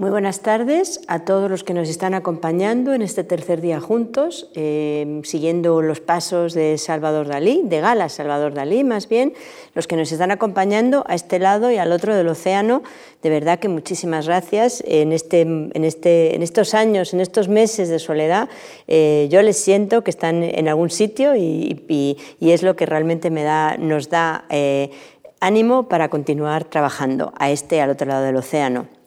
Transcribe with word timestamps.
Muy 0.00 0.08
buenas 0.08 0.40
tardes 0.40 1.02
a 1.08 1.26
todos 1.26 1.50
los 1.50 1.62
que 1.62 1.74
nos 1.74 1.90
están 1.90 2.14
acompañando 2.14 2.94
en 2.94 3.02
este 3.02 3.22
tercer 3.22 3.60
día 3.60 3.80
juntos, 3.80 4.48
eh, 4.54 5.20
siguiendo 5.24 5.82
los 5.82 6.00
pasos 6.00 6.54
de 6.54 6.78
Salvador 6.78 7.28
Dalí, 7.28 7.60
de 7.64 7.82
Gala 7.82 8.08
Salvador 8.08 8.54
Dalí 8.54 8.82
más 8.82 9.10
bien, 9.10 9.34
los 9.74 9.86
que 9.86 9.96
nos 9.96 10.10
están 10.10 10.30
acompañando 10.30 11.04
a 11.06 11.14
este 11.14 11.38
lado 11.38 11.70
y 11.70 11.76
al 11.76 11.92
otro 11.92 12.16
del 12.16 12.28
océano. 12.28 12.82
De 13.22 13.28
verdad 13.28 13.58
que 13.58 13.68
muchísimas 13.68 14.26
gracias. 14.26 14.82
En, 14.86 15.12
este, 15.12 15.42
en, 15.42 15.84
este, 15.84 16.34
en 16.34 16.42
estos 16.42 16.72
años, 16.72 17.12
en 17.12 17.20
estos 17.20 17.48
meses 17.48 17.90
de 17.90 17.98
soledad, 17.98 18.48
eh, 18.88 19.28
yo 19.30 19.42
les 19.42 19.58
siento 19.58 20.02
que 20.02 20.12
están 20.12 20.42
en 20.42 20.66
algún 20.66 20.88
sitio 20.88 21.36
y, 21.36 22.16
es 22.40 22.62
lo 22.62 22.74
que 22.74 22.86
realmente 22.86 23.28
me 23.28 23.42
da, 23.42 23.76
nos 23.76 24.08
da 24.08 24.46
eh, 24.48 24.92
ánimo 25.40 25.90
para 25.90 26.08
continuar 26.08 26.64
trabajando 26.64 27.34
a 27.38 27.50
este 27.50 27.82
al 27.82 27.90
otro 27.90 28.06
lado 28.06 28.24
del 28.24 28.36
océano. 28.36 28.99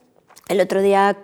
El 0.50 0.60
otro 0.60 0.82
día 0.82 1.20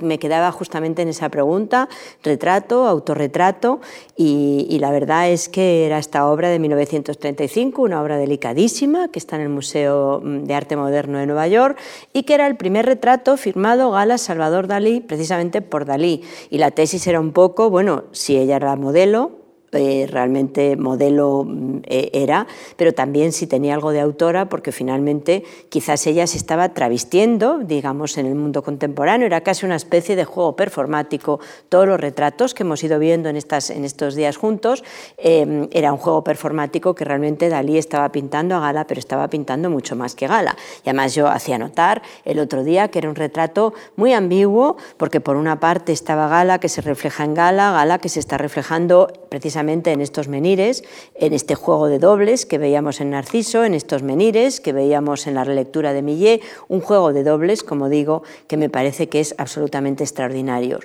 me 0.00 0.20
quedaba 0.20 0.52
justamente 0.52 1.02
en 1.02 1.08
esa 1.08 1.28
pregunta, 1.28 1.88
retrato, 2.22 2.86
autorretrato, 2.86 3.80
y, 4.16 4.78
la 4.80 4.92
verdad 4.92 5.28
es 5.28 5.48
que 5.48 5.86
era 5.86 5.98
esta 5.98 6.28
obra 6.30 6.50
de 6.50 6.60
1935, 6.60 7.82
una 7.82 8.00
obra 8.00 8.16
delicadísima 8.16 9.08
que 9.08 9.18
está 9.18 9.34
en 9.34 9.42
el 9.42 9.48
Museo 9.48 10.20
de 10.22 10.54
Arte 10.54 10.76
Moderno 10.76 11.18
de 11.18 11.26
Nueva 11.26 11.48
York 11.48 11.78
y 12.12 12.22
que 12.22 12.34
era 12.34 12.46
el 12.46 12.56
primer 12.56 12.86
retrato 12.86 13.36
firmado 13.36 13.90
Gala 13.90 14.18
Salvador 14.18 14.68
Dalí, 14.68 15.00
precisamente 15.00 15.62
por 15.62 15.84
Dalí. 15.84 16.22
Y 16.48 16.58
la 16.58 16.70
tesis 16.70 17.04
era 17.08 17.18
un 17.18 17.32
poco, 17.32 17.70
bueno, 17.70 18.04
si 18.12 18.36
ella 18.36 18.54
era 18.54 18.76
modelo, 18.76 19.39
eh, 19.72 20.08
realmente 20.10 20.76
modelo 20.76 21.44
mm, 21.46 21.82
eh, 21.84 22.10
era, 22.12 22.48
pero 22.76 22.92
también 22.92 23.30
si 23.30 23.46
tenía 23.46 23.74
algo 23.74 23.92
de 23.92 24.00
autora, 24.00 24.48
porque 24.48 24.72
finalmente 24.72 25.44
quizás 25.68 26.08
ella 26.08 26.26
se 26.26 26.38
estaba 26.38 26.70
travestiendo, 26.70 27.58
digamos, 27.58 28.18
en 28.18 28.26
el 28.26 28.34
mundo 28.34 28.64
contemporáneo, 28.64 29.26
era 29.26 29.42
casi 29.42 29.66
una 29.66 29.76
especie 29.76 30.16
de 30.16 30.24
juego 30.24 30.56
performático. 30.56 31.38
Todos 31.68 31.86
los 31.86 32.00
retratos 32.00 32.52
que 32.52 32.64
hemos 32.64 32.82
ido 32.82 32.98
viendo 32.98 33.28
en, 33.28 33.36
estas, 33.36 33.70
en 33.70 33.84
estos 33.84 34.16
días 34.16 34.36
juntos, 34.36 34.82
eh, 35.18 35.68
era 35.70 35.92
un 35.92 35.98
juego 35.98 36.24
performático 36.24 36.96
que 36.96 37.04
realmente 37.04 37.48
Dalí 37.48 37.78
estaba 37.78 38.10
pintando 38.10 38.56
a 38.56 38.60
Gala, 38.60 38.88
pero 38.88 38.98
estaba 38.98 39.28
pintando 39.28 39.70
mucho 39.70 39.94
más 39.94 40.16
que 40.16 40.26
Gala. 40.26 40.56
Y 40.84 40.88
además 40.88 41.14
yo 41.14 41.28
hacía 41.28 41.58
notar 41.58 42.02
el 42.24 42.40
otro 42.40 42.64
día 42.64 42.88
que 42.88 42.98
era 42.98 43.08
un 43.08 43.14
retrato 43.14 43.72
muy 43.94 44.14
ambiguo, 44.14 44.76
porque 44.96 45.20
por 45.20 45.36
una 45.36 45.60
parte 45.60 45.92
estaba 45.92 46.26
Gala 46.26 46.58
que 46.58 46.68
se 46.68 46.80
refleja 46.80 47.22
en 47.22 47.34
Gala, 47.34 47.70
Gala 47.70 47.98
que 47.98 48.08
se 48.08 48.18
está 48.18 48.36
reflejando 48.36 49.12
precisamente 49.28 49.59
en 49.68 50.00
estos 50.00 50.28
menires, 50.28 50.82
en 51.14 51.32
este 51.32 51.54
juego 51.54 51.88
de 51.88 51.98
dobles 51.98 52.46
que 52.46 52.58
veíamos 52.58 53.00
en 53.00 53.10
Narciso, 53.10 53.64
en 53.64 53.74
estos 53.74 54.02
menires 54.02 54.60
que 54.60 54.72
veíamos 54.72 55.26
en 55.26 55.34
la 55.34 55.44
relectura 55.44 55.92
de 55.92 56.02
Millet, 56.02 56.40
un 56.68 56.80
juego 56.80 57.12
de 57.12 57.22
dobles, 57.22 57.62
como 57.62 57.88
digo, 57.88 58.22
que 58.46 58.56
me 58.56 58.70
parece 58.70 59.08
que 59.08 59.20
es 59.20 59.34
absolutamente 59.38 60.02
extraordinario. 60.02 60.80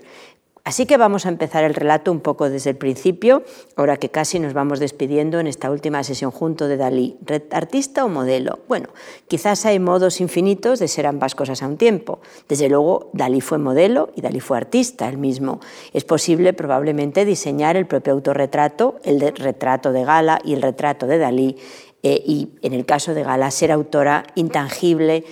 Así 0.65 0.87
que 0.87 0.97
vamos 0.97 1.27
a 1.27 1.29
empezar 1.29 1.63
el 1.63 1.75
relato 1.75 2.11
un 2.11 2.21
poco 2.21 2.49
desde 2.49 2.71
el 2.71 2.75
principio, 2.75 3.43
ahora 3.75 3.97
que 3.97 4.09
casi 4.09 4.39
nos 4.39 4.53
vamos 4.53 4.79
despidiendo 4.79 5.39
en 5.39 5.45
esta 5.45 5.69
última 5.69 6.03
sesión 6.03 6.31
junto 6.31 6.67
de 6.67 6.75
Dalí. 6.75 7.17
¿Artista 7.51 8.03
o 8.03 8.09
modelo? 8.09 8.57
Bueno, 8.67 8.89
quizás 9.27 9.63
hay 9.67 9.77
modos 9.77 10.19
infinitos 10.21 10.79
de 10.79 10.87
ser 10.87 11.05
ambas 11.05 11.35
cosas 11.35 11.61
a 11.61 11.67
un 11.67 11.77
tiempo. 11.77 12.19
Desde 12.49 12.67
luego, 12.67 13.11
Dalí 13.13 13.41
fue 13.41 13.59
modelo 13.59 14.09
y 14.15 14.21
Dalí 14.21 14.39
fue 14.39 14.57
artista 14.57 15.07
el 15.07 15.19
mismo. 15.19 15.59
Es 15.93 16.03
posible 16.03 16.51
probablemente 16.53 17.25
diseñar 17.25 17.77
el 17.77 17.85
propio 17.85 18.13
autorretrato, 18.13 18.95
el 19.03 19.19
retrato 19.19 19.91
de 19.91 20.03
Gala 20.03 20.39
y 20.43 20.53
el 20.53 20.63
retrato 20.63 21.05
de 21.05 21.19
Dalí, 21.19 21.57
eh, 22.01 22.23
y 22.25 22.49
en 22.63 22.73
el 22.73 22.87
caso 22.87 23.13
de 23.13 23.23
Gala 23.23 23.51
ser 23.51 23.71
autora 23.71 24.25
intangible 24.33 25.25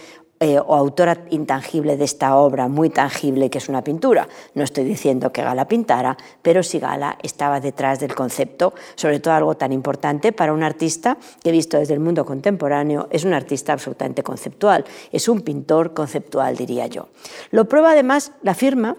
eh, 0.44 0.59
o 0.59 0.75
autora 0.75 1.23
intangible 1.30 1.95
de 1.95 2.03
esta 2.03 2.36
obra 2.36 2.67
muy 2.67 2.89
tangible 2.89 3.49
que 3.49 3.59
es 3.59 3.69
una 3.69 3.81
pintura. 3.81 4.27
No 4.55 4.66
estoy 4.66 4.83
diciendo 4.83 5.31
que 5.31 5.41
Gala 5.41 5.69
pintara, 5.69 6.17
pero 6.41 6.63
si 6.63 6.80
Gala 6.80 7.17
estaba 7.23 7.61
detrás 7.61 8.02
del 8.02 8.13
concepto, 8.13 8.73
sobre 8.95 9.22
todo 9.22 9.35
algo 9.35 9.55
tan 9.55 9.72
importante 9.72 10.33
para 10.33 10.52
un 10.52 10.61
artista 10.61 11.17
que 11.41 11.50
visto 11.50 11.79
desde 11.79 11.94
el 11.94 12.01
mundo 12.01 12.25
contemporáneo 12.25 13.07
es 13.09 13.23
un 13.23 13.34
artista 13.34 13.72
absolutamente 13.72 14.22
conceptual, 14.22 14.84
es 15.13 15.29
un 15.29 15.44
pintor 15.44 15.94
conceptual, 15.94 16.57
diría 16.57 16.88
yo. 16.88 17.07
Lo 17.51 17.69
prueba 17.69 17.91
además 17.91 18.34
la 18.41 18.53
firma 18.53 18.97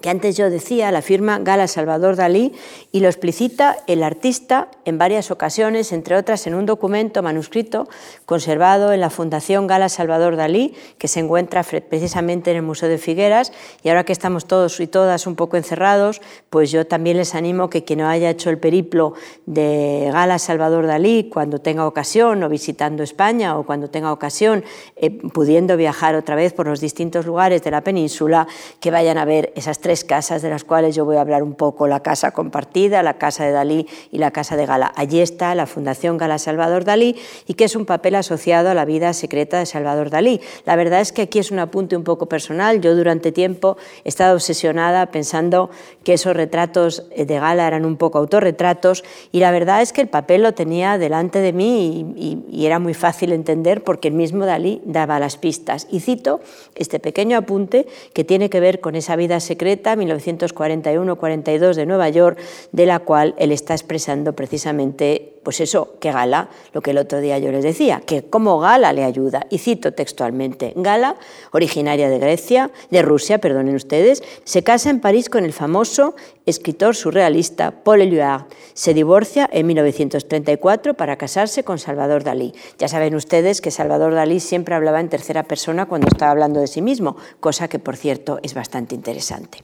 que 0.00 0.10
antes 0.10 0.36
yo 0.36 0.50
decía, 0.50 0.90
la 0.90 1.02
firma 1.02 1.38
Gala 1.38 1.66
Salvador 1.66 2.16
Dalí, 2.16 2.52
y 2.92 3.00
lo 3.00 3.08
explicita 3.08 3.76
el 3.86 4.02
artista 4.02 4.68
en 4.84 4.98
varias 4.98 5.30
ocasiones, 5.30 5.92
entre 5.92 6.16
otras 6.16 6.46
en 6.46 6.54
un 6.54 6.66
documento 6.66 7.22
manuscrito 7.22 7.88
conservado 8.26 8.92
en 8.92 9.00
la 9.00 9.10
Fundación 9.10 9.66
Gala 9.66 9.88
Salvador 9.88 10.36
Dalí, 10.36 10.74
que 10.98 11.08
se 11.08 11.20
encuentra 11.20 11.62
precisamente 11.62 12.50
en 12.50 12.56
el 12.56 12.62
Museo 12.62 12.88
de 12.88 12.98
Figueras, 12.98 13.52
y 13.82 13.88
ahora 13.88 14.04
que 14.04 14.12
estamos 14.12 14.46
todos 14.46 14.80
y 14.80 14.86
todas 14.86 15.26
un 15.26 15.36
poco 15.36 15.56
encerrados, 15.56 16.22
pues 16.48 16.70
yo 16.70 16.86
también 16.86 17.16
les 17.16 17.34
animo 17.34 17.68
que 17.68 17.84
quien 17.84 18.00
no 18.00 18.08
haya 18.08 18.30
hecho 18.30 18.50
el 18.50 18.58
periplo 18.58 19.14
de 19.46 20.08
Gala 20.12 20.38
Salvador 20.38 20.86
Dalí, 20.86 21.28
cuando 21.30 21.60
tenga 21.60 21.86
ocasión, 21.86 22.42
o 22.42 22.48
visitando 22.48 23.02
España, 23.02 23.58
o 23.58 23.64
cuando 23.64 23.90
tenga 23.90 24.12
ocasión, 24.12 24.64
eh, 24.96 25.10
pudiendo 25.10 25.76
viajar 25.76 26.14
otra 26.14 26.36
vez 26.36 26.52
por 26.52 26.66
los 26.66 26.80
distintos 26.80 27.26
lugares 27.26 27.62
de 27.62 27.70
la 27.70 27.82
península, 27.82 28.46
que 28.80 28.90
vayan 28.90 29.18
a 29.18 29.24
ver 29.24 29.52
esas 29.56 29.78
tres 29.78 29.89
tres 29.90 30.04
casas 30.04 30.40
de 30.40 30.50
las 30.50 30.62
cuales 30.62 30.94
yo 30.94 31.04
voy 31.04 31.16
a 31.16 31.20
hablar 31.20 31.42
un 31.42 31.54
poco, 31.54 31.88
la 31.88 31.98
casa 31.98 32.30
compartida, 32.30 33.02
la 33.02 33.14
casa 33.14 33.44
de 33.44 33.50
Dalí 33.50 33.88
y 34.12 34.18
la 34.18 34.30
casa 34.30 34.56
de 34.56 34.64
Gala. 34.64 34.92
Allí 34.94 35.18
está 35.18 35.52
la 35.56 35.66
Fundación 35.66 36.16
Gala 36.16 36.38
Salvador 36.38 36.84
Dalí 36.84 37.16
y 37.48 37.54
que 37.54 37.64
es 37.64 37.74
un 37.74 37.86
papel 37.86 38.14
asociado 38.14 38.70
a 38.70 38.74
la 38.74 38.84
vida 38.84 39.12
secreta 39.14 39.58
de 39.58 39.66
Salvador 39.66 40.08
Dalí. 40.08 40.40
La 40.64 40.76
verdad 40.76 41.00
es 41.00 41.10
que 41.10 41.22
aquí 41.22 41.40
es 41.40 41.50
un 41.50 41.58
apunte 41.58 41.96
un 41.96 42.04
poco 42.04 42.26
personal. 42.26 42.80
Yo 42.80 42.94
durante 42.94 43.32
tiempo 43.32 43.78
he 44.04 44.08
estado 44.10 44.34
obsesionada 44.34 45.06
pensando 45.06 45.70
que 46.04 46.12
esos 46.12 46.36
retratos 46.36 47.08
de 47.10 47.40
Gala 47.40 47.66
eran 47.66 47.84
un 47.84 47.96
poco 47.96 48.18
autorretratos 48.18 49.02
y 49.32 49.40
la 49.40 49.50
verdad 49.50 49.82
es 49.82 49.92
que 49.92 50.02
el 50.02 50.08
papel 50.08 50.44
lo 50.44 50.54
tenía 50.54 50.98
delante 50.98 51.40
de 51.40 51.52
mí 51.52 52.14
y, 52.16 52.44
y 52.48 52.66
era 52.66 52.78
muy 52.78 52.94
fácil 52.94 53.32
entender 53.32 53.82
porque 53.82 54.06
el 54.06 54.14
mismo 54.14 54.46
Dalí 54.46 54.82
daba 54.84 55.18
las 55.18 55.36
pistas. 55.36 55.88
Y 55.90 55.98
cito 55.98 56.38
este 56.76 57.00
pequeño 57.00 57.36
apunte 57.36 57.88
que 58.12 58.22
tiene 58.22 58.50
que 58.50 58.60
ver 58.60 58.78
con 58.78 58.94
esa 58.94 59.16
vida 59.16 59.40
secreta 59.40 59.79
1941-42 59.82 61.74
de 61.74 61.86
Nueva 61.86 62.08
York, 62.08 62.38
de 62.72 62.86
la 62.86 63.00
cual 63.00 63.34
él 63.38 63.52
está 63.52 63.74
expresando 63.74 64.34
precisamente 64.34 65.39
pues 65.42 65.60
eso, 65.60 65.96
que 66.00 66.12
Gala, 66.12 66.48
lo 66.72 66.80
que 66.80 66.90
el 66.90 66.98
otro 66.98 67.20
día 67.20 67.38
yo 67.38 67.50
les 67.50 67.64
decía, 67.64 68.02
que 68.04 68.22
cómo 68.22 68.58
Gala 68.58 68.92
le 68.92 69.04
ayuda. 69.04 69.46
Y 69.50 69.58
cito 69.58 69.92
textualmente, 69.92 70.72
Gala, 70.76 71.16
originaria 71.52 72.08
de 72.08 72.18
Grecia, 72.18 72.70
de 72.90 73.02
Rusia, 73.02 73.38
perdonen 73.38 73.74
ustedes, 73.74 74.22
se 74.44 74.62
casa 74.62 74.90
en 74.90 75.00
París 75.00 75.28
con 75.28 75.44
el 75.44 75.52
famoso 75.52 76.14
escritor 76.46 76.94
surrealista 76.94 77.70
Paul 77.82 78.02
Éluard. 78.02 78.46
Se 78.74 78.94
divorcia 78.94 79.48
en 79.52 79.66
1934 79.66 80.94
para 80.94 81.16
casarse 81.16 81.64
con 81.64 81.78
Salvador 81.78 82.24
Dalí. 82.24 82.52
Ya 82.78 82.88
saben 82.88 83.14
ustedes 83.14 83.60
que 83.60 83.70
Salvador 83.70 84.14
Dalí 84.14 84.40
siempre 84.40 84.74
hablaba 84.74 85.00
en 85.00 85.08
tercera 85.08 85.44
persona 85.44 85.86
cuando 85.86 86.08
estaba 86.08 86.32
hablando 86.32 86.60
de 86.60 86.66
sí 86.66 86.82
mismo, 86.82 87.16
cosa 87.40 87.68
que 87.68 87.78
por 87.78 87.96
cierto 87.96 88.38
es 88.42 88.54
bastante 88.54 88.94
interesante. 88.94 89.62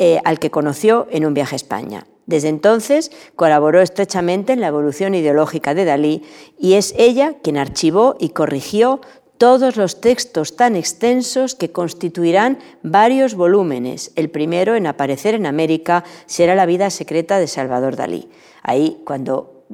Eh, 0.00 0.20
al 0.24 0.38
que 0.38 0.50
conoció 0.50 1.08
en 1.10 1.26
un 1.26 1.34
viaje 1.34 1.54
a 1.54 1.56
España. 1.56 2.06
Desde 2.26 2.48
entonces 2.48 3.10
colaboró 3.34 3.80
estrechamente 3.80 4.52
en 4.52 4.60
la 4.60 4.68
evolución 4.68 5.16
ideológica 5.16 5.74
de 5.74 5.84
Dalí 5.84 6.22
y 6.56 6.74
es 6.74 6.94
ella 6.96 7.34
quien 7.42 7.56
archivó 7.56 8.14
y 8.20 8.28
corrigió 8.28 9.00
todos 9.38 9.76
los 9.76 10.00
textos 10.00 10.54
tan 10.54 10.76
extensos 10.76 11.56
que 11.56 11.72
constituirán 11.72 12.58
varios 12.84 13.34
volúmenes. 13.34 14.12
El 14.14 14.30
primero 14.30 14.76
en 14.76 14.86
aparecer 14.86 15.34
en 15.34 15.46
América 15.46 16.04
será 16.26 16.54
La 16.54 16.66
vida 16.66 16.90
secreta 16.90 17.40
de 17.40 17.48
Salvador 17.48 17.96
Dalí. 17.96 18.28
Ahí, 18.62 19.00
cuando 19.04 19.64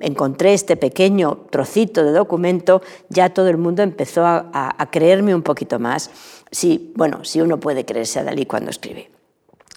encontré 0.00 0.54
este 0.54 0.76
pequeño 0.76 1.46
trocito 1.50 2.04
de 2.04 2.10
documento, 2.10 2.82
ya 3.10 3.30
todo 3.30 3.48
el 3.48 3.58
mundo 3.58 3.84
empezó 3.84 4.24
a, 4.26 4.88
creerme 4.90 5.36
un 5.36 5.42
poquito 5.42 5.78
más. 5.78 6.10
Sí, 6.50 6.92
bueno, 6.96 7.24
si 7.24 7.40
uno 7.40 7.60
puede 7.60 7.84
creerse 7.84 8.18
a 8.18 8.24
Dalí 8.24 8.46
cuando 8.46 8.70
escribe. 8.70 9.21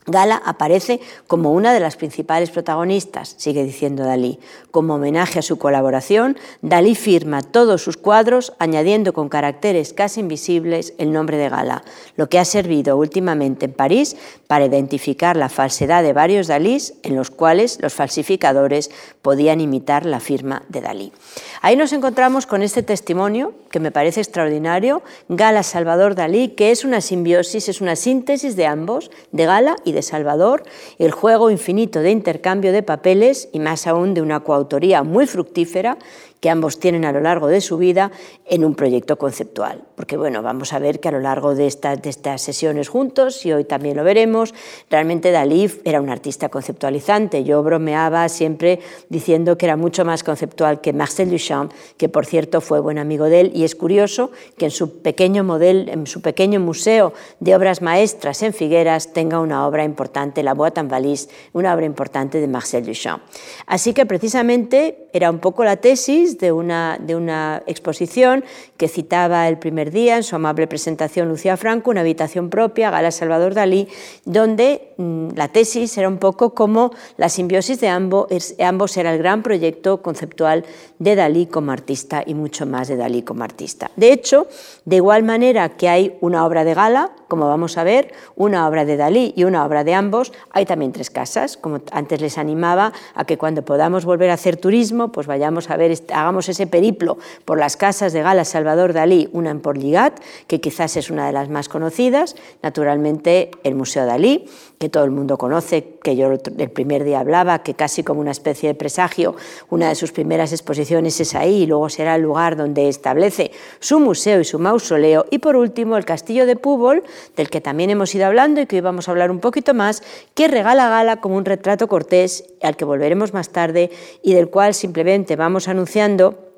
Gala 0.08 0.42
aparece 0.46 1.00
como 1.26 1.52
una 1.52 1.74
de 1.74 1.80
las 1.80 1.96
principales 1.96 2.52
protagonistas, 2.52 3.36
sigue 3.38 3.64
diciendo 3.64 4.04
Dalí. 4.04 4.40
Como 4.70 4.96
homenaje 4.96 5.40
a 5.40 5.42
su 5.42 5.58
colaboración, 5.58 6.38
Dalí 6.62 6.94
firma 6.94 7.42
todos 7.42 7.82
sus 7.82 7.98
cuadros 7.98 8.54
añadiendo 8.60 9.14
con 9.14 9.30
caracteres 9.30 9.94
casi 9.94 10.20
invisibles 10.20 10.94
el 11.00 11.12
nombre 11.12 11.38
de 11.38 11.50
Gala, 11.50 11.84
lo 12.18 12.30
que 12.30 12.38
ha 12.38 12.46
servido 12.46 12.98
últimamente 12.98 13.66
en 13.66 13.74
París 13.74 14.16
para 14.46 14.66
identificar 14.66 15.36
la 15.36 15.50
falsedad 15.50 16.04
de 16.04 16.14
varios 16.14 16.48
Dalís 16.48 16.94
en 17.02 17.16
los 17.16 17.32
cuales 17.32 17.80
los 17.82 17.94
falsificadores 17.94 18.92
podían 19.24 19.60
imitar 19.60 20.06
la 20.06 20.20
firma 20.20 20.62
de 20.70 20.82
Dalí. 20.82 21.14
Ahí 21.62 21.76
nos 21.76 21.94
encontramos 21.94 22.46
con 22.46 22.62
este 22.62 22.84
testimonio 22.84 23.54
que 23.72 23.80
me 23.80 23.92
parece 23.92 24.22
extraordinario, 24.22 25.02
Gala 25.30 25.64
Salvador 25.64 26.14
Dalí, 26.14 26.50
que 26.50 26.70
es 26.70 26.86
una 26.86 27.02
simbiosis, 27.02 27.70
es 27.70 27.82
una 27.82 27.96
síntesis 27.96 28.56
de 28.56 28.68
ambos, 28.68 29.10
de 29.32 29.46
Gala 29.46 29.76
y 29.84 29.95
de 29.96 30.04
Salvador, 30.04 30.62
el 31.00 31.10
juego 31.12 31.50
infinito 31.50 32.02
de 32.02 32.12
intercambio 32.12 32.72
de 32.72 32.84
papeles 32.84 33.50
y 33.52 33.60
más 33.60 33.88
aún 33.88 34.14
de 34.14 34.22
una 34.22 34.42
coautoría 34.42 35.02
muy 35.02 35.26
fructífera 35.26 35.98
que 36.46 36.52
ambos 36.52 36.78
tienen 36.78 37.06
a 37.06 37.12
lo 37.12 37.22
largo 37.22 37.48
de 37.48 37.60
su 37.60 37.76
vida 37.76 38.12
en 38.46 38.64
un 38.64 38.76
proyecto 38.76 39.18
conceptual. 39.18 39.82
Porque 39.96 40.16
bueno, 40.16 40.44
vamos 40.44 40.74
a 40.74 40.78
ver 40.78 41.00
que 41.00 41.08
a 41.08 41.12
lo 41.12 41.20
largo 41.20 41.56
de, 41.56 41.64
de 41.64 42.10
estas 42.12 42.40
sesiones 42.40 42.88
juntos, 42.88 43.44
y 43.48 43.52
hoy 43.52 43.64
también 43.64 43.98
lo 43.98 44.04
veremos, 44.04 44.54
realmente 44.92 45.32
Dalí 45.32 45.72
era 45.86 46.00
un 46.02 46.10
artista 46.12 46.50
conceptualizante. 46.50 47.44
Yo 47.44 47.64
bromeaba 47.64 48.30
siempre 48.30 48.80
diciendo 49.10 49.58
que 49.58 49.66
era 49.66 49.76
mucho 49.76 50.06
más 50.06 50.24
conceptual 50.24 50.82
que 50.82 50.94
Marcel 50.94 51.32
Duchamp, 51.32 51.72
que 51.98 52.10
por 52.10 52.28
cierto 52.28 52.62
fue 52.62 52.80
buen 52.80 53.00
amigo 53.00 53.26
de 53.26 53.40
él, 53.42 53.52
y 53.56 53.64
es 53.64 53.74
curioso 53.74 54.30
que 54.56 54.66
en 54.66 54.72
su 54.72 55.02
pequeño 55.02 55.44
modelo, 55.44 55.92
en 55.92 56.06
su 56.06 56.22
pequeño 56.22 56.60
museo 56.60 57.14
de 57.40 57.56
obras 57.56 57.82
maestras 57.82 58.44
en 58.44 58.54
Figueras 58.54 59.14
tenga 59.14 59.40
una 59.40 59.66
obra 59.66 59.84
importante, 59.84 60.44
la 60.44 60.56
en 60.76 60.90
Valise, 60.90 61.28
una 61.54 61.74
obra 61.74 61.88
importante 61.88 62.40
de 62.40 62.48
Marcel 62.48 62.86
Duchamp. 62.86 63.24
Así 63.66 63.96
que 63.96 64.06
precisamente 64.06 65.08
era 65.12 65.32
un 65.32 65.40
poco 65.40 65.64
la 65.64 65.78
tesis 65.78 66.35
de 66.40 66.52
una, 66.52 66.98
de 67.00 67.16
una 67.16 67.64
exposición 67.68 68.44
que 68.78 68.88
citaba 68.88 69.48
el 69.48 69.58
primer 69.58 69.92
día 69.92 70.18
en 70.18 70.24
su 70.24 70.36
amable 70.36 70.68
presentación 70.68 71.28
Lucía 71.28 71.58
Franco, 71.58 71.92
una 71.92 72.02
habitación 72.02 72.50
propia, 72.50 72.92
Gala 72.92 73.12
Salvador 73.12 73.54
Dalí, 73.54 73.88
donde 74.26 74.94
mm, 74.98 75.30
la 75.36 75.48
tesis 75.48 75.98
era 75.98 76.08
un 76.08 76.18
poco 76.18 76.54
como 76.54 76.92
la 77.18 77.30
simbiosis 77.30 77.80
de 77.80 77.88
ambos, 77.88 78.28
ambos 78.60 78.98
era 78.98 79.14
el 79.14 79.20
gran 79.20 79.44
proyecto 79.44 80.02
conceptual 80.02 80.66
de 81.00 81.16
Dalí 81.16 81.46
como 81.46 81.72
artista 81.72 82.24
y 82.26 82.34
mucho 82.34 82.66
más 82.66 82.88
de 82.88 82.96
Dalí 82.96 83.22
como 83.22 83.44
artista. 83.44 83.92
De 83.96 84.12
hecho, 84.12 84.48
de 84.86 84.98
igual 84.98 85.24
manera 85.24 85.70
que 85.70 85.90
hay 85.90 86.18
una 86.22 86.46
obra 86.46 86.64
de 86.64 86.74
Gala, 86.74 87.12
como 87.28 87.48
vamos 87.48 87.78
a 87.78 87.84
ver, 87.84 88.14
una 88.36 88.68
obra 88.68 88.86
de 88.86 88.98
Dalí 88.98 89.34
y 89.36 89.44
una 89.44 89.66
obra 89.66 89.84
de 89.84 89.94
ambos, 89.94 90.34
hay 90.52 90.66
también 90.66 90.92
tres 90.92 91.10
casas, 91.10 91.58
como 91.58 91.82
antes 91.92 92.22
les 92.22 92.38
animaba 92.38 92.94
a 93.14 93.26
que 93.26 93.38
cuando 93.38 93.64
podamos 93.64 94.06
volver 94.06 94.30
a 94.30 94.34
hacer 94.34 94.58
turismo, 94.58 95.12
pues 95.12 95.28
vayamos 95.28 95.70
a 95.70 95.78
ver, 95.78 95.98
hagamos 96.14 96.50
ese 96.50 96.68
periplo 96.68 97.18
por 97.46 97.58
las 97.58 97.78
casas 97.78 98.14
de 98.14 98.22
Gala 98.22 98.46
Salvador 98.46 98.94
Dalí, 98.94 99.30
una 99.34 99.52
en 99.52 99.62
Porligat, 99.62 100.20
que 100.48 100.62
quizás 100.62 100.98
es 100.98 101.10
una 101.10 101.28
de 101.28 101.34
las 101.34 101.50
más 101.50 101.70
conocidas, 101.70 102.36
naturalmente 102.62 103.52
el 103.64 103.76
Museo 103.76 104.06
Dalí, 104.06 104.46
que 104.80 104.90
todo 104.90 105.04
el 105.04 105.12
mundo 105.12 105.38
conoce, 105.38 105.95
que 106.06 106.16
yo 106.16 106.32
el 106.32 106.70
primer 106.70 107.04
día 107.04 107.20
hablaba, 107.20 107.64
que 107.64 107.74
casi 107.74 108.04
como 108.04 108.22
una 108.22 108.30
especie 108.30 108.70
de 108.70 108.76
presagio, 108.76 109.36
una 109.72 109.90
de 109.90 109.96
sus 109.96 110.12
primeras 110.12 110.52
exposiciones 110.52 111.20
es 111.20 111.34
ahí 111.34 111.64
y 111.64 111.66
luego 111.66 111.90
será 111.90 112.14
el 112.16 112.22
lugar 112.22 112.56
donde 112.56 112.88
establece 112.88 113.50
su 113.80 114.00
museo 114.00 114.40
y 114.40 114.46
su 114.46 114.60
mausoleo. 114.60 115.26
Y 115.32 115.40
por 115.40 115.56
último, 115.56 115.98
el 115.98 116.06
Castillo 116.06 116.46
de 116.46 116.56
Púbol, 116.56 117.04
del 117.36 117.50
que 117.50 117.60
también 117.60 117.90
hemos 117.90 118.14
ido 118.14 118.28
hablando 118.28 118.62
y 118.62 118.68
que 118.68 118.76
hoy 118.76 118.82
vamos 118.82 119.08
a 119.08 119.12
hablar 119.12 119.32
un 119.32 119.40
poquito 119.40 119.74
más, 119.74 120.04
que 120.36 120.48
regala 120.48 120.90
Gala 120.90 121.22
como 121.22 121.38
un 121.38 121.46
retrato 121.46 121.88
cortés 121.88 122.46
al 122.62 122.78
que 122.78 122.86
volveremos 122.86 123.34
más 123.34 123.50
tarde 123.50 123.90
y 124.22 124.36
del 124.36 124.50
cual 124.50 124.76
simplemente 124.76 125.36
vamos 125.36 125.68
anunciando 125.68 126.55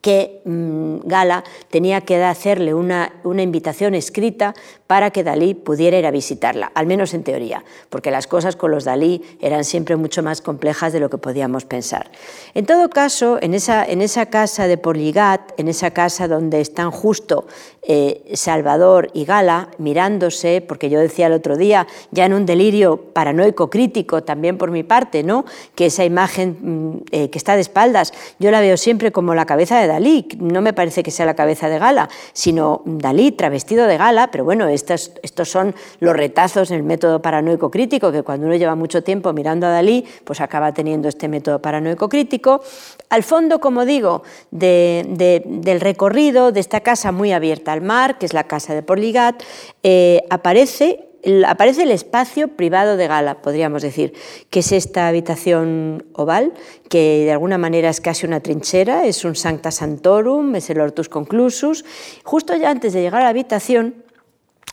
que 0.00 0.40
mm, 0.44 0.98
Gala 1.04 1.44
tenía 1.70 2.00
que 2.00 2.22
hacerle 2.22 2.74
una, 2.74 3.12
una, 3.24 3.42
invitación 3.42 3.94
escrita 3.94 4.54
para 4.86 5.10
que 5.10 5.24
Dalí 5.24 5.54
pudiera 5.54 5.98
ir 5.98 6.06
a 6.06 6.10
visitarla, 6.10 6.70
al 6.74 6.86
menos 6.86 7.14
en 7.14 7.24
teoría, 7.24 7.64
porque 7.90 8.10
las 8.10 8.26
cosas 8.26 8.56
con 8.56 8.70
los 8.70 8.84
Dalí 8.84 9.22
eran 9.40 9.64
siempre 9.64 9.96
mucho 9.96 10.22
más 10.22 10.40
complejas 10.40 10.92
de 10.92 11.00
lo 11.00 11.10
que 11.10 11.18
podíamos 11.18 11.64
pensar. 11.64 12.10
En 12.54 12.66
todo 12.66 12.90
caso, 12.90 13.38
en 13.40 13.54
esa, 13.54 13.84
en 13.84 14.02
esa 14.02 14.26
casa 14.26 14.66
de 14.66 14.78
Porligat, 14.78 15.52
en 15.58 15.68
esa 15.68 15.90
casa 15.90 16.28
donde 16.28 16.60
están 16.60 16.90
justo 16.90 17.46
eh, 17.86 18.32
Salvador 18.34 19.10
y 19.12 19.24
Gala 19.26 19.68
mirándose, 19.76 20.62
porque 20.66 20.88
yo 20.88 21.00
decía 21.00 21.26
el 21.26 21.34
otro 21.34 21.56
día, 21.56 21.86
ya 22.12 22.24
en 22.24 22.32
un 22.32 22.46
delirio 22.46 22.96
paranoico 23.12 23.68
crítico 23.68 24.22
también 24.22 24.56
por 24.56 24.70
mi 24.70 24.82
parte, 24.82 25.22
¿no? 25.22 25.44
que 25.74 25.86
esa 25.86 26.04
imagen 26.04 26.56
mm, 26.60 26.96
eh, 27.10 27.30
que 27.30 27.36
está 27.36 27.56
de 27.56 27.60
espaldas, 27.60 28.14
yo 28.38 28.50
la 28.50 28.60
veo 28.60 28.78
siempre 28.78 29.12
como 29.12 29.34
la 29.34 29.44
cabeza 29.44 29.78
de 29.78 29.86
Dalí, 29.86 30.26
no 30.38 30.62
me 30.62 30.72
parece 30.72 31.02
que 31.02 31.10
sea 31.10 31.26
la 31.26 31.34
cabeza 31.34 31.68
de 31.68 31.78
Gala, 31.78 32.08
sino 32.32 32.80
Dalí 32.86 33.32
travestido 33.32 33.86
de 33.86 33.98
Gala, 33.98 34.30
pero 34.30 34.44
bueno, 34.44 34.66
estos, 34.68 35.12
son 35.44 35.74
los 36.00 36.16
retazos 36.16 36.70
en 36.70 36.78
el 36.78 36.82
método 36.84 37.20
paranoico 37.20 37.70
crítico, 37.70 38.12
que 38.12 38.22
cuando 38.22 38.46
uno 38.46 38.56
lleva 38.56 38.74
mucho 38.74 39.02
tiempo 39.02 39.32
mirando 39.34 39.66
a 39.66 39.70
Dalí, 39.70 40.06
pues 40.24 40.40
acaba 40.40 40.72
teniendo 40.72 41.08
este 41.08 41.28
método 41.28 41.60
paranoico 41.60 42.08
crítico. 42.08 42.62
Al 43.10 43.22
fondo, 43.22 43.60
como 43.60 43.84
digo, 43.84 44.22
del 44.50 45.80
recorrido 45.80 46.50
de 46.50 46.60
esta 46.60 46.80
casa 46.80 47.12
muy 47.12 47.32
abierta 47.32 47.73
al 47.74 47.82
mar, 47.82 48.16
que 48.18 48.24
es 48.24 48.32
la 48.32 48.44
casa 48.44 48.74
de 48.74 48.82
Porligat, 48.82 49.42
eh, 49.82 50.22
aparece 50.30 51.10
aparece 51.46 51.84
el 51.84 51.90
espacio 51.90 52.48
privado 52.48 52.96
de 52.96 53.06
Gala, 53.06 53.40
podríamos 53.40 53.82
decir, 53.82 54.12
que 54.50 54.60
es 54.60 54.72
esta 54.72 55.08
habitación 55.08 56.04
oval, 56.12 56.52
que 56.88 57.24
de 57.24 57.32
alguna 57.32 57.58
manera 57.58 57.88
es 57.88 58.00
casi 58.00 58.26
una 58.26 58.40
trinchera, 58.40 59.06
es 59.06 59.24
un 59.24 59.34
Sancta 59.34 59.70
Santorum, 59.70 60.54
es 60.54 60.68
el 60.70 60.80
Hortus 60.80 61.08
Conclusus. 61.08 61.84
Justo 62.24 62.54
ya 62.56 62.70
antes 62.70 62.92
de 62.92 63.00
llegar 63.00 63.22
a 63.22 63.24
la 63.24 63.30
habitación, 63.30 64.04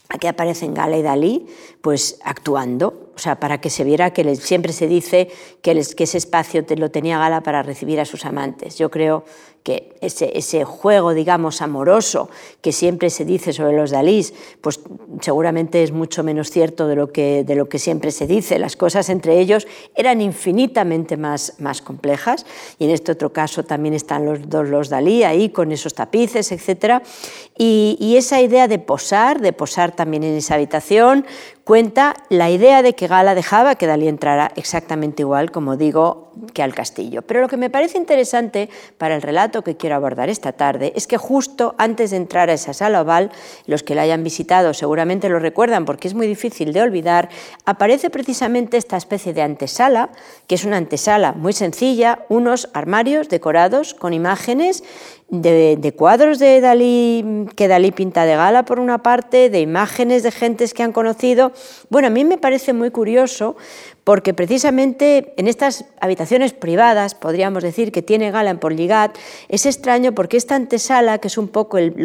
aquí 0.09 0.27
aparecen 0.27 0.73
Gala 0.73 0.97
y 0.97 1.01
Dalí, 1.01 1.47
pues 1.81 2.19
actuando, 2.23 3.10
o 3.15 3.19
sea, 3.19 3.39
para 3.39 3.59
que 3.59 3.69
se 3.69 3.83
viera 3.83 4.11
que 4.11 4.35
siempre 4.35 4.73
se 4.73 4.87
dice 4.87 5.29
que, 5.61 5.79
que 5.95 6.03
ese 6.03 6.17
espacio 6.17 6.65
lo 6.77 6.91
tenía 6.91 7.17
Gala 7.17 7.41
para 7.41 7.63
recibir 7.63 7.99
a 7.99 8.05
sus 8.05 8.25
amantes. 8.25 8.77
Yo 8.77 8.89
creo 8.89 9.25
que 9.63 9.95
ese, 10.01 10.35
ese, 10.35 10.63
juego, 10.63 11.13
digamos, 11.13 11.61
amoroso 11.61 12.29
que 12.61 12.71
siempre 12.71 13.11
se 13.11 13.25
dice 13.25 13.53
sobre 13.53 13.77
los 13.77 13.91
Dalís, 13.91 14.33
pues 14.59 14.79
seguramente 15.21 15.83
es 15.83 15.91
mucho 15.91 16.23
menos 16.23 16.49
cierto 16.49 16.87
de 16.87 16.95
lo 16.95 17.11
que, 17.11 17.43
de 17.43 17.55
lo 17.55 17.69
que 17.69 17.77
siempre 17.77 18.11
se 18.11 18.25
dice. 18.25 18.57
Las 18.57 18.75
cosas 18.75 19.09
entre 19.09 19.39
ellos 19.39 19.67
eran 19.95 20.19
infinitamente 20.19 21.15
más, 21.15 21.55
más 21.59 21.81
complejas 21.81 22.45
y 22.79 22.85
en 22.85 22.91
este 22.91 23.11
otro 23.11 23.31
caso 23.31 23.63
también 23.63 23.93
están 23.93 24.25
los 24.25 24.49
dos 24.49 24.67
los 24.67 24.89
Dalí 24.89 25.23
ahí 25.23 25.49
con 25.49 25.71
esos 25.71 25.93
tapices, 25.93 26.51
etc. 26.51 27.03
Y, 27.55 27.97
y 27.99 28.17
esa 28.17 28.41
idea 28.41 28.67
de 28.67 28.79
posar, 28.79 29.41
de 29.41 29.53
posar 29.53 29.95
también 29.95 30.23
en 30.23 30.35
esa 30.37 30.55
habitación, 30.55 31.25
cuenta 31.63 32.15
la 32.29 32.49
idea 32.49 32.81
de 32.81 32.95
que 32.95 33.00
Gala 33.07 33.35
dejaba 33.35 33.75
que 33.75 33.87
Dalí 33.87 34.07
entrara 34.07 34.51
exactamente 34.55 35.23
igual, 35.23 35.51
como 35.51 35.77
digo, 35.77 36.31
que 36.53 36.63
al 36.63 36.73
castillo. 36.73 37.21
Pero 37.21 37.41
lo 37.41 37.47
que 37.47 37.57
me 37.57 37.69
parece 37.69 37.97
interesante 37.97 38.69
para 38.97 39.15
el 39.15 39.21
relato 39.21 39.63
que 39.63 39.77
quiero 39.77 39.95
abordar 39.95 40.29
esta 40.29 40.53
tarde 40.53 40.93
es 40.95 41.07
que 41.07 41.17
justo 41.17 41.75
antes 41.77 42.11
de 42.11 42.17
entrar 42.17 42.49
a 42.49 42.53
esa 42.53 42.73
sala 42.73 43.01
oval, 43.01 43.31
los 43.65 43.83
que 43.83 43.95
la 43.95 44.03
hayan 44.03 44.23
visitado 44.23 44.73
seguramente 44.73 45.29
lo 45.29 45.39
recuerdan 45.39 45.85
porque 45.85 46.07
es 46.07 46.13
muy 46.13 46.27
difícil 46.27 46.73
de 46.73 46.81
olvidar, 46.81 47.29
aparece 47.65 48.09
precisamente 48.09 48.77
esta 48.77 48.97
especie 48.97 49.33
de 49.33 49.41
antesala, 49.41 50.09
que 50.47 50.55
es 50.55 50.65
una 50.65 50.77
antesala 50.77 51.33
muy 51.33 51.53
sencilla, 51.53 52.25
unos 52.29 52.69
armarios 52.73 53.29
decorados 53.29 53.93
con 53.93 54.13
imágenes 54.13 54.83
de, 55.31 55.93
cuadros 55.95 56.39
de 56.39 56.59
Dalí, 56.59 57.47
que 57.55 57.69
Dalí 57.69 57.91
pinta 57.91 58.25
de 58.25 58.35
gala 58.35 58.65
por 58.65 58.79
una 58.79 59.01
parte, 59.01 59.49
de 59.49 59.61
imágenes 59.61 60.23
de 60.23 60.31
gentes 60.31 60.73
que 60.73 60.83
han 60.83 60.91
conocido. 60.91 61.53
Bueno, 61.89 62.09
a 62.09 62.11
mí 62.11 62.25
me 62.25 62.37
parece 62.37 62.73
muy 62.73 62.91
curioso 62.91 63.55
porque 64.03 64.33
precisamente 64.33 65.33
en 65.37 65.47
estas 65.47 65.85
habitaciones 66.01 66.51
privadas, 66.53 67.15
podríamos 67.15 67.63
decir 67.63 67.91
que 67.91 68.01
tiene 68.01 68.31
Gala 68.31 68.49
en 68.49 68.59
Porligat, 68.59 69.15
es 69.47 69.65
extraño 69.65 70.13
porque 70.13 70.37
esta 70.37 70.55
antesala, 70.55 71.19
que 71.19 71.27
es 71.27 71.37
un 71.37 71.47
poco 71.47 71.77
el, 71.77 71.95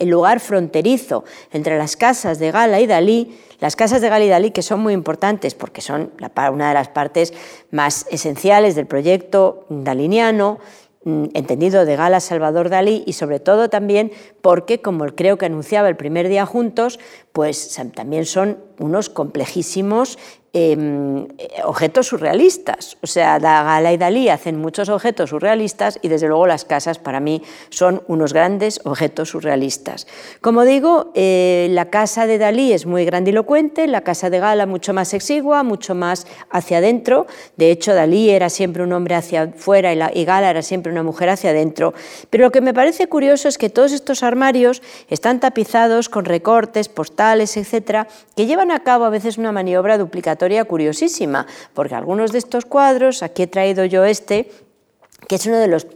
lugar 0.00 0.40
fronterizo 0.40 1.24
entre 1.52 1.78
las 1.78 1.96
casas 1.96 2.38
de 2.38 2.50
Gala 2.50 2.80
y 2.80 2.86
Dalí, 2.86 3.38
las 3.60 3.74
casas 3.74 4.02
de 4.02 4.10
Gala 4.10 4.24
y 4.26 4.28
Dalí 4.28 4.50
que 4.50 4.62
son 4.62 4.80
muy 4.80 4.92
importantes 4.92 5.54
porque 5.54 5.80
son 5.80 6.10
una 6.52 6.68
de 6.68 6.74
las 6.74 6.88
partes 6.88 7.32
más 7.70 8.06
esenciales 8.10 8.74
del 8.74 8.86
proyecto 8.86 9.64
daliniano, 9.70 10.58
entendido 11.06 11.84
de 11.84 11.96
Gala 11.96 12.20
Salvador 12.20 12.68
Dalí 12.68 13.04
y 13.06 13.12
sobre 13.12 13.38
todo 13.38 13.70
también 13.70 14.10
porque, 14.40 14.82
como 14.82 15.06
creo 15.06 15.38
que 15.38 15.46
anunciaba 15.46 15.88
el 15.88 15.96
primer 15.96 16.28
día 16.28 16.44
juntos, 16.46 16.98
pues 17.32 17.78
también 17.94 18.26
son 18.26 18.58
unos 18.78 19.08
complejísimos 19.08 20.18
Em, 20.58 21.26
objetos 21.64 22.06
surrealistas. 22.06 22.96
O 23.02 23.06
sea, 23.06 23.38
Gala 23.38 23.92
y 23.92 23.98
Dalí 23.98 24.30
hacen 24.30 24.58
muchos 24.58 24.88
objetos 24.88 25.28
surrealistas 25.28 25.98
y 26.00 26.08
desde 26.08 26.28
luego 26.28 26.46
las 26.46 26.64
casas 26.64 26.98
para 26.98 27.20
mí 27.20 27.42
son 27.68 28.02
unos 28.06 28.32
grandes 28.32 28.80
objetos 28.84 29.28
surrealistas. 29.28 30.06
Como 30.40 30.64
digo, 30.64 31.12
eh, 31.14 31.68
la 31.72 31.90
casa 31.90 32.26
de 32.26 32.38
Dalí 32.38 32.72
es 32.72 32.86
muy 32.86 33.04
grandilocuente, 33.04 33.86
la 33.86 34.00
casa 34.00 34.30
de 34.30 34.38
Gala 34.38 34.64
mucho 34.64 34.94
más 34.94 35.12
exigua, 35.12 35.62
mucho 35.62 35.94
más 35.94 36.26
hacia 36.48 36.78
adentro. 36.78 37.26
De 37.58 37.70
hecho, 37.70 37.92
Dalí 37.92 38.30
era 38.30 38.48
siempre 38.48 38.82
un 38.82 38.94
hombre 38.94 39.14
hacia 39.14 39.42
afuera 39.42 39.92
y, 39.92 40.18
y 40.18 40.24
Gala 40.24 40.48
era 40.48 40.62
siempre 40.62 40.90
una 40.90 41.02
mujer 41.02 41.28
hacia 41.28 41.50
adentro. 41.50 41.92
Pero 42.30 42.44
lo 42.44 42.50
que 42.50 42.62
me 42.62 42.72
parece 42.72 43.08
curioso 43.08 43.48
es 43.48 43.58
que 43.58 43.68
todos 43.68 43.92
estos 43.92 44.22
armarios 44.22 44.80
están 45.10 45.38
tapizados 45.38 46.08
con 46.08 46.24
recortes, 46.24 46.88
postales, 46.88 47.58
etcétera, 47.58 48.08
que 48.34 48.46
llevan 48.46 48.70
a 48.70 48.82
cabo 48.82 49.04
a 49.04 49.10
veces 49.10 49.36
una 49.36 49.52
maniobra 49.52 49.98
duplicatoria 49.98 50.45
curiosísima, 50.64 51.46
porque 51.74 51.94
algunos 51.94 52.32
de 52.32 52.38
estos 52.38 52.64
cuadros, 52.64 53.22
aquí 53.22 53.42
he 53.42 53.46
traído 53.46 53.84
yo 53.84 54.04
este, 54.04 54.50
que 55.28 55.36
es 55.36 55.46
uno 55.46 55.58
de 55.58 55.68
los 55.68 55.86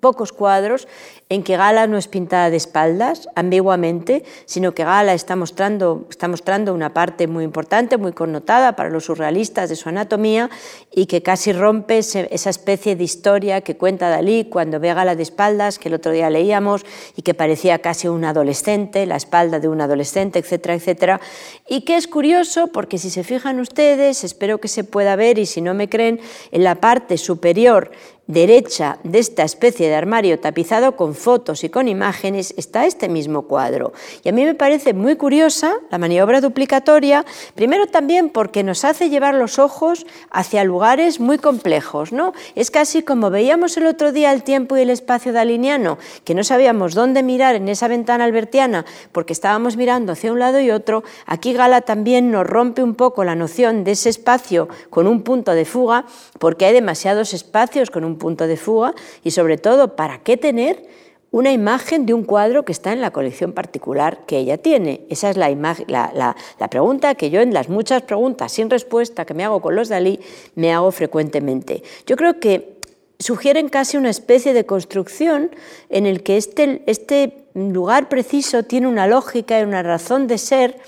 pocos 0.00 0.32
cuadros 0.32 0.88
en 1.28 1.42
que 1.42 1.56
Gala 1.56 1.88
no 1.88 1.98
es 1.98 2.06
pintada 2.06 2.50
de 2.50 2.56
espaldas, 2.56 3.28
ambiguamente, 3.34 4.24
sino 4.44 4.74
que 4.74 4.84
Gala 4.84 5.12
está 5.12 5.34
mostrando, 5.34 6.06
está 6.08 6.28
mostrando 6.28 6.72
una 6.72 6.94
parte 6.94 7.26
muy 7.26 7.42
importante, 7.42 7.96
muy 7.96 8.12
connotada 8.12 8.76
para 8.76 8.90
los 8.90 9.06
surrealistas 9.06 9.68
de 9.68 9.74
su 9.74 9.88
anatomía 9.88 10.50
y 10.94 11.06
que 11.06 11.22
casi 11.22 11.52
rompe 11.52 11.98
esa 11.98 12.50
especie 12.50 12.94
de 12.94 13.02
historia 13.02 13.60
que 13.62 13.76
cuenta 13.76 14.08
Dalí 14.08 14.44
cuando 14.44 14.78
ve 14.78 14.94
Gala 14.94 15.16
de 15.16 15.24
espaldas, 15.24 15.80
que 15.80 15.88
el 15.88 15.94
otro 15.94 16.12
día 16.12 16.30
leíamos 16.30 16.86
y 17.16 17.22
que 17.22 17.34
parecía 17.34 17.80
casi 17.80 18.06
un 18.06 18.24
adolescente, 18.24 19.04
la 19.04 19.16
espalda 19.16 19.58
de 19.58 19.66
un 19.68 19.80
adolescente, 19.80 20.38
etcétera, 20.38 20.74
etcétera. 20.74 21.20
Y 21.68 21.80
que 21.80 21.96
es 21.96 22.06
curioso 22.06 22.68
porque 22.68 22.98
si 22.98 23.10
se 23.10 23.24
fijan 23.24 23.58
ustedes, 23.58 24.22
espero 24.22 24.58
que 24.58 24.68
se 24.68 24.84
pueda 24.84 25.16
ver 25.16 25.40
y 25.40 25.46
si 25.46 25.60
no 25.60 25.74
me 25.74 25.88
creen, 25.88 26.20
en 26.52 26.62
la 26.62 26.76
parte 26.76 27.18
superior 27.18 27.90
derecha 28.26 28.98
de 29.04 29.18
esta 29.18 29.44
especie 29.44 29.88
de 29.88 29.94
armario 29.94 30.40
tapizado 30.40 30.96
con 30.96 31.14
fotos 31.14 31.62
y 31.64 31.68
con 31.68 31.88
imágenes 31.88 32.54
está 32.56 32.86
este 32.86 33.08
mismo 33.08 33.42
cuadro. 33.42 33.92
Y 34.24 34.28
a 34.28 34.32
mí 34.32 34.44
me 34.44 34.54
parece 34.54 34.94
muy 34.94 35.16
curiosa 35.16 35.76
la 35.90 35.98
maniobra 35.98 36.40
duplicatoria, 36.40 37.24
primero 37.54 37.86
también 37.86 38.30
porque 38.30 38.62
nos 38.62 38.84
hace 38.84 39.10
llevar 39.10 39.34
los 39.34 39.58
ojos 39.58 40.06
hacia 40.30 40.64
lugares 40.64 41.20
muy 41.20 41.38
complejos. 41.38 42.12
¿no? 42.12 42.32
Es 42.54 42.70
casi 42.70 43.02
como 43.02 43.30
veíamos 43.30 43.76
el 43.76 43.86
otro 43.86 44.12
día 44.12 44.32
el 44.32 44.42
tiempo 44.42 44.76
y 44.76 44.80
el 44.80 44.90
espacio 44.90 45.32
daliniano, 45.32 45.98
que 46.24 46.34
no 46.34 46.42
sabíamos 46.42 46.94
dónde 46.94 47.22
mirar 47.22 47.54
en 47.54 47.68
esa 47.68 47.88
ventana 47.88 48.24
albertiana 48.24 48.84
porque 49.12 49.32
estábamos 49.32 49.76
mirando 49.76 50.12
hacia 50.12 50.32
un 50.32 50.38
lado 50.38 50.60
y 50.60 50.70
otro. 50.70 51.04
Aquí 51.26 51.52
Gala 51.52 51.82
también 51.82 52.30
nos 52.30 52.46
rompe 52.46 52.82
un 52.82 52.94
poco 52.94 53.24
la 53.24 53.34
noción 53.34 53.84
de 53.84 53.92
ese 53.92 54.08
espacio 54.08 54.68
con 54.90 55.06
un 55.06 55.22
punto 55.22 55.52
de 55.52 55.64
fuga 55.64 56.06
porque 56.38 56.66
hay 56.66 56.74
demasiados 56.74 57.32
espacios 57.34 57.90
con 57.90 58.04
un 58.04 58.15
punto 58.16 58.46
de 58.46 58.56
fuga 58.56 58.94
y 59.22 59.30
sobre 59.30 59.58
todo, 59.58 59.96
¿para 59.96 60.18
qué 60.18 60.36
tener 60.36 60.86
una 61.30 61.52
imagen 61.52 62.06
de 62.06 62.14
un 62.14 62.24
cuadro 62.24 62.64
que 62.64 62.72
está 62.72 62.92
en 62.92 63.00
la 63.00 63.10
colección 63.10 63.52
particular 63.52 64.24
que 64.26 64.38
ella 64.38 64.58
tiene? 64.58 65.06
Esa 65.10 65.30
es 65.30 65.36
la, 65.36 65.50
la, 65.86 66.36
la, 66.58 66.68
pregunta 66.70 67.14
que 67.14 67.30
yo 67.30 67.40
en 67.40 67.52
las 67.52 67.68
muchas 67.68 68.02
preguntas 68.02 68.52
sin 68.52 68.70
respuesta 68.70 69.24
que 69.24 69.34
me 69.34 69.44
hago 69.44 69.60
con 69.60 69.76
los 69.76 69.88
Dalí 69.88 70.20
me 70.54 70.72
hago 70.72 70.90
frecuentemente. 70.92 71.82
Yo 72.06 72.16
creo 72.16 72.40
que 72.40 72.76
sugieren 73.18 73.68
casi 73.68 73.96
una 73.96 74.10
especie 74.10 74.52
de 74.52 74.66
construcción 74.66 75.50
en 75.88 76.06
el 76.06 76.22
que 76.22 76.36
este, 76.36 76.82
este 76.86 77.46
lugar 77.54 78.08
preciso 78.08 78.62
tiene 78.62 78.86
una 78.86 79.06
lógica 79.06 79.58
y 79.58 79.62
una 79.62 79.82
razón 79.82 80.26
de 80.26 80.38
ser 80.38 80.78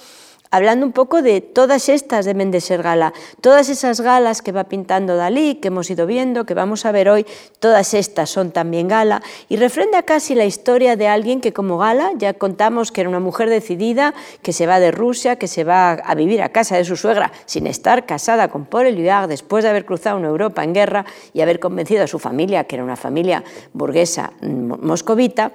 hablando 0.50 0.86
un 0.86 0.92
poco 0.92 1.22
de 1.22 1.40
todas 1.40 1.88
estas 1.88 2.24
deben 2.24 2.50
de 2.50 2.60
ser 2.60 2.82
gala, 2.82 3.12
todas 3.40 3.68
esas 3.68 4.00
galas 4.00 4.42
que 4.42 4.52
va 4.52 4.64
pintando 4.64 5.16
Dalí, 5.16 5.56
que 5.56 5.68
hemos 5.68 5.90
ido 5.90 6.06
viendo, 6.06 6.46
que 6.46 6.54
vamos 6.54 6.86
a 6.86 6.92
ver 6.92 7.08
hoy, 7.08 7.26
todas 7.58 7.94
estas 7.94 8.30
son 8.30 8.50
también 8.50 8.88
gala, 8.88 9.22
y 9.48 9.56
refrenda 9.56 10.02
casi 10.02 10.34
la 10.34 10.44
historia 10.44 10.96
de 10.96 11.08
alguien 11.08 11.40
que 11.40 11.52
como 11.52 11.78
gala, 11.78 12.12
ya 12.16 12.34
contamos 12.34 12.92
que 12.92 13.02
era 13.02 13.10
una 13.10 13.20
mujer 13.20 13.50
decidida, 13.50 14.14
que 14.42 14.52
se 14.52 14.66
va 14.66 14.80
de 14.80 14.90
Rusia, 14.90 15.36
que 15.36 15.48
se 15.48 15.64
va 15.64 15.92
a 15.92 16.14
vivir 16.14 16.42
a 16.42 16.50
casa 16.50 16.76
de 16.76 16.84
su 16.84 16.96
suegra 16.96 17.32
sin 17.46 17.66
estar 17.66 18.06
casada 18.06 18.48
con 18.48 18.66
Paul 18.66 18.86
Éluard 18.86 19.28
después 19.28 19.64
de 19.64 19.70
haber 19.70 19.84
cruzado 19.84 20.16
una 20.16 20.28
Europa 20.28 20.64
en 20.64 20.74
guerra 20.74 21.04
y 21.32 21.40
haber 21.40 21.60
convencido 21.60 22.04
a 22.04 22.06
su 22.06 22.18
familia, 22.18 22.64
que 22.64 22.76
era 22.76 22.84
una 22.84 22.96
familia 22.96 23.44
burguesa 23.72 24.32
moscovita, 24.42 25.52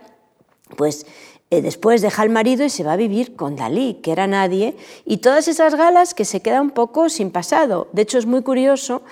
pues 0.76 1.06
después 1.62 2.02
deja 2.02 2.22
al 2.22 2.30
marido 2.30 2.66
y 2.66 2.70
se 2.70 2.84
va 2.84 2.94
a 2.94 2.98
vivir 2.98 3.36
con 3.36 3.56
Dalí, 3.56 3.96
que 4.02 4.12
era 4.12 4.28
nadie, 4.28 4.76
y 5.06 5.18
todas 5.18 5.48
esas 5.48 5.76
galas 5.76 6.14
que 6.14 6.26
se 6.26 6.42
queda 6.42 6.62
un 6.62 6.72
poco 6.72 7.10
sin 7.10 7.32
pasado. 7.32 7.88
De 7.92 8.02
hecho, 8.02 8.18
es 8.18 8.26
muy 8.26 8.42
curioso 8.42 9.04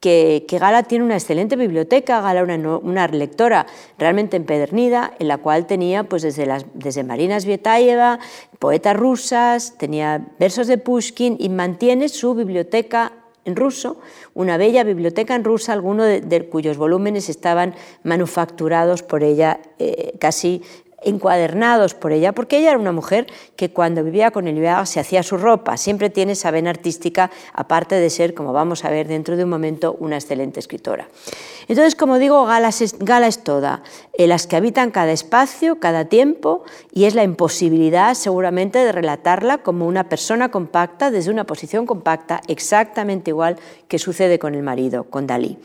que, 0.00 0.46
Gala 0.48 0.84
tiene 0.84 1.04
una 1.04 1.14
excelente 1.14 1.56
biblioteca, 1.56 2.20
Gala 2.20 2.42
una, 2.42 3.08
lectora 3.08 3.66
realmente 3.98 4.36
empedernida, 4.36 5.12
en 5.18 5.28
la 5.28 5.38
cual 5.38 5.66
tenía 5.66 6.04
pues, 6.04 6.22
desde, 6.22 6.46
las, 6.46 6.66
desde 6.74 7.02
Marina 7.04 7.40
Svietayeva, 7.40 8.18
poetas 8.58 8.96
rusas, 8.96 9.74
tenía 9.78 10.26
versos 10.38 10.66
de 10.66 10.78
Pushkin 10.78 11.36
y 11.38 11.48
mantiene 11.48 12.08
su 12.08 12.34
biblioteca 12.34 13.12
en 13.44 13.56
ruso, 13.56 13.96
una 14.34 14.58
bella 14.58 14.84
biblioteca 14.84 15.34
en 15.34 15.42
rusa, 15.42 15.72
algunos 15.72 16.06
de, 16.06 16.48
cuyos 16.48 16.76
volúmenes 16.76 17.30
estaban 17.30 17.74
manufacturados 18.02 19.02
por 19.02 19.22
ella 19.22 19.60
eh, 19.78 20.12
casi 20.20 20.62
encuadernados 21.02 21.94
por 21.94 22.12
ella, 22.12 22.32
porque 22.32 22.58
ella 22.58 22.70
era 22.70 22.78
una 22.78 22.92
mujer 22.92 23.26
que 23.56 23.70
cuando 23.70 24.02
vivía 24.02 24.30
con 24.30 24.48
Eliade 24.48 24.86
se 24.86 25.00
hacía 25.00 25.22
su 25.22 25.36
ropa, 25.36 25.76
siempre 25.76 26.10
tiene 26.10 26.32
esa 26.32 26.50
vena 26.50 26.70
artística, 26.70 27.30
aparte 27.52 27.94
de 27.94 28.10
ser, 28.10 28.34
como 28.34 28.52
vamos 28.52 28.84
a 28.84 28.90
ver 28.90 29.06
dentro 29.08 29.36
de 29.36 29.44
un 29.44 29.50
momento, 29.50 29.96
una 30.00 30.16
excelente 30.16 30.60
escritora. 30.60 31.08
Entonces, 31.68 31.94
como 31.94 32.18
digo, 32.18 32.44
Gala 32.46 32.68
es, 32.68 32.98
Gala 32.98 33.26
es 33.26 33.44
toda, 33.44 33.82
eh, 34.14 34.26
las 34.26 34.46
que 34.46 34.56
habitan 34.56 34.90
cada 34.90 35.12
espacio, 35.12 35.78
cada 35.78 36.06
tiempo, 36.06 36.64
y 36.92 37.04
es 37.04 37.14
la 37.14 37.22
imposibilidad 37.22 38.14
seguramente 38.14 38.78
de 38.78 38.92
relatarla 38.92 39.58
como 39.58 39.86
una 39.86 40.08
persona 40.08 40.50
compacta 40.50 41.10
desde 41.10 41.30
una 41.30 41.44
posición 41.44 41.86
compacta, 41.86 42.40
exactamente 42.48 43.30
igual 43.30 43.56
que 43.86 43.98
sucede 43.98 44.38
con 44.38 44.54
el 44.54 44.62
marido, 44.62 45.04
con 45.04 45.26
Dalí. 45.26 45.58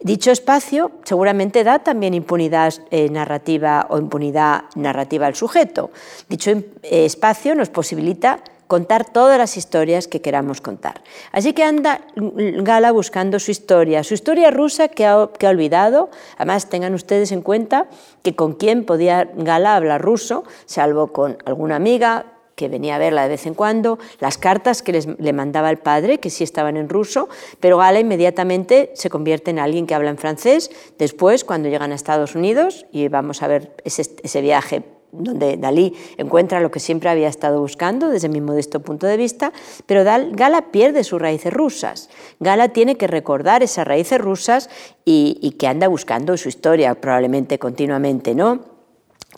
Dicho 0.00 0.30
espacio 0.30 0.92
seguramente 1.02 1.64
da 1.64 1.80
también 1.80 2.14
impunidad 2.14 2.74
eh, 2.90 3.10
narrativa 3.10 3.86
o 3.90 3.98
impunidad 3.98 4.70
narrativa 4.76 5.26
al 5.26 5.34
sujeto. 5.34 5.90
Dicho 6.28 6.50
eh, 6.50 7.04
espacio 7.04 7.54
nos 7.54 7.68
posibilita 7.68 8.38
contar 8.68 9.10
todas 9.10 9.38
las 9.38 9.56
historias 9.56 10.06
que 10.06 10.20
queramos 10.20 10.60
contar. 10.60 11.02
Así 11.32 11.52
que 11.52 11.64
anda 11.64 12.02
Gala 12.14 12.92
buscando 12.92 13.40
su 13.40 13.50
historia, 13.50 14.04
su 14.04 14.14
historia 14.14 14.50
rusa 14.52 14.88
que 14.88 15.06
ha, 15.06 15.30
que 15.36 15.46
ha, 15.46 15.50
olvidado. 15.50 16.10
Además, 16.36 16.68
tengan 16.68 16.94
ustedes 16.94 17.32
en 17.32 17.40
cuenta 17.40 17.88
que 18.22 18.36
con 18.36 18.52
quién 18.52 18.84
podía 18.84 19.24
Gala 19.34 19.74
hablar 19.74 20.02
ruso, 20.02 20.44
salvo 20.66 21.08
con 21.12 21.38
alguna 21.46 21.76
amiga, 21.76 22.26
que 22.58 22.68
venía 22.68 22.96
a 22.96 22.98
verla 22.98 23.22
de 23.22 23.28
vez 23.28 23.46
en 23.46 23.54
cuando, 23.54 24.00
las 24.18 24.36
cartas 24.36 24.82
que 24.82 24.90
les, 24.90 25.06
le 25.06 25.32
mandaba 25.32 25.70
el 25.70 25.78
padre, 25.78 26.18
que 26.18 26.28
sí 26.28 26.42
estaban 26.42 26.76
en 26.76 26.88
ruso, 26.88 27.28
pero 27.60 27.78
Gala 27.78 28.00
inmediatamente 28.00 28.90
se 28.94 29.08
convierte 29.08 29.52
en 29.52 29.60
alguien 29.60 29.86
que 29.86 29.94
habla 29.94 30.10
en 30.10 30.18
francés. 30.18 30.70
Después, 30.98 31.44
cuando 31.44 31.68
llegan 31.68 31.92
a 31.92 31.94
Estados 31.94 32.34
Unidos, 32.34 32.84
y 32.90 33.06
vamos 33.06 33.42
a 33.42 33.46
ver 33.46 33.76
ese, 33.84 34.40
viaje 34.42 34.82
donde 35.12 35.56
Dalí 35.56 35.94
encuentra 36.16 36.60
lo 36.60 36.70
que 36.70 36.80
siempre 36.80 37.08
había 37.08 37.28
estado 37.28 37.60
buscando 37.60 38.08
desde 38.08 38.28
mi 38.28 38.40
modesto 38.40 38.80
punto 38.80 39.06
de 39.06 39.16
vista, 39.16 39.52
pero 39.86 40.02
Gala 40.04 40.72
pierde 40.72 41.04
sus 41.04 41.22
raíces 41.22 41.52
rusas. 41.52 42.10
Gala 42.40 42.70
tiene 42.70 42.96
que 42.96 43.06
recordar 43.06 43.62
esas 43.62 43.86
raíces 43.86 44.20
rusas 44.20 44.68
y, 45.04 45.38
y 45.40 45.52
que 45.52 45.68
anda 45.68 45.86
buscando 45.86 46.36
su 46.36 46.48
historia 46.48 46.96
probablemente 46.96 47.58
continuamente, 47.60 48.34
¿no? 48.34 48.77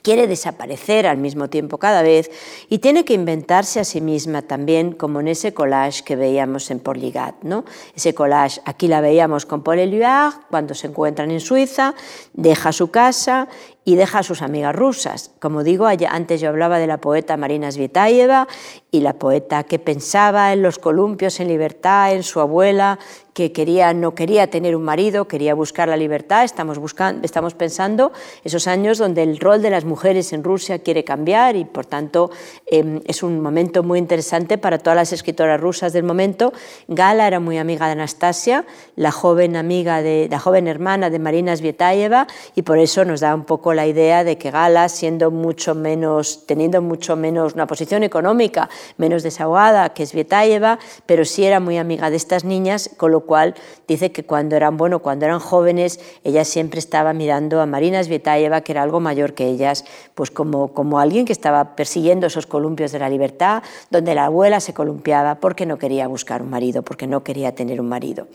Quiere 0.02 0.26
desaparecer 0.26 1.07
al 1.07 1.19
mismo 1.19 1.49
tiempo 1.49 1.78
cada 1.78 2.02
vez 2.02 2.30
y 2.69 2.78
tiene 2.78 3.04
que 3.04 3.14
inventarse 3.14 3.80
a 3.80 3.85
sí 3.85 4.00
misma 4.00 4.42
también, 4.42 4.92
como 4.92 5.21
en 5.21 5.28
ese 5.28 5.54
collage 5.54 6.02
que 6.04 6.16
veíamos 6.16 6.71
en 6.71 6.80
Porligat. 6.80 7.42
¿no? 7.42 7.64
Ese 7.95 8.14
collage, 8.14 8.61
aquí 8.64 8.88
la 8.88 9.00
veíamos 9.00 9.47
con 9.47 9.62
Paul 9.62 9.78
Éluard, 9.78 10.35
cuando 10.50 10.75
se 10.75 10.88
encuentran 10.88 11.30
en 11.30 11.40
Suiza, 11.40 11.95
deja 12.33 12.73
su 12.73 12.90
casa 12.90 13.49
y 13.85 13.97
deja 13.97 14.21
a 14.21 14.23
sus 14.23 14.43
amigas 14.43 14.75
rusas. 14.75 15.31
Como 15.41 15.65
digo, 15.65 15.87
antes 15.87 16.41
yo 16.41 16.49
hablaba 16.49 16.79
de 16.79 16.87
la 16.87 16.99
poeta 16.99 17.37
Marina 17.37 17.71
Svietayeva 17.73 18.47
y 18.91 19.01
la 19.01 19.15
poeta 19.15 19.65
que 19.65 19.79
pensaba 19.79 20.53
en 20.53 20.63
los 20.63 20.79
columpios 20.79 21.41
en 21.41 21.49
libertad, 21.49 22.13
en 22.13 22.23
su 22.23 22.41
abuela, 22.41 22.99
que 23.33 23.53
quería, 23.53 23.95
no 23.95 24.15
quería 24.15 24.51
tener 24.51 24.77
un 24.77 24.83
marido, 24.83 25.27
quería 25.27 25.55
buscar 25.55 25.89
la 25.89 25.97
libertad. 25.97 26.45
Estamos, 26.45 26.79
buscando, 26.79 27.25
estamos 27.25 27.55
pensando 27.55 28.13
esos 28.45 28.67
años 28.67 28.99
donde 28.99 29.23
el 29.23 29.39
rol 29.39 29.63
de 29.63 29.71
las 29.71 29.85
mujeres 29.85 30.33
en 30.33 30.45
Rusia 30.45 30.81
quiere 30.81 31.05
cambiar 31.05 31.57
y, 31.57 31.65
por 31.65 31.87
tanto, 31.87 32.31
em, 32.67 33.01
es 33.07 33.23
un 33.23 33.41
momento 33.41 33.83
muy 33.83 33.99
interesante 33.99 34.59
para 34.59 34.79
todas 34.79 34.97
las 34.97 35.13
escritoras 35.13 35.61
rusas 35.61 35.93
del 35.93 36.03
momento. 36.03 36.53
Gala 36.89 37.27
era 37.27 37.41
muy 37.41 37.57
amiga 37.57 37.87
de 37.87 37.93
Anastasia, 37.93 38.67
la 38.97 39.13
joven 39.13 39.57
amiga 39.57 40.03
de 40.03 40.29
la 40.31 40.39
joven 40.39 40.67
hermana 40.67 41.09
de 41.09 41.19
Marina 41.19 41.57
Svietayeva, 41.57 42.27
y 42.55 42.63
por 42.63 42.79
eso 42.79 43.05
nos 43.05 43.21
da 43.21 43.35
un 43.35 43.45
poco 43.45 43.70
la 43.75 43.87
idea 43.87 44.25
de 44.25 44.39
que 44.39 44.50
Gala, 44.50 44.89
siendo 44.89 45.31
mucho 45.31 45.75
menos, 45.75 46.47
teniendo 46.47 46.83
mucho 46.83 47.17
menos 47.17 47.55
una 47.55 47.67
posición 47.67 48.03
económica 48.03 48.69
menos 48.97 49.23
desahogada 49.23 49.91
que 49.91 50.07
Svietayeva, 50.07 50.79
pero 51.07 51.25
sí 51.25 51.45
era 51.45 51.61
muy 51.61 51.79
amiga 51.79 52.11
de 52.11 52.17
estas 52.17 52.45
niñas, 52.45 52.91
con 52.97 53.12
lo 53.12 53.21
cual 53.21 53.55
dice 53.89 54.12
que 54.12 54.25
cuando 54.25 54.57
eran, 54.57 54.77
bueno, 54.77 55.00
cuando 55.00 55.25
eran 55.27 55.41
jóvenes, 55.41 56.00
ella 56.25 56.45
siempre 56.45 56.79
estaba 56.79 57.12
mirando 57.12 57.61
a 57.61 57.67
Marina 57.67 58.03
Svietayeva, 58.03 58.61
que 58.61 58.73
era 58.73 58.83
algo 58.83 59.00
mayor 59.00 59.35
que 59.35 59.47
ellas, 59.47 59.85
pues 60.15 60.31
como, 60.31 60.73
como 60.73 60.99
alguien 60.99 61.25
que 61.25 61.33
estaba 61.33 61.77
persiguiendo 61.77 62.27
esos 62.27 62.47
columpios 62.47 62.93
de 62.93 62.99
la 62.99 63.09
libertad, 63.09 63.62
donde 63.91 64.15
la 64.15 64.27
abuela 64.27 64.61
se 64.61 64.75
columpiaba 64.75 65.37
porque 65.37 65.67
no 65.67 65.79
quería 65.79 66.09
buscar 66.09 66.43
un 66.43 66.50
marido, 66.50 66.83
porque 66.83 67.07
no 67.07 67.23
quería 67.23 67.55
tener 67.55 67.81
un 67.81 67.89
marido. 67.89 68.27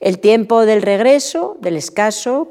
El 0.00 0.18
tiempo 0.18 0.64
del 0.64 0.82
regreso, 0.82 1.56
del 1.60 1.76
escaso, 1.76 2.48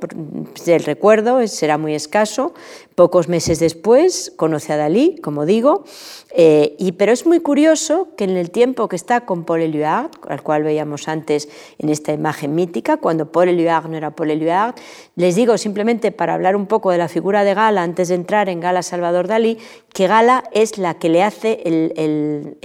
del 0.66 0.84
recuerdo, 0.84 1.46
será 1.48 1.78
muy 1.78 1.96
escaso, 1.96 2.19
caso. 2.20 2.54
Pocos 2.96 3.30
meses 3.30 3.60
después 3.60 4.34
conoce 4.36 4.74
a 4.74 4.78
Dalí, 4.78 5.16
como 5.24 5.46
digo, 5.46 5.86
eh, 6.36 6.76
y, 6.78 6.92
pero 6.92 7.14
es 7.14 7.26
muy 7.26 7.40
curioso 7.40 8.10
que 8.18 8.26
en 8.26 8.36
el 8.36 8.52
tiempo 8.52 8.90
que 8.90 8.98
está 8.98 9.26
con 9.26 9.46
Paul 9.46 9.62
Éluard, 9.62 10.12
al 10.28 10.44
cual 10.44 10.64
veíamos 10.64 11.08
antes 11.08 11.48
en 11.78 11.88
esta 11.88 12.12
imagen 12.12 12.56
mítica, 12.56 12.98
cuando 12.98 13.32
Paul 13.32 13.48
Éluard 13.48 13.88
no 13.88 13.96
era 13.96 14.12
Paul 14.12 14.32
Éluard, 14.32 14.76
les 15.16 15.36
digo 15.36 15.58
simplemente 15.58 16.12
para 16.12 16.34
hablar 16.34 16.58
un 16.58 16.68
poco 16.68 16.92
de 16.92 16.98
la 16.98 17.08
figura 17.08 17.46
de 17.46 17.54
Gala 17.54 17.84
antes 17.84 18.10
de 18.10 18.16
entrar 18.16 18.50
en 18.50 18.60
Gala 18.60 18.84
Salvador 18.84 19.28
Dalí, 19.28 19.58
que 19.94 20.08
Gala 20.08 20.44
es 20.52 20.78
la 20.78 20.96
que 20.96 21.08
le 21.08 21.24
hace 21.24 21.62
el, 21.64 22.58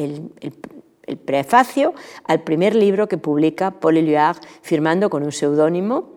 el 1.06 1.16
prefacio 1.16 1.94
al 2.25 2.42
primer 2.42 2.75
libro 2.75 3.06
que 3.06 3.18
publica 3.18 3.70
Paul 3.70 3.99
Éluard 3.99 4.38
firmando 4.62 5.11
con 5.11 5.23
un 5.23 5.30
seudónimo 5.30 6.13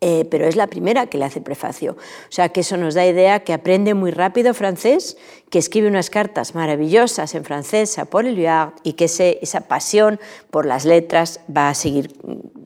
eh, 0.00 0.24
pero 0.30 0.46
es 0.46 0.56
la 0.56 0.66
primera 0.66 1.06
que 1.06 1.18
le 1.18 1.26
hace 1.26 1.40
prefacio. 1.40 1.92
O 1.92 2.32
sea 2.32 2.48
que 2.48 2.60
eso 2.60 2.76
nos 2.76 2.94
da 2.94 3.06
idea 3.06 3.40
que 3.40 3.52
aprende 3.52 3.94
muy 3.94 4.10
rápido 4.10 4.54
francés, 4.54 5.16
que 5.50 5.58
escribe 5.58 5.88
unas 5.88 6.10
cartas 6.10 6.54
maravillosas 6.54 7.34
en 7.34 7.44
francés 7.44 7.98
a 7.98 8.04
Paul 8.04 8.26
Éluard 8.26 8.74
y 8.84 8.94
que 8.94 9.04
esa 9.04 9.60
pasión 9.62 10.20
por 10.50 10.64
las 10.64 10.84
letras 10.84 11.40
va 11.54 11.68
a 11.68 11.74
seguir 11.74 12.14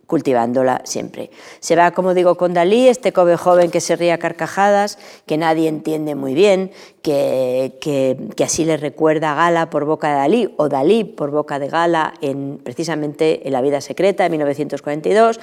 cultivándola 0.06 0.82
siempre. 0.84 1.30
Se 1.60 1.76
va, 1.76 1.92
como 1.92 2.14
digo, 2.14 2.36
con 2.36 2.54
Dalí, 2.54 2.88
este 2.88 3.12
joven 3.12 3.36
joven 3.36 3.70
que 3.70 3.80
se 3.80 3.96
ríe 3.96 4.12
a 4.12 4.18
carcajadas, 4.18 4.98
que 5.26 5.36
nadie 5.36 5.68
entiende 5.68 6.14
muy 6.14 6.34
bien, 6.34 6.70
que, 7.02 7.78
que, 7.80 8.44
así 8.44 8.64
le 8.64 8.76
recuerda 8.76 9.32
a 9.32 9.34
Gala 9.34 9.70
por 9.70 9.84
boca 9.84 10.08
de 10.08 10.14
Dalí 10.14 10.54
o 10.56 10.68
Dalí 10.68 11.04
por 11.04 11.30
boca 11.30 11.58
de 11.58 11.68
Gala 11.68 12.14
en, 12.20 12.58
precisamente 12.62 13.46
en 13.46 13.52
La 13.52 13.60
vida 13.60 13.80
secreta 13.80 14.24
de 14.24 14.30
1942, 14.30 15.40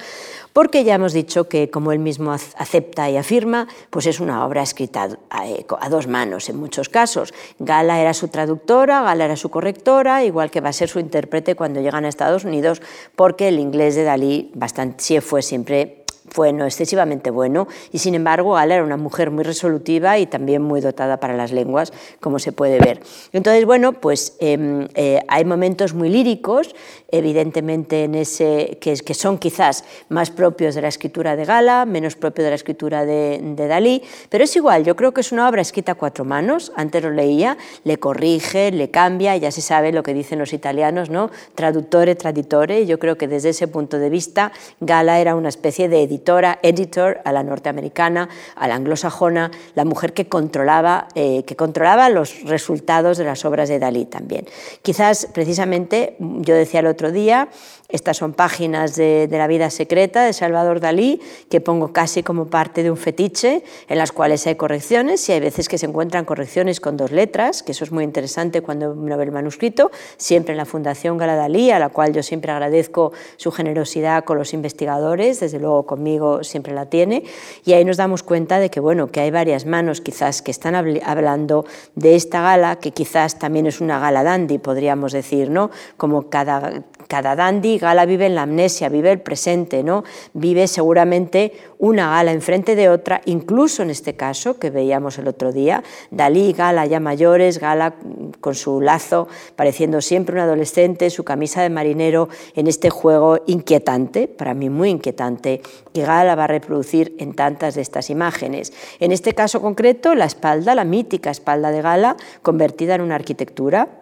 porque 0.52 0.84
ya 0.84 0.94
hemos 0.94 1.12
dicho 1.12 1.48
que, 1.48 1.70
como 1.70 1.92
él 1.92 1.98
mismo 1.98 2.32
acepta 2.32 3.10
y 3.10 3.16
afirma, 3.16 3.68
pues 3.90 4.06
es 4.06 4.20
una 4.20 4.44
obra 4.44 4.62
escrita 4.62 5.08
a, 5.30 5.44
a 5.80 5.88
dos 5.88 6.06
manos 6.06 6.48
en 6.48 6.56
muchos 6.56 6.88
casos. 6.88 7.31
Gala 7.58 8.00
era 8.00 8.14
su 8.14 8.28
traductora, 8.28 9.02
Gala 9.02 9.24
era 9.24 9.36
su 9.36 9.50
correctora, 9.50 10.24
igual 10.24 10.50
que 10.50 10.60
va 10.60 10.70
a 10.70 10.72
ser 10.72 10.88
su 10.88 10.98
intérprete 10.98 11.54
cuando 11.54 11.80
llegan 11.80 12.04
a 12.04 12.08
Estados 12.08 12.44
Unidos, 12.44 12.82
porque 13.16 13.48
el 13.48 13.58
inglés 13.58 13.94
de 13.94 14.04
Dalí 14.04 14.50
bastante, 14.54 15.20
fue 15.20 15.42
siempre 15.42 16.01
fue 16.28 16.52
no 16.52 16.64
excesivamente 16.64 17.30
bueno 17.30 17.68
y 17.92 17.98
sin 17.98 18.14
embargo 18.14 18.52
Gala 18.52 18.74
era 18.74 18.84
una 18.84 18.96
mujer 18.96 19.30
muy 19.30 19.44
resolutiva 19.44 20.18
y 20.18 20.26
también 20.26 20.62
muy 20.62 20.80
dotada 20.80 21.18
para 21.18 21.34
las 21.34 21.52
lenguas, 21.52 21.92
como 22.20 22.38
se 22.38 22.52
puede 22.52 22.78
ver. 22.78 23.00
Entonces, 23.32 23.64
bueno, 23.64 23.92
pues 23.92 24.36
em, 24.40 24.88
eh, 24.94 25.20
hay 25.28 25.44
momentos 25.44 25.94
muy 25.94 26.08
líricos, 26.08 26.74
evidentemente 27.08 28.04
en 28.04 28.14
ese, 28.14 28.78
que, 28.80 28.94
que, 28.94 29.14
son 29.14 29.38
quizás 29.38 29.84
más 30.08 30.30
propios 30.30 30.74
de 30.74 30.82
la 30.82 30.88
escritura 30.88 31.36
de 31.36 31.44
Gala, 31.44 31.84
menos 31.84 32.16
propios 32.16 32.44
de 32.44 32.50
la 32.50 32.56
escritura 32.56 33.04
de, 33.04 33.54
Dalí, 33.56 34.02
pero 34.28 34.44
es 34.44 34.56
igual, 34.56 34.84
yo 34.84 34.96
creo 34.96 35.12
que 35.12 35.20
es 35.20 35.32
una 35.32 35.48
obra 35.48 35.62
escrita 35.62 35.92
a 35.92 35.94
cuatro 35.94 36.24
manos, 36.24 36.72
antes 36.74 37.02
lo 37.02 37.10
leía, 37.10 37.56
le 37.84 37.98
corrige, 37.98 38.72
le 38.72 38.90
cambia, 38.90 39.36
ya 39.36 39.50
se 39.50 39.60
sabe 39.60 39.92
lo 39.92 40.02
que 40.02 40.14
dicen 40.14 40.38
los 40.38 40.52
italianos, 40.52 41.10
¿no? 41.10 41.30
Traductore, 41.54 42.14
traditore, 42.14 42.86
yo 42.86 42.98
creo 42.98 43.16
que 43.16 43.28
desde 43.28 43.50
ese 43.50 43.68
punto 43.68 43.98
de 43.98 44.10
vista 44.10 44.52
Gala 44.80 45.20
era 45.20 45.36
una 45.36 45.48
especie 45.48 45.88
de 45.88 46.02
editora, 46.22 46.58
editor 46.62 47.20
a 47.24 47.32
la 47.32 47.42
norteamericana, 47.42 48.28
a 48.54 48.68
la 48.68 48.76
anglosajona, 48.76 49.50
la 49.74 49.84
mujer 49.84 50.12
que 50.12 50.28
controlaba, 50.28 51.08
eh, 51.14 51.42
que 51.44 51.56
controlaba 51.56 52.08
los 52.10 52.42
resultados 52.44 53.18
de 53.18 53.24
las 53.24 53.44
obras 53.44 53.68
de 53.68 53.80
Dalí 53.80 54.04
también. 54.04 54.46
Quizás 54.82 55.26
precisamente, 55.34 56.16
yo 56.18 56.54
decía 56.54 56.80
el 56.80 56.86
otro 56.86 57.10
día, 57.10 57.48
estas 57.92 58.16
son 58.16 58.32
páginas 58.32 58.96
de, 58.96 59.28
la 59.30 59.46
vida 59.46 59.70
secreta 59.70 60.24
de 60.24 60.32
Salvador 60.32 60.80
Dalí, 60.80 61.20
que 61.48 61.60
pongo 61.60 61.92
casi 61.92 62.22
como 62.22 62.46
parte 62.46 62.82
de 62.82 62.90
un 62.90 62.96
fetiche, 62.96 63.62
en 63.88 63.98
las 63.98 64.12
cuales 64.12 64.46
hay 64.46 64.56
correcciones 64.56 65.28
y 65.28 65.32
hay 65.32 65.40
veces 65.40 65.68
que 65.68 65.78
se 65.78 65.86
encuentran 65.86 66.24
correcciones 66.24 66.80
con 66.80 66.96
dos 66.96 67.12
letras, 67.12 67.62
que 67.62 67.72
eso 67.72 67.84
es 67.84 67.92
muy 67.92 68.04
interesante 68.04 68.62
cuando 68.62 68.92
uno 68.92 69.16
ve 69.16 69.24
el 69.24 69.32
manuscrito, 69.32 69.90
siempre 70.16 70.52
en 70.52 70.58
la 70.58 70.64
Fundación 70.64 71.18
Gala 71.18 71.36
Dalí, 71.36 71.70
a 71.70 71.78
la 71.78 71.90
cual 71.90 72.12
yo 72.12 72.22
siempre 72.22 72.50
agradezco 72.50 73.12
su 73.36 73.52
generosidad 73.52 74.24
con 74.24 74.38
los 74.38 74.54
investigadores, 74.54 75.40
desde 75.40 75.58
luego 75.58 75.84
conmigo 75.84 76.42
siempre 76.44 76.72
la 76.72 76.86
tiene, 76.86 77.24
y 77.64 77.74
ahí 77.74 77.84
nos 77.84 77.98
damos 77.98 78.22
cuenta 78.22 78.58
de 78.58 78.70
que, 78.70 78.80
bueno, 78.80 79.08
que 79.08 79.20
hay 79.20 79.30
varias 79.30 79.66
manos 79.66 80.00
quizás 80.00 80.40
que 80.40 80.50
están 80.50 80.74
hablando 80.74 81.66
de 81.94 82.14
esta 82.14 82.40
gala, 82.40 82.76
que 82.76 82.92
quizás 82.92 83.38
también 83.38 83.66
es 83.66 83.80
una 83.80 84.00
gala 84.00 84.22
dandy, 84.22 84.58
podríamos 84.58 85.12
decir, 85.12 85.50
¿no? 85.50 85.70
Como 85.98 86.30
cada, 86.30 86.84
cada 87.12 87.36
dandy 87.36 87.76
Gala 87.76 88.06
vive 88.06 88.24
en 88.24 88.34
la 88.34 88.44
amnesia, 88.44 88.88
vive 88.88 89.12
el 89.12 89.20
presente, 89.20 89.82
¿no? 89.82 90.02
vive 90.32 90.66
seguramente 90.66 91.52
una 91.76 92.08
Gala 92.08 92.32
enfrente 92.32 92.74
de 92.74 92.88
otra, 92.88 93.20
incluso 93.26 93.82
en 93.82 93.90
este 93.90 94.14
caso 94.14 94.58
que 94.58 94.70
veíamos 94.70 95.18
el 95.18 95.28
otro 95.28 95.52
día, 95.52 95.84
Dalí 96.10 96.54
Gala 96.54 96.86
ya 96.86 97.00
mayores, 97.00 97.58
Gala 97.58 97.96
con 98.40 98.54
su 98.54 98.80
lazo 98.80 99.28
pareciendo 99.56 100.00
siempre 100.00 100.36
un 100.36 100.40
adolescente, 100.40 101.10
su 101.10 101.22
camisa 101.22 101.60
de 101.60 101.68
marinero 101.68 102.30
en 102.54 102.66
este 102.66 102.88
juego 102.88 103.40
inquietante, 103.46 104.26
para 104.26 104.54
mí 104.54 104.70
muy 104.70 104.88
inquietante, 104.88 105.60
que 105.92 106.06
Gala 106.06 106.34
va 106.34 106.44
a 106.44 106.46
reproducir 106.46 107.14
en 107.18 107.34
tantas 107.34 107.74
de 107.74 107.82
estas 107.82 108.08
imágenes. 108.08 108.72
En 109.00 109.12
este 109.12 109.34
caso 109.34 109.60
concreto, 109.60 110.14
la 110.14 110.24
espalda, 110.24 110.74
la 110.74 110.84
mítica 110.84 111.30
espalda 111.30 111.72
de 111.72 111.82
Gala, 111.82 112.16
convertida 112.40 112.94
en 112.94 113.02
una 113.02 113.16
arquitectura, 113.16 114.01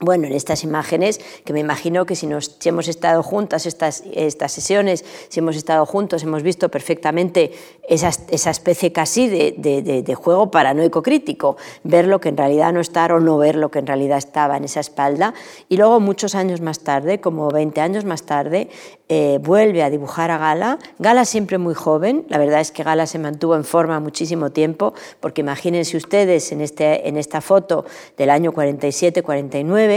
bueno, 0.00 0.26
en 0.26 0.32
estas 0.32 0.64
imágenes, 0.64 1.20
que 1.44 1.52
me 1.52 1.60
imagino 1.60 2.04
que 2.04 2.16
si, 2.16 2.26
nos, 2.26 2.58
hemos 2.64 2.88
estado 2.88 3.22
juntas 3.22 3.64
estas, 3.64 4.02
estas 4.12 4.52
sesiones, 4.52 5.04
si 5.28 5.40
hemos 5.40 5.56
estado 5.56 5.86
juntos, 5.86 6.24
hemos 6.24 6.42
visto 6.42 6.68
perfectamente 6.68 7.52
esa, 7.88 8.10
esa 8.30 8.50
especie 8.50 8.92
casi 8.92 9.28
de, 9.28 9.54
de, 9.56 10.02
de, 10.02 10.14
juego 10.14 10.50
paranoico 10.50 11.02
crítico, 11.02 11.56
ver 11.84 12.06
lo 12.06 12.20
que 12.20 12.30
en 12.30 12.36
realidad 12.36 12.72
no 12.72 12.80
está 12.80 13.06
o 13.06 13.20
no 13.20 13.38
ver 13.38 13.56
lo 13.56 13.70
que 13.70 13.78
en 13.78 13.86
realidad 13.86 14.18
estaba 14.18 14.56
en 14.56 14.64
esa 14.64 14.80
espalda. 14.80 15.34
Y 15.68 15.76
luego, 15.76 16.00
muchos 16.00 16.34
años 16.34 16.60
más 16.60 16.80
tarde, 16.80 17.20
como 17.20 17.48
20 17.48 17.80
años 17.80 18.04
más 18.04 18.24
tarde, 18.24 18.68
eh, 19.10 19.38
vuelve 19.42 19.82
a 19.82 19.90
dibujar 19.90 20.30
a 20.30 20.38
Gala. 20.38 20.78
Gala 20.98 21.26
siempre 21.26 21.58
muy 21.58 21.74
joven, 21.74 22.24
la 22.28 22.38
verdad 22.38 22.60
es 22.60 22.72
que 22.72 22.82
Gala 22.82 23.06
se 23.06 23.18
mantuvo 23.18 23.54
en 23.54 23.64
forma 23.64 24.00
muchísimo 24.00 24.50
tiempo, 24.50 24.94
porque 25.20 25.42
imagínense 25.42 25.96
ustedes 25.96 26.50
en, 26.52 26.62
este, 26.62 27.06
en 27.06 27.18
esta 27.18 27.42
foto 27.42 27.84
del 28.16 28.30
año 28.30 28.52
47-49, 28.52 29.93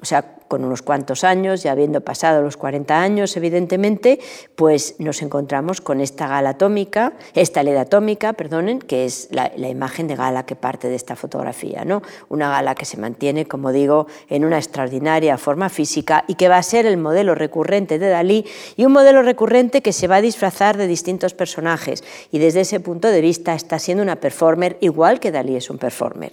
o 0.00 0.04
sea, 0.04 0.24
con 0.54 0.64
unos 0.64 0.82
cuantos 0.82 1.24
años, 1.24 1.64
ya 1.64 1.72
habiendo 1.72 2.02
pasado 2.02 2.40
los 2.40 2.56
40 2.56 2.96
años, 2.96 3.36
evidentemente, 3.36 4.20
pues 4.54 4.94
nos 5.00 5.20
encontramos 5.20 5.80
con 5.80 6.00
esta 6.00 6.28
gala 6.28 6.50
atómica, 6.50 7.14
esta 7.34 7.64
LED 7.64 7.76
atómica, 7.76 8.34
perdonen, 8.34 8.78
que 8.78 9.04
es 9.04 9.26
la, 9.32 9.50
imagen 9.68 10.06
de 10.06 10.14
gala 10.14 10.46
que 10.46 10.54
parte 10.54 10.88
de 10.88 10.94
esta 10.94 11.16
fotografía, 11.16 11.84
¿no? 11.84 12.02
Una 12.28 12.50
gala 12.50 12.76
que 12.76 12.84
se 12.84 12.98
mantiene, 12.98 13.46
como 13.46 13.72
digo, 13.72 14.06
en 14.28 14.44
una 14.44 14.58
extraordinaria 14.58 15.38
forma 15.38 15.70
física 15.70 16.24
y 16.28 16.36
que 16.36 16.48
va 16.48 16.58
a 16.58 16.62
ser 16.62 16.86
el 16.86 16.98
modelo 16.98 17.34
recurrente 17.34 17.98
de 17.98 18.08
Dalí 18.08 18.46
y 18.76 18.84
un 18.84 18.92
modelo 18.92 19.22
recurrente 19.22 19.82
que 19.82 19.92
se 19.92 20.06
va 20.06 20.16
a 20.16 20.20
disfrazar 20.20 20.76
de 20.76 20.86
distintos 20.86 21.34
personajes 21.34 22.04
y 22.30 22.38
desde 22.38 22.60
ese 22.60 22.78
punto 22.78 23.08
de 23.08 23.20
vista 23.20 23.54
está 23.54 23.80
siendo 23.80 24.04
una 24.04 24.20
performer 24.20 24.76
igual 24.80 25.18
que 25.18 25.32
Dalí 25.32 25.56
es 25.56 25.68
un 25.68 25.78
performer. 25.78 26.30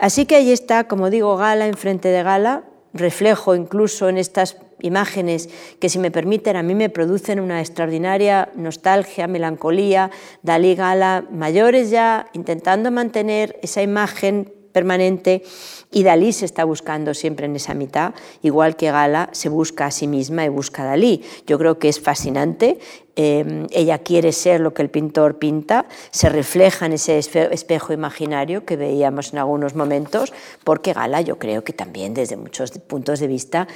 Así 0.00 0.26
que 0.26 0.34
ahí 0.34 0.50
está, 0.50 0.88
como 0.88 1.08
digo, 1.08 1.36
gala 1.36 1.68
enfrente 1.68 2.08
de 2.08 2.24
gala, 2.24 2.64
reflejo 2.92 3.54
incluso 3.54 4.08
en 4.08 4.18
estas 4.18 4.56
imágenes 4.80 5.48
que, 5.78 5.88
si 5.88 5.98
me 5.98 6.10
permiten, 6.10 6.56
a 6.56 6.62
mí 6.62 6.74
me 6.74 6.88
producen 6.88 7.40
una 7.40 7.60
extraordinaria 7.60 8.50
nostalgia, 8.54 9.26
melancolía, 9.26 10.10
Dalí 10.42 10.74
Gala, 10.74 11.24
mayores 11.30 11.90
ya, 11.90 12.26
intentando 12.32 12.90
mantener 12.90 13.58
esa 13.62 13.82
imagen 13.82 14.52
permanente 14.72 15.42
y 15.90 16.04
Dalí 16.04 16.32
se 16.32 16.44
está 16.44 16.64
buscando 16.64 17.14
siempre 17.14 17.46
en 17.46 17.56
esa 17.56 17.74
mitad, 17.74 18.14
igual 18.42 18.76
que 18.76 18.90
Gala 18.90 19.28
se 19.32 19.48
busca 19.48 19.86
a 19.86 19.90
sí 19.90 20.06
misma 20.06 20.44
y 20.44 20.48
busca 20.48 20.82
a 20.82 20.86
Dalí. 20.86 21.22
Yo 21.46 21.58
creo 21.58 21.78
que 21.78 21.88
es 21.88 22.00
fascinante 22.00 22.78
Em, 23.22 23.66
ella 23.70 23.98
quiere 23.98 24.32
ser 24.32 24.62
lo 24.62 24.72
que 24.72 24.80
el 24.80 24.88
pintor 24.88 25.38
pinta, 25.38 25.84
se 26.10 26.30
refleja 26.30 26.86
en 26.86 26.94
ese 26.94 27.18
espejo 27.18 27.92
imaginario 27.92 28.64
que 28.64 28.76
veíamos 28.76 29.34
en 29.34 29.40
algunos 29.40 29.74
momentos, 29.74 30.32
porque 30.64 30.94
Gala 30.94 31.20
yo 31.20 31.38
creo 31.38 31.62
que 31.62 31.74
también 31.74 32.14
desde 32.14 32.38
muchos 32.38 32.70
puntos 32.70 33.20
de 33.20 33.26
vista 33.26 33.68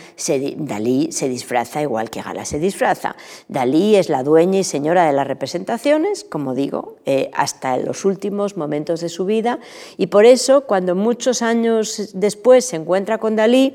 Dalí 0.56 1.12
se 1.12 1.28
disfraza 1.28 1.82
igual 1.82 2.08
que 2.08 2.22
Gala 2.22 2.46
se 2.46 2.58
disfraza. 2.58 3.16
Dalí 3.46 3.96
es 3.96 4.08
la 4.08 4.22
dueña 4.22 4.60
y 4.60 4.64
señora 4.64 5.04
de 5.04 5.12
las 5.12 5.26
representaciones, 5.26 6.24
como 6.24 6.54
digo, 6.54 6.96
eh, 7.04 7.30
hasta 7.34 7.76
los 7.76 8.06
últimos 8.06 8.56
momentos 8.56 9.02
de 9.02 9.10
su 9.10 9.26
vida, 9.26 9.58
y 9.98 10.06
por 10.06 10.24
eso 10.24 10.62
cuando 10.62 10.94
muchos 10.94 11.42
años 11.42 12.12
después 12.14 12.64
se 12.64 12.76
encuentra 12.76 13.18
con 13.18 13.36
Dalí, 13.36 13.74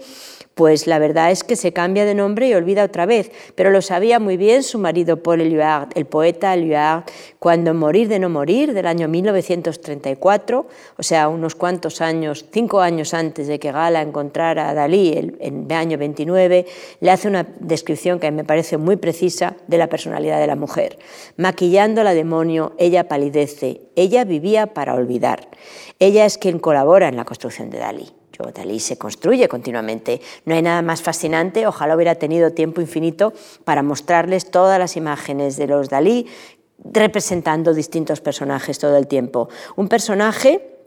pues 0.60 0.88
la 0.88 1.00
verdad 1.00 1.32
es 1.32 1.46
que 1.46 1.56
se 1.56 1.72
cambia 1.72 2.04
de 2.04 2.14
nombre 2.14 2.50
y 2.50 2.54
olvida 2.54 2.84
otra 2.84 3.06
vez, 3.06 3.32
pero 3.56 3.72
lo 3.72 3.82
sabía 3.82 4.20
muy 4.20 4.36
bien 4.36 4.62
su 4.62 4.78
marido 4.78 5.24
Paul 5.24 5.40
Éluard, 5.40 5.88
el 5.96 6.06
poeta 6.06 6.54
Éluard, 6.54 7.06
cuando 7.40 7.74
Morir 7.74 8.10
de 8.10 8.20
no 8.20 8.28
morir, 8.28 8.74
del 8.74 8.86
año 8.86 9.08
1934, 9.08 10.68
o 10.98 11.02
sea, 11.02 11.30
unos 11.30 11.56
cuantos 11.56 12.02
años, 12.02 12.46
cinco 12.52 12.82
años 12.82 13.14
antes 13.14 13.48
de 13.48 13.58
que 13.58 13.72
Gala 13.72 14.02
encontrara 14.02 14.68
a 14.68 14.74
Dalí, 14.74 15.14
en 15.40 15.68
el 15.70 15.78
año 15.78 15.98
29, 15.98 16.66
le 17.00 17.10
hace 17.10 17.30
una 17.30 17.48
descripción 17.62 18.20
que 18.20 18.30
me 18.30 18.44
parece 18.44 18.76
muy 18.76 18.98
precisa 18.98 19.56
de 19.68 19.78
la 19.78 19.88
personalidad 19.88 20.42
de 20.42 20.48
la 20.48 20.58
mujer. 20.58 21.00
Maquillando 21.38 22.04
la 22.04 22.14
demonio, 22.14 22.74
ella 22.78 23.08
palidece, 23.08 23.80
ella 23.96 24.26
vivía 24.26 24.74
para 24.74 24.94
olvidar. 24.94 25.48
Ella 26.00 26.26
es 26.26 26.38
quien 26.38 26.60
colabora 26.60 27.08
en 27.08 27.16
la 27.16 27.24
construcción 27.24 27.70
de 27.70 27.80
Dalí. 27.80 28.19
Dalí 28.48 28.80
se 28.80 28.98
construye 28.98 29.48
continuamente. 29.48 30.22
No 30.46 30.56
hay 30.56 30.62
nada 30.62 30.82
más 30.82 31.02
fascinante, 31.02 31.68
ojalá 31.68 31.96
hubiera 31.96 32.16
tenido 32.16 32.52
tiempo 32.52 32.82
infinito 32.82 33.34
para 33.66 33.84
mostrarles 33.84 34.50
todas 34.50 34.80
las 34.80 34.96
imágenes 34.96 35.58
de 35.58 35.68
los 35.68 35.90
Dalí 35.90 36.28
representando 36.84 37.74
distintos 37.74 38.22
personajes 38.22 38.80
todo 38.80 38.96
el 38.96 39.08
tiempo. 39.08 39.50
Un 39.76 39.90
personaje 39.90 40.78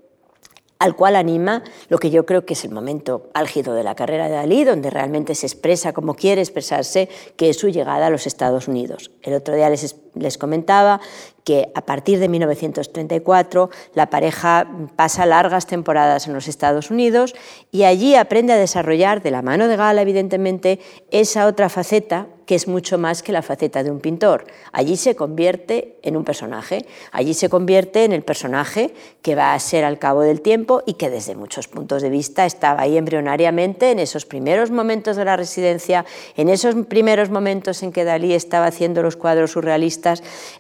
al 0.82 0.96
cual 0.96 1.14
anima 1.14 1.62
lo 1.88 1.98
que 1.98 2.10
yo 2.10 2.26
creo 2.26 2.44
que 2.44 2.54
es 2.54 2.64
el 2.64 2.72
momento 2.72 3.30
álgido 3.34 3.72
de 3.74 3.84
la 3.84 3.94
carrera 3.94 4.28
de 4.28 4.34
Dalí, 4.34 4.64
donde 4.64 4.90
realmente 4.90 5.36
se 5.36 5.46
expresa 5.46 5.92
como 5.92 6.14
quiere 6.14 6.40
expresarse, 6.40 7.08
que 7.36 7.50
es 7.50 7.56
su 7.56 7.68
llegada 7.68 8.08
a 8.08 8.10
los 8.10 8.26
Estados 8.26 8.66
Unidos. 8.66 9.12
El 9.22 9.34
otro 9.34 9.54
día 9.54 9.70
les, 9.70 9.94
les 10.14 10.38
comentaba 10.38 11.01
que 11.44 11.72
a 11.75 11.83
partir 11.83 12.18
de 12.18 12.29
1934 12.29 13.70
la 13.94 14.11
pareja 14.11 14.68
pasa 14.96 15.27
largas 15.27 15.66
temporadas 15.66 16.27
en 16.27 16.35
los 16.35 16.48
Estados 16.48 16.90
Unidos 16.90 17.35
y 17.70 17.85
allí 17.85 18.14
aprende 18.14 18.53
a 18.53 18.57
desarrollar, 18.57 19.22
de 19.22 19.31
la 19.31 19.42
mano 19.42 19.68
de 19.68 19.77
Gala 19.77 20.03
evidentemente, 20.03 20.79
esa 21.11 21.46
otra 21.46 21.68
faceta 21.68 22.29
que 22.46 22.57
es 22.57 22.68
mucho 22.68 22.98
más 22.98 23.22
que 23.22 23.33
la 23.33 23.42
faceta 23.42 23.83
de 23.83 23.90
un 23.90 24.01
pintor. 24.01 24.44
Allí 24.72 24.96
se 24.96 25.14
convierte 25.14 25.98
en 26.03 26.16
un 26.16 26.25
personaje, 26.25 26.87
allí 27.12 27.35
se 27.35 27.48
convierte 27.48 28.05
en 28.05 28.12
el 28.12 28.22
personaje 28.22 28.92
que 29.22 29.35
va 29.35 29.55
a 29.55 29.59
ser 29.59 29.85
al 29.85 29.98
cabo 29.98 30.22
del 30.22 30.40
tiempo 30.40 30.83
y 30.85 30.94
que 30.94 31.09
desde 31.09 31.35
muchos 31.37 31.68
puntos 31.68 32.03
de 32.03 32.11
vista 32.11 32.44
estaba 32.44 32.83
ahí 32.83 32.96
embrionariamente 32.96 33.90
en 33.90 34.01
esos 34.01 34.27
primeros 34.27 34.70
momentos 34.70 35.16
de 35.16 35.25
la 35.25 35.37
residencia, 35.37 36.05
en 36.37 36.48
esos 36.48 36.75
primeros 36.87 37.31
momentos 37.31 37.83
en 37.83 37.92
que 37.92 38.05
Dalí 38.05 38.35
estaba 38.35 38.66
haciendo 38.66 39.03
los 39.03 39.16
cuadros 39.16 39.53
surrealistas. 39.53 40.01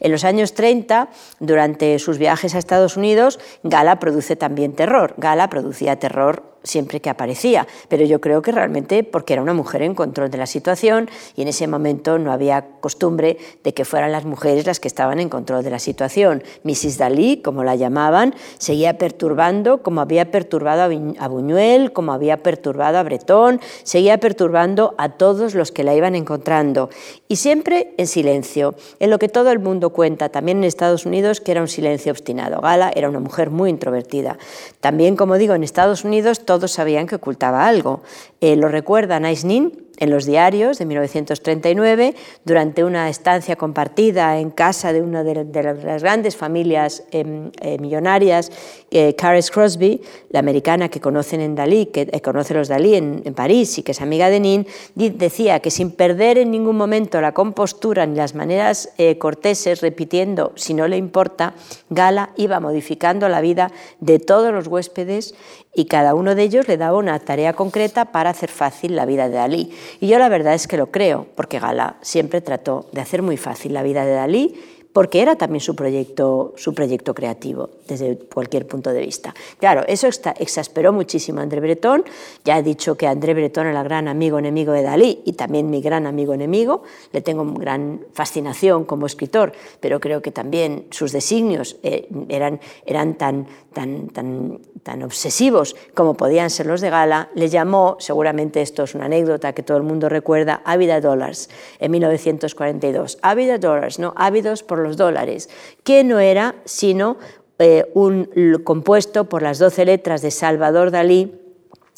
En 0.00 0.12
los 0.12 0.24
años 0.24 0.54
30, 0.54 1.08
durante 1.40 1.98
sus 1.98 2.18
viajes 2.18 2.54
a 2.54 2.58
Estados 2.58 2.96
Unidos, 2.96 3.38
Gala 3.62 3.98
produce 3.98 4.36
también 4.36 4.74
terror. 4.74 5.14
Gala 5.16 5.48
producía 5.48 5.98
terror 5.98 6.51
siempre 6.62 7.00
que 7.00 7.10
aparecía, 7.10 7.66
pero 7.88 8.04
yo 8.04 8.20
creo 8.20 8.42
que 8.42 8.52
realmente 8.52 9.04
porque 9.04 9.34
era 9.34 9.42
una 9.42 9.54
mujer 9.54 9.82
en 9.82 9.94
control 9.94 10.30
de 10.30 10.38
la 10.38 10.46
situación 10.46 11.08
y 11.36 11.42
en 11.42 11.48
ese 11.48 11.66
momento 11.66 12.18
no 12.18 12.32
había 12.32 12.66
costumbre 12.80 13.38
de 13.64 13.74
que 13.74 13.84
fueran 13.84 14.12
las 14.12 14.24
mujeres 14.24 14.66
las 14.66 14.80
que 14.80 14.88
estaban 14.88 15.18
en 15.20 15.28
control 15.28 15.62
de 15.64 15.70
la 15.70 15.78
situación. 15.78 16.42
Mrs. 16.64 16.98
Dalí, 16.98 17.38
como 17.38 17.64
la 17.64 17.76
llamaban, 17.76 18.34
seguía 18.58 18.98
perturbando 18.98 19.82
como 19.82 20.00
había 20.00 20.30
perturbado 20.30 20.82
a 21.18 21.28
Buñuel, 21.28 21.92
como 21.92 22.12
había 22.12 22.42
perturbado 22.42 22.98
a 22.98 23.02
Bretón, 23.02 23.60
seguía 23.82 24.18
perturbando 24.18 24.94
a 24.98 25.10
todos 25.10 25.54
los 25.54 25.72
que 25.72 25.84
la 25.84 25.94
iban 25.94 26.14
encontrando 26.14 26.90
y 27.28 27.36
siempre 27.36 27.94
en 27.96 28.06
silencio, 28.06 28.74
en 29.00 29.10
lo 29.10 29.18
que 29.18 29.28
todo 29.28 29.50
el 29.50 29.58
mundo 29.58 29.90
cuenta, 29.90 30.28
también 30.28 30.58
en 30.58 30.64
Estados 30.64 31.06
Unidos, 31.06 31.40
que 31.40 31.52
era 31.52 31.60
un 31.60 31.68
silencio 31.68 32.12
obstinado. 32.12 32.60
Gala 32.60 32.92
era 32.94 33.08
una 33.08 33.20
mujer 33.20 33.50
muy 33.50 33.70
introvertida. 33.70 34.38
También, 34.80 35.16
como 35.16 35.38
digo, 35.38 35.54
en 35.54 35.62
Estados 35.62 36.04
Unidos 36.04 36.44
todos 36.52 36.72
sabían 36.72 37.06
que 37.06 37.16
ocultaba 37.16 37.66
algo. 37.66 38.02
Eh, 38.42 38.56
lo 38.56 38.68
recuerda 38.68 39.18
Nin 39.20 39.72
en 40.02 40.10
los 40.10 40.26
diarios 40.26 40.78
de 40.78 40.84
1939, 40.84 42.16
durante 42.44 42.82
una 42.82 43.08
estancia 43.08 43.54
compartida 43.54 44.40
en 44.40 44.50
casa 44.50 44.92
de 44.92 45.00
una 45.00 45.22
de, 45.22 45.44
las 45.62 46.02
grandes 46.02 46.34
familias 46.34 47.04
em, 47.12 47.52
eh, 47.60 47.78
millonarias, 47.78 48.50
eh, 48.90 49.14
Crosby, 49.14 50.02
la 50.30 50.40
americana 50.40 50.88
que 50.88 51.00
conocen 51.00 51.40
en 51.40 51.54
Dalí, 51.54 51.86
que 51.86 52.08
eh, 52.10 52.20
conoce 52.20 52.52
los 52.52 52.66
Dalí 52.66 52.96
en, 52.96 53.22
París 53.36 53.78
y 53.78 53.84
que 53.84 53.92
es 53.92 54.00
amiga 54.00 54.28
de 54.28 54.40
Nin, 54.40 54.66
decía 54.96 55.60
que 55.60 55.70
sin 55.70 55.92
perder 55.92 56.36
en 56.36 56.50
ningún 56.50 56.76
momento 56.76 57.20
la 57.20 57.32
compostura 57.32 58.04
ni 58.04 58.16
las 58.16 58.34
maneras 58.34 58.90
eh, 58.98 59.18
corteses, 59.18 59.82
repitiendo 59.82 60.52
si 60.56 60.74
no 60.74 60.88
le 60.88 60.96
importa, 60.96 61.54
Gala 61.90 62.30
iba 62.36 62.58
modificando 62.58 63.28
la 63.28 63.40
vida 63.40 63.70
de 64.00 64.18
todos 64.18 64.52
los 64.52 64.66
huéspedes 64.66 65.34
y 65.74 65.86
cada 65.86 66.14
uno 66.14 66.34
de 66.34 66.42
ellos 66.42 66.68
le 66.68 66.76
daba 66.76 66.98
una 66.98 67.18
tarea 67.18 67.54
concreta 67.54 68.06
para 68.06 68.30
hacer 68.30 68.50
fácil 68.50 68.94
la 68.94 69.06
vida 69.06 69.28
de 69.28 69.36
Dalí. 69.36 69.72
Y 70.00 70.08
yo 70.08 70.18
la 70.18 70.28
verdad 70.28 70.54
es 70.54 70.66
que 70.66 70.76
lo 70.76 70.90
creo, 70.90 71.26
porque 71.34 71.58
Gala 71.58 71.96
siempre 72.00 72.40
trató 72.40 72.88
de 72.92 73.00
hacer 73.00 73.22
muy 73.22 73.36
fácil 73.36 73.74
la 73.74 73.82
vida 73.82 74.04
de 74.04 74.12
Dalí 74.12 74.60
porque 74.92 75.22
era 75.22 75.36
también 75.36 75.60
su 75.60 75.74
proyecto, 75.74 76.52
su 76.56 76.74
proyecto 76.74 77.14
creativo 77.14 77.70
desde 77.88 78.18
cualquier 78.18 78.66
punto 78.66 78.92
de 78.92 79.00
vista. 79.00 79.34
Claro, 79.58 79.84
eso 79.86 80.06
exasperó 80.06 80.92
muchísimo 80.92 81.40
a 81.40 81.42
André 81.42 81.60
Breton. 81.60 82.04
Ya 82.44 82.58
he 82.58 82.62
dicho 82.62 82.96
que 82.96 83.06
André 83.06 83.34
Breton 83.34 83.66
era 83.66 83.80
el 83.80 83.84
gran 83.84 84.08
amigo 84.08 84.38
enemigo 84.38 84.72
de 84.72 84.82
Dalí 84.82 85.22
y 85.24 85.32
también 85.32 85.70
mi 85.70 85.80
gran 85.80 86.06
amigo 86.06 86.34
enemigo. 86.34 86.82
Le 87.12 87.22
tengo 87.22 87.44
gran 87.54 88.00
fascinación 88.12 88.84
como 88.84 89.06
escritor, 89.06 89.52
pero 89.80 90.00
creo 90.00 90.20
que 90.20 90.30
también 90.30 90.86
sus 90.90 91.12
designios 91.12 91.76
eh, 91.82 92.08
eran, 92.28 92.60
eran 92.84 93.14
tan, 93.14 93.46
tan, 93.72 94.08
tan, 94.08 94.60
tan 94.82 95.02
obsesivos 95.02 95.76
como 95.94 96.14
podían 96.14 96.50
ser 96.50 96.66
los 96.66 96.80
de 96.80 96.90
Gala. 96.90 97.30
Le 97.34 97.48
llamó, 97.48 97.96
seguramente 97.98 98.60
esto 98.60 98.82
es 98.82 98.94
una 98.94 99.06
anécdota 99.06 99.52
que 99.54 99.62
todo 99.62 99.76
el 99.76 99.82
mundo 99.82 100.08
recuerda, 100.08 100.60
Ávida 100.64 101.00
Dollars 101.00 101.48
en 101.78 101.90
1942. 101.90 103.18
Ávida 103.22 103.58
Dollars, 103.58 103.98
no 103.98 104.12
ávidos 104.16 104.62
por 104.62 104.81
los 104.82 104.96
dólares, 104.96 105.48
que 105.84 106.04
no 106.04 106.18
era 106.18 106.56
sino 106.64 107.16
eh, 107.58 107.90
un 107.94 108.28
compuesto 108.64 109.28
por 109.28 109.42
las 109.42 109.58
doce 109.58 109.84
letras 109.84 110.22
de 110.22 110.30
Salvador 110.30 110.90
Dalí, 110.90 111.38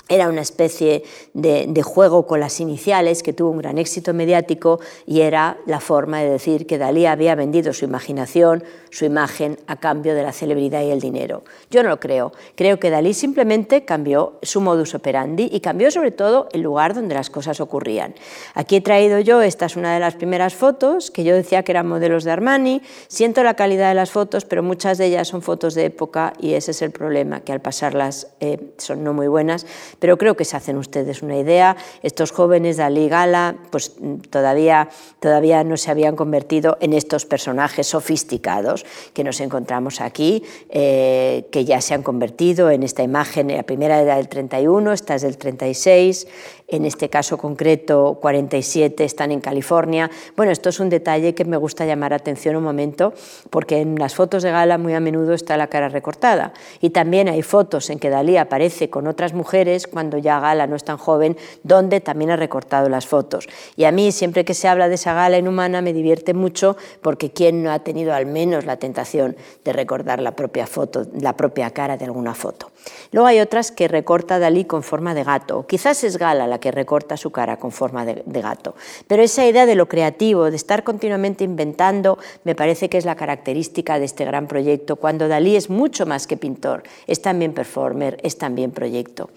era 0.09 0.29
una 0.29 0.43
especie 0.43 1.03
de, 1.33 1.65
de, 1.67 1.83
juego 1.83 2.27
con 2.27 2.39
las 2.39 2.61
iniciales 2.61 3.23
que 3.23 3.33
tuvo 3.33 3.51
un 3.51 3.59
gran 3.59 3.79
éxito 3.79 4.13
mediático 4.13 4.79
y 5.07 5.23
era 5.23 5.57
la 5.65 5.81
forma 5.81 6.21
de 6.21 6.29
decir 6.29 6.67
que 6.67 6.77
Dalí 6.77 7.07
había 7.07 7.35
vendido 7.35 7.73
su 7.73 7.87
imaginación, 7.87 8.65
su 8.95 9.05
imagen 9.05 9.59
a 9.67 9.75
cambio 9.75 10.15
de 10.15 10.23
la 10.23 10.33
celebridad 10.33 10.81
y 10.83 10.93
el 10.93 11.01
dinero. 11.01 11.43
Yo 11.69 11.83
no 11.83 11.89
lo 11.89 11.99
creo. 11.99 12.33
Creo 12.55 12.79
que 12.79 12.91
Dalí 12.91 13.13
simplemente 13.13 13.85
cambió 13.85 14.39
su 14.43 14.61
modus 14.61 14.95
operandi 14.95 15.49
y 15.51 15.59
cambió 15.59 15.91
sobre 15.91 16.13
todo 16.13 16.49
el 16.53 16.61
lugar 16.61 16.95
donde 16.95 17.17
las 17.17 17.29
cosas 17.29 17.61
ocurrían. 17.61 18.15
Aquí 18.55 18.77
he 18.77 18.81
traído 18.81 19.19
yo, 19.19 19.43
esta 19.43 19.67
es 19.67 19.75
una 19.75 19.93
de 19.93 19.99
las 19.99 20.15
primeras 20.15 20.55
fotos, 20.55 21.11
que 21.11 21.25
yo 21.25 21.35
decía 21.35 21.65
que 21.65 21.73
eran 21.73 21.89
modelos 21.89 22.23
de 22.23 22.31
Armani. 22.31 22.83
Siento 23.09 23.43
la 23.43 23.55
calidad 23.55 23.89
de 23.89 23.97
las 23.97 24.13
fotos, 24.13 24.45
pero 24.45 24.63
muchas 24.63 24.97
de 24.99 25.07
ellas 25.07 25.27
son 25.27 25.43
fotos 25.43 25.75
de 25.75 25.87
época 25.87 26.33
y 26.39 26.55
ese 26.55 26.71
es 26.71 26.81
el 26.81 26.93
problema, 26.93 27.41
que 27.41 27.51
al 27.51 27.61
pasarlas 27.61 28.29
eh, 28.39 28.75
son 28.79 29.03
no 29.03 29.13
muy 29.13 29.27
buenas, 29.27 29.67
pero 29.99 30.19
creo 30.19 30.37
que 30.37 30.45
se 30.45 30.57
hacen 30.57 30.77
ustedes 30.77 31.21
una 31.21 31.37
idea. 31.37 31.77
Estos 32.05 32.31
jóvenes 32.31 32.77
Dalí 32.77 33.09
Gala, 33.09 33.57
pues 33.73 33.97
todavía, 34.31 34.89
todavía 35.19 35.65
no 35.65 35.77
se 35.77 35.91
habían 35.91 36.15
convertido 36.15 36.79
en 36.81 36.93
estos 36.93 37.27
personajes 37.27 37.89
sofisticados 37.89 38.84
que 39.13 39.25
nos 39.25 39.41
encontramos 39.41 40.01
aquí, 40.01 40.43
eh, 40.71 41.47
que 41.51 41.65
ya 41.65 41.81
se 41.81 41.95
han 41.95 42.03
convertido 42.03 42.71
en 42.71 42.83
esta 42.83 43.03
imagen, 43.03 43.49
la 43.49 43.63
primera 43.63 44.01
era 44.01 44.17
del 44.17 44.29
31, 44.29 44.93
esta 44.93 45.15
es 45.15 45.23
del 45.23 45.39
36, 45.39 46.27
en 46.69 46.85
este 46.85 47.09
caso 47.11 47.39
concreto 47.39 48.19
47 48.21 49.05
están 49.05 49.31
en 49.33 49.41
California. 49.41 50.11
Bueno, 50.37 50.53
esto 50.53 50.71
es 50.71 50.81
un 50.81 50.89
detalle 50.89 51.35
que 51.35 51.45
me 51.45 51.57
gusta 51.57 51.85
llamar 51.85 52.13
atención 52.13 52.57
un 52.57 52.65
momento, 52.65 53.13
porque 53.51 53.81
en 53.81 53.99
las 53.99 54.15
fotos 54.15 54.43
de 54.43 54.51
gala 54.51 54.79
muy 54.79 54.95
a 54.95 55.01
menudo 55.01 55.35
está 55.35 55.57
la 55.57 55.67
cara 55.67 55.89
recortada. 55.89 56.53
Y 56.81 56.91
también 56.91 57.29
hay 57.29 57.43
fotos 57.43 57.91
en 57.91 57.99
que 57.99 58.11
Dalí 58.11 58.37
aparece 58.37 58.91
con 58.91 59.07
otras 59.07 59.35
mujeres 59.35 59.87
cuando 59.87 60.19
ya 60.19 60.41
Gala 60.41 60.67
no 60.67 60.77
es 60.77 60.85
tan 60.85 60.97
joven, 60.97 61.37
donde 61.63 62.01
también 62.01 62.31
ha 62.31 62.37
recortado 62.37 62.89
las 62.89 63.07
fotos. 63.07 63.47
Y 63.77 63.85
a 63.85 63.93
mí, 63.93 64.13
siempre 64.13 64.45
que 64.45 64.55
se 64.55 64.69
habla 64.69 64.89
de 64.89 64.95
esa 64.95 65.15
gala 65.15 65.39
inhumana, 65.39 65.83
me 65.83 65.93
divierte 65.93 66.35
mucho, 66.35 66.77
porque 67.03 67.31
¿quién 67.31 67.63
no 67.63 67.73
ha 67.73 67.81
tenido 67.81 68.15
al 68.15 68.27
menos 68.27 68.65
la 68.65 68.77
tentación 68.79 69.37
de 69.65 69.73
recordar 69.73 70.21
la 70.21 70.35
propia 70.35 70.67
foto, 70.67 71.07
la 71.21 71.37
propia 71.37 71.71
cara 71.71 71.97
de 71.97 72.05
alguna 72.05 72.35
foto? 72.35 72.71
Luego 73.13 73.27
hay 73.27 73.41
otras 73.41 73.71
que 73.71 73.89
recorta 73.89 74.39
Dalí 74.39 74.65
con 74.65 74.83
forma 74.83 75.15
de 75.15 75.25
gato. 75.25 75.67
Quizás 75.67 76.05
es 76.05 76.17
Gala 76.17 76.47
la 76.47 76.59
que 76.59 76.71
recorta 76.71 77.17
su 77.17 77.31
cara 77.31 77.59
con 77.59 77.73
forma 77.73 78.05
de, 78.05 78.23
gato. 78.27 78.75
Pero 79.07 79.23
esa 79.23 79.47
idea 79.47 79.67
de 79.67 79.75
lo 79.75 79.89
creativo, 79.89 80.51
de 80.51 80.57
estar 80.57 80.85
continuamente 80.85 81.45
inventando, 81.45 82.19
me 82.45 82.55
parece 82.55 82.89
que 82.89 82.99
es 82.99 83.05
la 83.05 83.17
característica 83.17 83.99
de 83.99 84.05
este 84.05 84.25
gran 84.25 84.49
proyecto, 84.49 84.97
cuando 84.97 85.29
Dalí 85.29 85.57
es 85.57 85.71
mucho 85.71 86.07
más 86.07 86.27
que 86.27 86.37
pintor, 86.37 86.83
es 87.07 87.23
también 87.23 87.55
performer, 87.55 88.19
es 88.23 88.39
también 88.39 88.71
proyecto. 88.71 89.31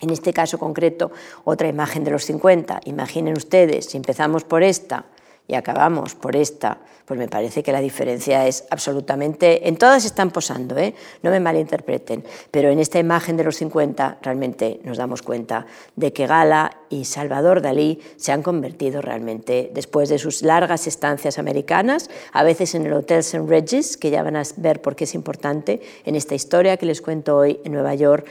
En 0.00 0.10
este 0.10 0.32
caso 0.32 0.58
concreto, 0.58 1.12
otra 1.44 1.68
imagen 1.68 2.02
de 2.02 2.10
los 2.10 2.24
50. 2.24 2.80
Imaginen 2.86 3.36
ustedes, 3.36 3.86
si 3.86 3.96
empezamos 3.96 4.44
por 4.44 4.62
esta 4.62 5.06
y 5.48 5.54
acabamos 5.54 6.14
por 6.14 6.36
esta, 6.36 6.78
pues 7.04 7.18
me 7.18 7.28
parece 7.28 7.62
que 7.62 7.72
la 7.72 7.80
diferencia 7.80 8.46
es 8.46 8.64
absolutamente... 8.70 9.68
En 9.68 9.76
todas 9.76 10.04
están 10.04 10.30
posando, 10.30 10.78
¿eh? 10.78 10.94
no 11.22 11.30
me 11.30 11.40
malinterpreten, 11.40 12.24
pero 12.50 12.70
en 12.70 12.78
esta 12.78 12.98
imagen 12.98 13.36
de 13.36 13.44
los 13.44 13.56
50 13.56 14.18
realmente 14.22 14.80
nos 14.84 14.98
damos 14.98 15.22
cuenta 15.22 15.66
de 15.96 16.12
que 16.12 16.26
Gala 16.26 16.78
y 16.88 17.04
Salvador 17.04 17.60
Dalí 17.60 18.00
se 18.16 18.32
han 18.32 18.42
convertido 18.42 19.02
realmente, 19.02 19.70
después 19.74 20.08
de 20.08 20.18
sus 20.18 20.42
largas 20.42 20.86
estancias 20.86 21.38
americanas, 21.38 22.08
a 22.32 22.44
veces 22.44 22.74
en 22.74 22.86
el 22.86 22.92
Hotel 22.92 23.18
St. 23.18 23.44
Regis, 23.46 23.96
que 23.96 24.10
ya 24.10 24.22
van 24.22 24.36
a 24.36 24.42
ver 24.56 24.80
por 24.80 24.96
qué 24.96 25.04
es 25.04 25.14
importante, 25.14 25.80
en 26.04 26.14
esta 26.14 26.34
historia 26.34 26.76
que 26.76 26.86
les 26.86 27.02
cuento 27.02 27.36
hoy 27.36 27.60
en 27.64 27.72
Nueva 27.72 27.94
York, 27.94 28.26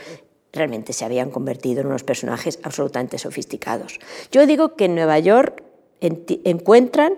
realmente 0.52 0.92
se 0.92 1.04
habían 1.04 1.30
convertido 1.30 1.80
en 1.80 1.86
unos 1.86 2.04
personajes 2.04 2.58
absolutamente 2.62 3.18
sofisticados. 3.18 3.98
Yo 4.30 4.46
digo 4.46 4.76
que 4.76 4.86
en 4.86 4.94
Nueva 4.94 5.18
York 5.18 5.62
encuentran 6.02 7.14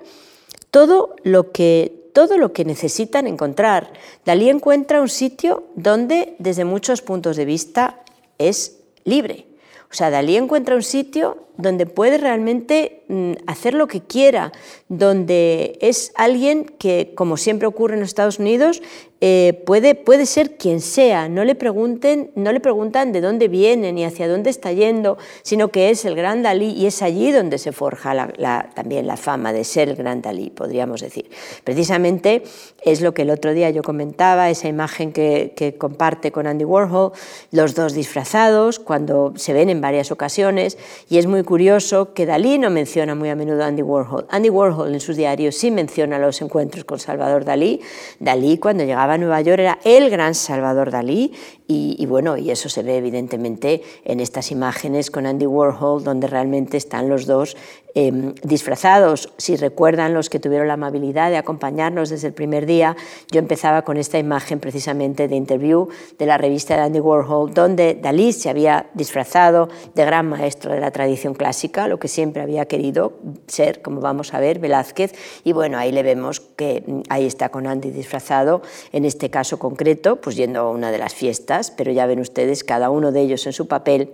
todo 0.71 1.17
lo 1.23 1.53
que 1.53 2.01
todo 2.15 2.39
lo 2.39 2.53
que 2.53 2.65
necesitan 2.65 3.27
encontrar. 3.27 3.93
Dalí 4.25 4.49
encuentra 4.49 5.01
un 5.01 5.09
sitio 5.09 5.65
donde 5.75 6.37
desde 6.39 6.65
muchos 6.65 7.03
puntos 7.03 7.37
de 7.37 7.45
vista 7.45 8.01
es 8.39 8.79
libre. 9.05 9.47
O 9.91 9.95
sea, 9.95 10.11
Dalí 10.11 10.37
encuentra 10.37 10.77
un 10.77 10.83
sitio 10.83 11.45
donde 11.57 11.87
puede 11.87 12.19
realmente 12.19 13.04
hacer 13.47 13.75
lo 13.75 13.87
que 13.87 14.01
quiera, 14.01 14.53
donde 14.89 15.79
es 15.81 16.13
alguien 16.15 16.65
que, 16.65 17.13
como 17.15 17.37
siempre 17.37 17.67
ocurre 17.67 17.95
en 17.95 18.01
los 18.01 18.09
Estados 18.09 18.39
Unidos, 18.39 18.83
eh, 19.21 19.63
puede, 19.65 19.95
puede 19.95 20.27
ser 20.27 20.59
quien 20.59 20.81
sea, 20.81 21.29
no 21.31 21.45
le, 21.45 21.55
pregunten, 21.55 22.31
no 22.35 22.53
le 22.53 22.61
preguntan 22.61 23.11
de 23.13 23.23
dónde 23.23 23.49
viene 23.49 23.91
ni 23.93 24.05
hacia 24.05 24.29
dónde 24.29 24.51
está 24.51 24.73
yendo, 24.73 25.17
sino 25.43 25.69
que 25.69 25.89
es 25.89 26.05
el 26.05 26.15
gran 26.15 26.43
Dalí 26.43 26.73
y 26.73 26.87
es 26.87 27.01
allí 27.01 27.33
donde 27.33 27.57
se 27.57 27.73
forja 27.73 28.29
también 28.75 29.07
la 29.07 29.17
fama 29.17 29.55
de 29.55 29.65
ser 29.65 29.89
el 29.89 29.97
gran 29.97 30.21
Dalí, 30.21 30.51
podríamos 30.51 31.01
decir. 31.01 31.31
Precisamente 31.63 32.43
es 32.83 33.01
lo 33.01 33.15
que 33.15 33.23
el 33.23 33.31
otro 33.31 33.55
día 33.55 33.71
yo 33.71 33.83
comentaba, 33.83 34.51
esa 34.51 34.69
imagen 34.69 35.13
que, 35.13 35.55
que 35.57 35.79
comparte 35.79 36.31
con 36.31 36.47
Andy 36.47 36.67
Warhol, 36.67 37.13
los 37.51 37.75
dos 37.75 37.95
disfrazados, 37.95 38.79
cuando 38.79 39.33
se 39.37 39.55
ven 39.55 39.71
en 39.71 39.81
varias 39.81 40.11
ocasiones, 40.13 40.77
y 41.09 41.17
es 41.17 41.27
muy 41.27 41.45
curioso 41.45 42.13
que 42.13 42.27
Dalí 42.27 42.59
no 42.59 42.69
menciona 42.69 42.94
muy 43.17 43.29
a 43.29 43.35
menudo 43.35 43.65
Andy 43.65 43.83
Warhol. 43.83 44.27
Andy 44.31 44.51
Warhol 44.51 44.95
en 44.95 45.01
sus 45.01 45.17
diarios 45.17 45.57
sí 45.57 45.71
menciona 45.71 46.19
los 46.19 46.41
encuentros 46.41 46.85
con 46.85 47.01
Salvador 47.01 47.45
Dalí. 47.45 47.81
Dalí 48.21 48.59
cuando 48.59 48.85
llegaba 48.85 49.15
a 49.15 49.19
Nueva 49.19 49.41
York 49.41 49.59
era 49.61 49.79
el 49.85 50.11
gran 50.11 50.35
Salvador 50.35 50.93
Dalí 50.93 51.33
y, 51.67 52.05
bueno, 52.05 52.37
y 52.37 52.51
eso 52.51 52.69
se 52.69 52.83
ve 52.83 52.99
evidentemente 52.99 53.83
en 54.05 54.21
estas 54.21 54.51
imágenes 54.51 55.11
con 55.11 55.25
Andy 55.25 55.47
Warhol, 55.47 56.05
donde 56.05 56.27
realmente 56.27 56.77
están 56.77 57.09
los 57.09 57.25
dos 57.25 57.57
em, 57.95 58.35
disfrazados. 58.43 59.33
Si 59.39 59.57
recuerdan 59.57 60.13
los 60.13 60.29
que 60.29 60.39
tuvieron 60.39 60.69
la 60.69 60.75
amabilidad 60.75 61.31
de 61.31 61.39
acompañarnos 61.39 62.11
desde 62.11 62.27
el 62.27 62.35
primer 62.35 62.67
día, 62.67 62.97
yo 63.31 63.39
empezaba 63.39 63.81
con 63.81 63.97
esta 63.97 64.19
imagen 64.19 64.61
precisamente 64.61 65.27
de 65.27 65.37
interview 65.37 65.89
de 66.19 66.27
la 66.27 66.37
revista 66.37 66.77
de 66.77 66.83
Andy 66.83 67.01
Warhol, 67.01 67.55
donde 67.55 67.95
Dalí 67.95 68.35
se 68.35 68.51
había 68.51 68.91
disfrazado 68.93 69.71
de 69.95 70.05
gran 70.05 70.29
maestro 70.29 70.71
de 70.71 70.81
la 70.81 70.91
tradición 70.91 71.33
clásica, 71.33 71.89
lo 71.89 71.99
que 71.99 72.09
siempre 72.09 72.43
había 72.43 72.67
querido 72.67 73.15
ser, 73.47 73.81
como 73.81 74.03
vamos 74.03 74.35
a 74.35 74.41
ver, 74.41 74.59
Velázquez. 74.59 75.15
Y 75.45 75.53
bueno, 75.55 75.79
ahí 75.79 75.93
le 75.93 76.03
vemos 76.03 76.41
que 76.41 76.85
mm, 76.87 77.03
ahí 77.09 77.25
está 77.25 77.49
con 77.49 77.67
Andy 77.67 77.91
disfrazado, 77.91 78.61
en 78.93 79.07
este 79.07 79.31
caso 79.31 79.59
concreto, 79.59 80.17
pues 80.17 80.37
yendo 80.37 80.61
a 80.61 80.71
una 80.71 80.91
de 80.91 80.99
las 80.99 81.15
fiestas 81.15 81.54
pero 81.77 81.93
ya 81.93 82.07
ven 82.07 82.21
ustedes 82.21 82.65
cada 82.65 82.91
uno 82.91 83.13
de 83.13 83.21
ellos 83.21 83.47
en 83.47 83.53
su 83.53 83.69
papel. 83.69 84.13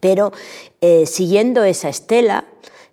Pero 0.00 0.32
eh, 0.80 1.06
siguiendo 1.06 1.64
esa 1.64 1.88
estela, 1.88 2.44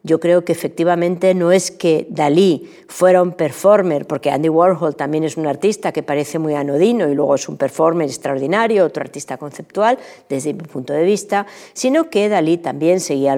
yo 0.04 0.20
creo 0.20 0.44
que 0.44 0.52
efectivamente 0.52 1.34
no 1.34 1.54
es 1.54 1.72
que 1.72 2.06
Dalí 2.10 2.70
fuera 2.88 3.22
un 3.22 3.32
performer, 3.32 4.06
porque 4.06 4.30
Andy 4.30 4.50
Warhol 4.50 4.98
también 4.98 5.24
es 5.24 5.38
un 5.38 5.48
artista 5.48 5.94
que 5.94 6.04
parece 6.04 6.40
muy 6.40 6.56
anodino 6.56 7.08
y 7.08 7.16
luego 7.16 7.36
es 7.36 7.48
un 7.48 7.56
performer 7.56 8.10
extraordinario, 8.10 8.86
otro 8.86 9.02
artista 9.02 9.38
conceptual 9.38 9.98
desde 10.28 10.54
mi 10.54 10.64
punto 10.64 10.92
de 10.92 11.04
vista, 11.04 11.48
sino 11.72 12.10
que 12.10 12.28
Dalí 12.28 12.58
también 12.58 13.00
seguía, 13.00 13.38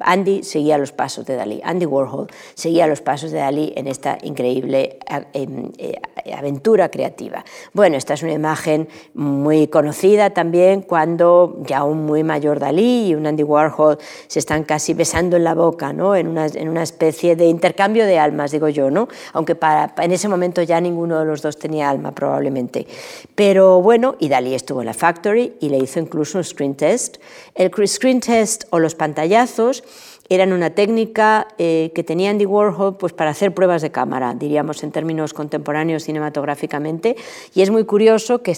Andy 0.00 0.42
seguía 0.42 0.76
los 0.76 0.92
pasos 0.92 1.24
de 1.24 1.36
Dalí, 1.36 1.62
Andy 1.64 1.86
Warhol 1.86 2.28
seguía 2.52 2.86
los 2.86 3.00
pasos 3.00 3.30
de 3.30 3.38
Dalí 3.38 3.72
en 3.74 3.86
esta 3.86 4.18
increíble 4.22 4.98
em, 5.32 5.72
eh, 5.78 5.96
aventura 6.36 6.90
creativa. 6.90 7.44
Bueno, 7.72 7.96
esta 7.96 8.12
es 8.12 8.22
una 8.22 8.32
imagen 8.32 8.88
muy 9.14 9.68
conocida 9.68 10.30
también 10.30 10.82
cuando 10.82 11.62
ya 11.64 11.82
un 11.84 12.04
muy 12.04 12.22
mayor 12.24 12.60
Dalí 12.60 13.08
y 13.08 13.14
un 13.14 13.26
Andy 13.26 13.42
Warhol 13.42 13.96
se 14.26 14.38
están 14.38 14.64
casi 14.64 14.92
besando 14.92 15.38
en 15.38 15.44
la 15.44 15.54
boca 15.54 15.93
en, 16.16 16.28
una, 16.28 16.82
especie 16.82 17.36
de 17.36 17.46
intercambio 17.46 18.06
de 18.06 18.18
almas, 18.18 18.50
digo 18.50 18.68
yo, 18.68 18.90
¿no? 18.90 19.08
aunque 19.32 19.54
para, 19.54 19.94
en 19.98 20.12
ese 20.12 20.28
momento 20.28 20.62
ya 20.62 20.80
ninguno 20.80 21.18
de 21.18 21.24
los 21.24 21.42
dos 21.42 21.58
tenía 21.58 21.88
alma 21.88 22.12
probablemente. 22.12 22.86
Pero 23.34 23.80
bueno, 23.80 24.16
y 24.18 24.28
Dalí 24.28 24.54
estuvo 24.54 24.80
en 24.80 24.86
la 24.86 24.94
Factory 24.94 25.54
y 25.60 25.68
le 25.68 25.78
hizo 25.78 26.00
incluso 26.00 26.38
un 26.38 26.44
screen 26.44 26.74
test. 26.74 27.18
El 27.54 27.70
screen 27.86 28.20
test 28.20 28.64
o 28.70 28.78
los 28.78 28.94
pantallazos 28.94 29.84
eran 30.28 30.52
una 30.52 30.70
técnica 30.70 31.48
eh, 31.58 31.92
que 31.94 32.02
tenía 32.02 32.30
Andy 32.30 32.46
Warhol 32.46 32.96
pues, 32.96 33.12
para 33.12 33.30
hacer 33.30 33.52
pruebas 33.52 33.82
de 33.82 33.90
cámara, 33.90 34.34
diríamos 34.34 34.82
en 34.82 34.90
términos 34.90 35.34
contemporáneos 35.34 36.04
cinematográficamente, 36.04 37.16
y 37.54 37.62
es 37.62 37.70
muy 37.70 37.84
curioso 37.84 38.42
que 38.42 38.52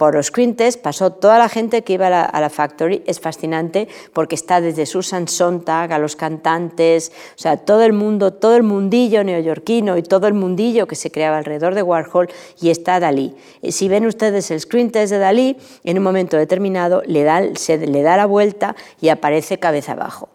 por 0.00 0.14
los 0.14 0.28
screen 0.28 0.56
test 0.56 0.80
pasó 0.80 1.12
toda 1.12 1.36
la 1.36 1.50
gente 1.50 1.82
que 1.82 1.92
iba 1.92 2.06
a 2.06 2.40
la, 2.40 2.48
Factory. 2.48 3.02
Es 3.06 3.20
fascinante 3.20 3.86
porque 4.14 4.34
está 4.34 4.62
desde 4.62 4.86
Susan 4.86 5.28
Sontag 5.28 5.92
a 5.92 5.98
los 5.98 6.16
cantantes, 6.16 7.12
o 7.36 7.38
sea, 7.38 7.58
todo 7.58 7.82
el 7.82 7.92
mundo, 7.92 8.32
todo 8.32 8.56
el 8.56 8.62
mundillo 8.62 9.22
neoyorquino 9.22 9.98
y 9.98 10.02
todo 10.02 10.26
el 10.26 10.32
mundillo 10.32 10.86
que 10.86 10.96
se 10.96 11.10
creaba 11.10 11.36
alrededor 11.36 11.74
de 11.74 11.82
Warhol 11.82 12.30
y 12.62 12.70
está 12.70 12.98
Dalí. 12.98 13.34
Si 13.68 13.90
ven 13.90 14.06
ustedes 14.06 14.50
el 14.50 14.60
screen 14.60 14.90
test 14.90 15.12
de 15.12 15.18
Dalí, 15.18 15.58
en 15.84 15.98
un 15.98 16.02
momento 16.02 16.38
determinado 16.38 17.02
le 17.04 17.22
da, 17.22 17.42
se 17.56 17.76
le 17.76 18.00
da 18.00 18.16
la 18.16 18.24
vuelta 18.24 18.76
y 19.02 19.10
aparece 19.10 19.58
cabeza 19.58 19.92
abajo. 19.92 20.30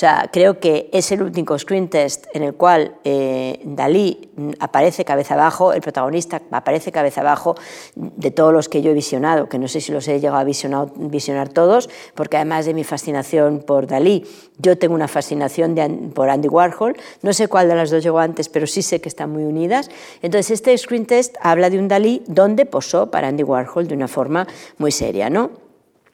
Sea, 0.00 0.30
creo 0.32 0.60
que 0.60 0.88
es 0.94 1.12
el 1.12 1.20
único 1.20 1.58
screen 1.58 1.90
test 1.90 2.24
en 2.32 2.42
el 2.42 2.54
cual 2.54 2.94
eh, 3.04 3.60
Dalí 3.64 4.30
aparece 4.58 5.04
cabeza 5.04 5.34
abajo, 5.34 5.74
el 5.74 5.82
protagonista 5.82 6.40
aparece 6.50 6.90
cabeza 6.90 7.20
abajo 7.20 7.54
de 7.96 8.30
todos 8.30 8.50
los 8.50 8.70
que 8.70 8.80
yo 8.80 8.92
he 8.92 8.94
visionado, 8.94 9.50
que 9.50 9.58
no 9.58 9.68
sé 9.68 9.82
si 9.82 9.92
los 9.92 10.08
he 10.08 10.18
llegado 10.18 10.38
a 10.38 10.44
visionar, 10.44 10.88
visionar 10.96 11.50
todos, 11.50 11.90
porque 12.14 12.38
además 12.38 12.64
de 12.64 12.72
mi 12.72 12.82
fascinación 12.82 13.60
por 13.60 13.86
Dalí, 13.86 14.24
yo 14.56 14.78
tengo 14.78 14.94
una 14.94 15.06
fascinación 15.06 15.74
por 16.14 16.30
Andy 16.30 16.48
Warhol, 16.48 16.96
no 17.20 17.34
sé 17.34 17.48
cuál 17.48 17.68
de 17.68 17.74
las 17.74 17.90
dos 17.90 18.02
llegó 18.02 18.20
antes, 18.20 18.48
pero 18.48 18.66
sí 18.66 18.80
sé 18.80 19.02
que 19.02 19.08
están 19.10 19.30
muy 19.30 19.44
unidas. 19.44 19.90
Entonces, 20.22 20.52
este 20.52 20.78
screen 20.78 21.04
test 21.04 21.36
habla 21.42 21.68
de 21.68 21.78
un 21.78 21.88
Dalí 21.88 22.22
donde 22.26 22.64
posó 22.64 23.10
para 23.10 23.28
Andy 23.28 23.42
Warhol 23.42 23.86
de 23.86 23.96
una 23.96 24.08
forma 24.08 24.46
muy 24.78 24.92
seria, 24.92 25.28
¿no? 25.28 25.59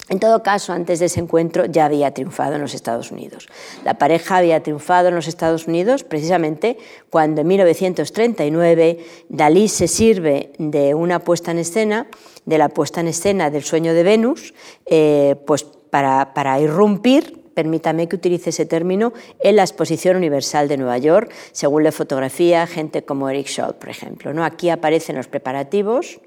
En 0.08 0.20
todo 0.20 0.42
caso, 0.42 0.72
antes 0.72 1.00
de 1.00 1.06
ese 1.06 1.18
encuentro 1.18 1.66
ya 1.66 1.84
había 1.84 2.12
triunfado 2.12 2.54
en 2.54 2.60
los 2.60 2.74
Estados 2.74 3.10
Unidos. 3.10 3.48
La 3.84 3.98
pareja 3.98 4.36
había 4.36 4.62
triunfado 4.62 5.08
en 5.08 5.16
los 5.16 5.26
Estados 5.26 5.66
Unidos 5.66 6.04
precisamente 6.04 6.78
cuando 7.10 7.40
en 7.40 7.48
1939 7.48 9.04
Dalí 9.28 9.68
se 9.68 9.88
sirve 9.88 10.52
de 10.58 10.94
una 10.94 11.18
puesta 11.20 11.50
en 11.50 11.58
escena, 11.58 12.06
de 12.44 12.58
la 12.58 12.68
puesta 12.68 13.00
en 13.00 13.08
escena 13.08 13.50
del 13.50 13.64
sueño 13.64 13.94
de 13.94 14.02
Venus, 14.04 14.54
eh, 14.86 15.34
pues 15.44 15.64
para, 15.64 16.34
para 16.34 16.60
irrumpir 16.60 17.44
permítame 17.56 18.06
que 18.06 18.16
utilice 18.16 18.50
ese 18.50 18.66
término, 18.66 19.14
en 19.40 19.56
la 19.56 19.62
Exposición 19.62 20.18
Universal 20.18 20.68
de 20.68 20.76
Nueva 20.76 20.98
York, 20.98 21.32
según 21.52 21.84
la 21.84 21.90
fotografía, 21.90 22.66
gente 22.66 23.02
como 23.02 23.30
Eric 23.30 23.46
Scholl, 23.48 23.76
por 23.76 23.88
ejemplo. 23.88 24.34
¿no? 24.34 24.44
Aquí 24.44 24.68
aparecen 24.68 25.16
los 25.16 25.26
preparativos 25.26 26.20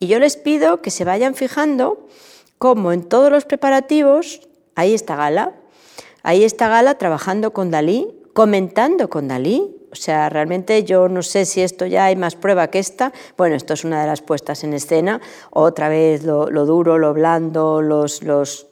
y 0.00 0.08
yo 0.08 0.18
les 0.18 0.36
pido 0.36 0.82
que 0.82 0.90
se 0.90 1.04
vayan 1.04 1.36
fijando 1.36 2.08
como 2.58 2.92
en 2.92 3.04
todos 3.04 3.30
los 3.30 3.44
preparativos, 3.44 4.40
ahí 4.74 4.94
está 4.94 5.16
Gala, 5.16 5.54
ahí 6.22 6.44
está 6.44 6.68
Gala 6.68 6.96
trabajando 6.96 7.52
con 7.52 7.70
Dalí, 7.70 8.08
comentando 8.32 9.08
con 9.08 9.28
Dalí, 9.28 9.74
o 9.94 9.96
sea, 9.96 10.28
realmente 10.28 10.82
yo 10.82 11.08
no 11.08 11.22
sé 11.22 11.44
si 11.44 11.62
esto 11.62 11.86
ya 11.86 12.06
hay 12.06 12.16
más 12.16 12.34
prueba 12.34 12.66
que 12.66 12.80
esta. 12.80 13.12
Bueno, 13.36 13.54
esto 13.54 13.74
es 13.74 13.84
una 13.84 14.00
de 14.00 14.08
las 14.08 14.22
puestas 14.22 14.64
en 14.64 14.74
escena. 14.74 15.20
Otra 15.50 15.88
vez 15.88 16.24
lo, 16.24 16.48
duro, 16.48 16.98
lo 16.98 17.14
blando, 17.14 17.80
los, 17.80 18.24
los, 18.24 18.66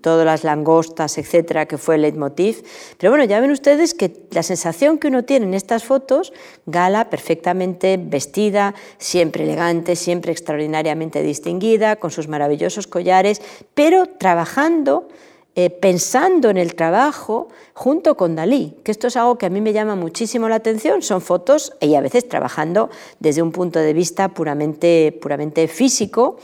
todas 0.00 0.24
las 0.24 0.44
langostas, 0.44 1.18
etcétera, 1.18 1.66
que 1.66 1.76
fue 1.76 1.96
el 1.96 2.02
leitmotiv. 2.02 2.64
Pero 2.96 3.10
bueno, 3.10 3.24
ya 3.24 3.38
ven 3.40 3.50
ustedes 3.50 3.92
que 3.92 4.24
la 4.30 4.42
sensación 4.42 4.96
que 4.96 5.08
uno 5.08 5.24
tiene 5.24 5.44
en 5.44 5.52
estas 5.52 5.84
fotos, 5.84 6.32
Gala 6.64 7.10
perfectamente 7.10 7.98
vestida, 8.02 8.74
siempre 8.96 9.44
elegante, 9.44 9.94
siempre 9.94 10.32
extraordinariamente 10.32 11.22
distinguida, 11.22 11.96
con 11.96 12.10
sus 12.10 12.28
maravillosos 12.28 12.86
collares, 12.86 13.42
pero 13.74 14.06
trabajando 14.06 15.06
eh, 15.54 15.68
pensando 15.68 16.48
en 16.48 16.56
el 16.56 16.74
trabajo 16.74 17.48
junto 17.74 18.16
con 18.16 18.34
Dalí, 18.34 18.74
que 18.84 18.90
esto 18.90 19.08
es 19.08 19.16
algo 19.16 19.36
que 19.36 19.46
a 19.46 19.50
mí 19.50 19.60
me 19.60 19.74
llama 19.74 19.96
muchísimo 19.96 20.48
la 20.48 20.56
atención, 20.56 21.02
son 21.02 21.20
fotos 21.20 21.74
y 21.80 21.94
a 21.94 22.00
veces 22.00 22.26
trabajando 22.26 22.88
desde 23.20 23.42
un 23.42 23.52
punto 23.52 23.78
de 23.78 23.92
vista 23.92 24.28
puramente, 24.28 25.16
puramente 25.20 25.68
físico 25.68 26.38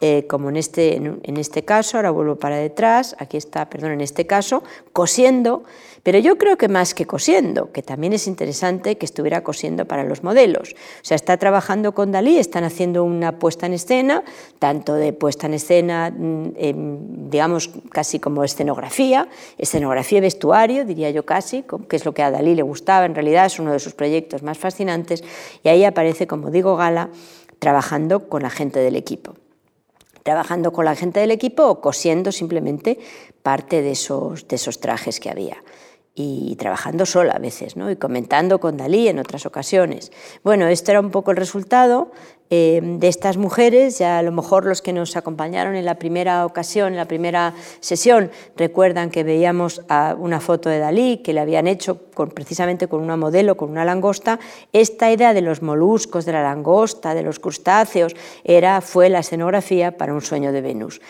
eh, 0.00 0.26
como 0.26 0.48
en 0.48 0.56
este, 0.56 0.96
en 0.96 1.36
este 1.36 1.62
caso, 1.64 1.98
ahora 1.98 2.10
vuelvo 2.10 2.36
para 2.36 2.56
detrás, 2.56 3.14
aquí 3.18 3.36
está, 3.36 3.68
perdón, 3.68 3.92
en 3.92 4.00
este 4.00 4.26
caso, 4.26 4.62
cosiendo, 4.94 5.62
pero 6.02 6.18
yo 6.18 6.38
creo 6.38 6.56
que 6.56 6.68
más 6.68 6.94
que 6.94 7.04
cosiendo, 7.04 7.70
que 7.72 7.82
también 7.82 8.14
es 8.14 8.26
interesante 8.26 8.96
que 8.96 9.04
estuviera 9.04 9.42
cosiendo 9.42 9.84
para 9.84 10.04
los 10.04 10.22
modelos. 10.22 10.72
O 10.72 11.04
sea, 11.04 11.16
está 11.16 11.36
trabajando 11.36 11.92
con 11.92 12.12
Dalí, 12.12 12.38
están 12.38 12.64
haciendo 12.64 13.04
una 13.04 13.38
puesta 13.38 13.66
en 13.66 13.74
escena, 13.74 14.24
tanto 14.58 14.94
de 14.94 15.12
puesta 15.12 15.46
en 15.46 15.54
escena, 15.54 16.10
mm, 16.10 17.28
digamos, 17.28 17.70
casi 17.90 18.18
como 18.18 18.42
escenografía, 18.42 19.28
escenografía 19.58 20.18
y 20.18 20.22
vestuario, 20.22 20.86
diría 20.86 21.10
yo 21.10 21.26
casi, 21.26 21.62
que 21.88 21.96
es 21.96 22.06
lo 22.06 22.14
que 22.14 22.22
a 22.22 22.30
Dalí 22.30 22.54
le 22.54 22.62
gustaba, 22.62 23.04
en 23.04 23.14
realidad 23.14 23.44
es 23.44 23.58
uno 23.58 23.72
de 23.72 23.80
sus 23.80 23.92
proyectos 23.92 24.42
más 24.42 24.56
fascinantes, 24.56 25.22
y 25.62 25.68
ahí 25.68 25.84
aparece, 25.84 26.26
como 26.26 26.50
digo, 26.50 26.76
Gala, 26.76 27.10
trabajando 27.58 28.30
con 28.30 28.42
la 28.42 28.50
gente 28.50 28.80
del 28.80 28.96
equipo 28.96 29.34
trabajando 30.22 30.72
con 30.72 30.84
la 30.84 30.94
gente 30.94 31.20
del 31.20 31.30
equipo 31.30 31.64
o 31.64 31.80
cosiendo 31.80 32.32
simplemente 32.32 32.98
parte 33.42 33.82
de 33.82 33.92
esos, 33.92 34.46
de 34.48 34.56
esos 34.56 34.80
trajes 34.80 35.20
que 35.20 35.30
había 35.30 35.62
y 36.14 36.56
trabajando 36.56 37.06
sola 37.06 37.34
a 37.34 37.38
veces, 37.38 37.76
¿no? 37.76 37.90
y 37.90 37.96
comentando 37.96 38.60
con 38.60 38.76
Dalí 38.76 39.08
en 39.08 39.18
otras 39.18 39.46
ocasiones. 39.46 40.12
Bueno, 40.42 40.66
esto 40.66 40.90
era 40.90 41.00
un 41.00 41.10
poco 41.10 41.30
el 41.30 41.36
resultado 41.36 42.10
eh, 42.50 42.80
de 42.82 43.06
estas 43.08 43.36
mujeres, 43.36 43.98
ya 43.98 44.18
a 44.18 44.22
lo 44.22 44.32
mejor 44.32 44.66
los 44.66 44.82
que 44.82 44.92
nos 44.92 45.16
acompañaron 45.16 45.76
en 45.76 45.84
la 45.84 45.94
primera 45.94 46.44
ocasión, 46.44 46.88
en 46.88 46.96
la 46.96 47.04
primera 47.04 47.54
sesión, 47.78 48.30
recuerdan 48.56 49.10
que 49.10 49.22
veíamos 49.22 49.82
una 50.18 50.40
foto 50.40 50.68
de 50.68 50.80
Dalí 50.80 51.18
que 51.18 51.32
le 51.32 51.40
habían 51.40 51.68
hecho 51.68 51.98
precisamente 52.34 52.88
con 52.88 53.02
una 53.02 53.16
modelo, 53.16 53.56
con 53.56 53.70
una 53.70 53.84
langosta. 53.84 54.40
Esta 54.72 55.10
idea 55.12 55.32
de 55.32 55.42
los 55.42 55.62
moluscos, 55.62 56.24
de 56.24 56.32
la 56.32 56.42
langosta, 56.42 57.14
de 57.14 57.22
los 57.22 57.38
crustáceos, 57.38 58.16
era, 58.44 58.80
fue 58.80 59.08
la 59.08 59.20
escenografía 59.20 59.96
para 59.96 60.12
un 60.12 60.20
sueño 60.20 60.52
de 60.52 60.60
Venus. 60.60 61.00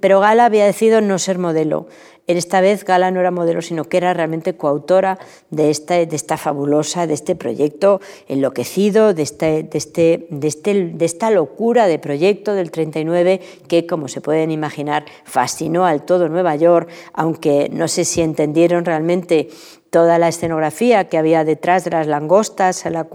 Pero 0.00 0.20
Gala 0.20 0.46
había 0.46 0.64
decidido 0.64 1.00
no 1.00 1.18
ser 1.18 1.38
modelo. 1.38 1.88
En 2.28 2.36
esta 2.36 2.60
vez 2.60 2.84
Gala 2.84 3.10
no 3.10 3.20
era 3.20 3.30
modelo, 3.30 3.62
sino 3.62 3.84
que 3.84 3.98
era 3.98 4.12
realmente 4.12 4.56
coautora 4.56 5.18
de 5.50 5.70
esta, 5.70 5.94
de 5.94 6.16
esta 6.16 6.36
fabulosa, 6.36 7.06
de 7.06 7.14
este 7.14 7.36
proyecto 7.36 8.00
enloquecido, 8.26 9.14
de, 9.14 9.22
este, 9.22 9.62
de, 9.62 9.78
este, 9.78 10.26
de, 10.30 10.48
este, 10.48 10.74
de 10.92 11.04
esta 11.04 11.30
locura 11.30 11.86
de 11.86 12.00
proyecto 12.00 12.54
del 12.54 12.72
39 12.72 13.40
que, 13.68 13.86
como 13.86 14.08
se 14.08 14.20
pueden 14.20 14.50
imaginar, 14.50 15.04
fascinó 15.24 15.86
al 15.86 16.04
todo 16.04 16.28
Nueva 16.28 16.56
York, 16.56 16.88
aunque 17.12 17.68
no 17.72 17.86
sé 17.86 18.04
si 18.04 18.22
entendieron 18.22 18.84
realmente 18.84 19.48
toda 19.96 20.18
la 20.18 20.28
escenografía 20.28 21.08
que 21.08 21.16
había 21.16 21.42
detrás 21.42 21.84
de 21.84 21.90
las 21.90 22.06
langostas, 22.06 22.84
a 22.84 22.90
la 22.90 23.06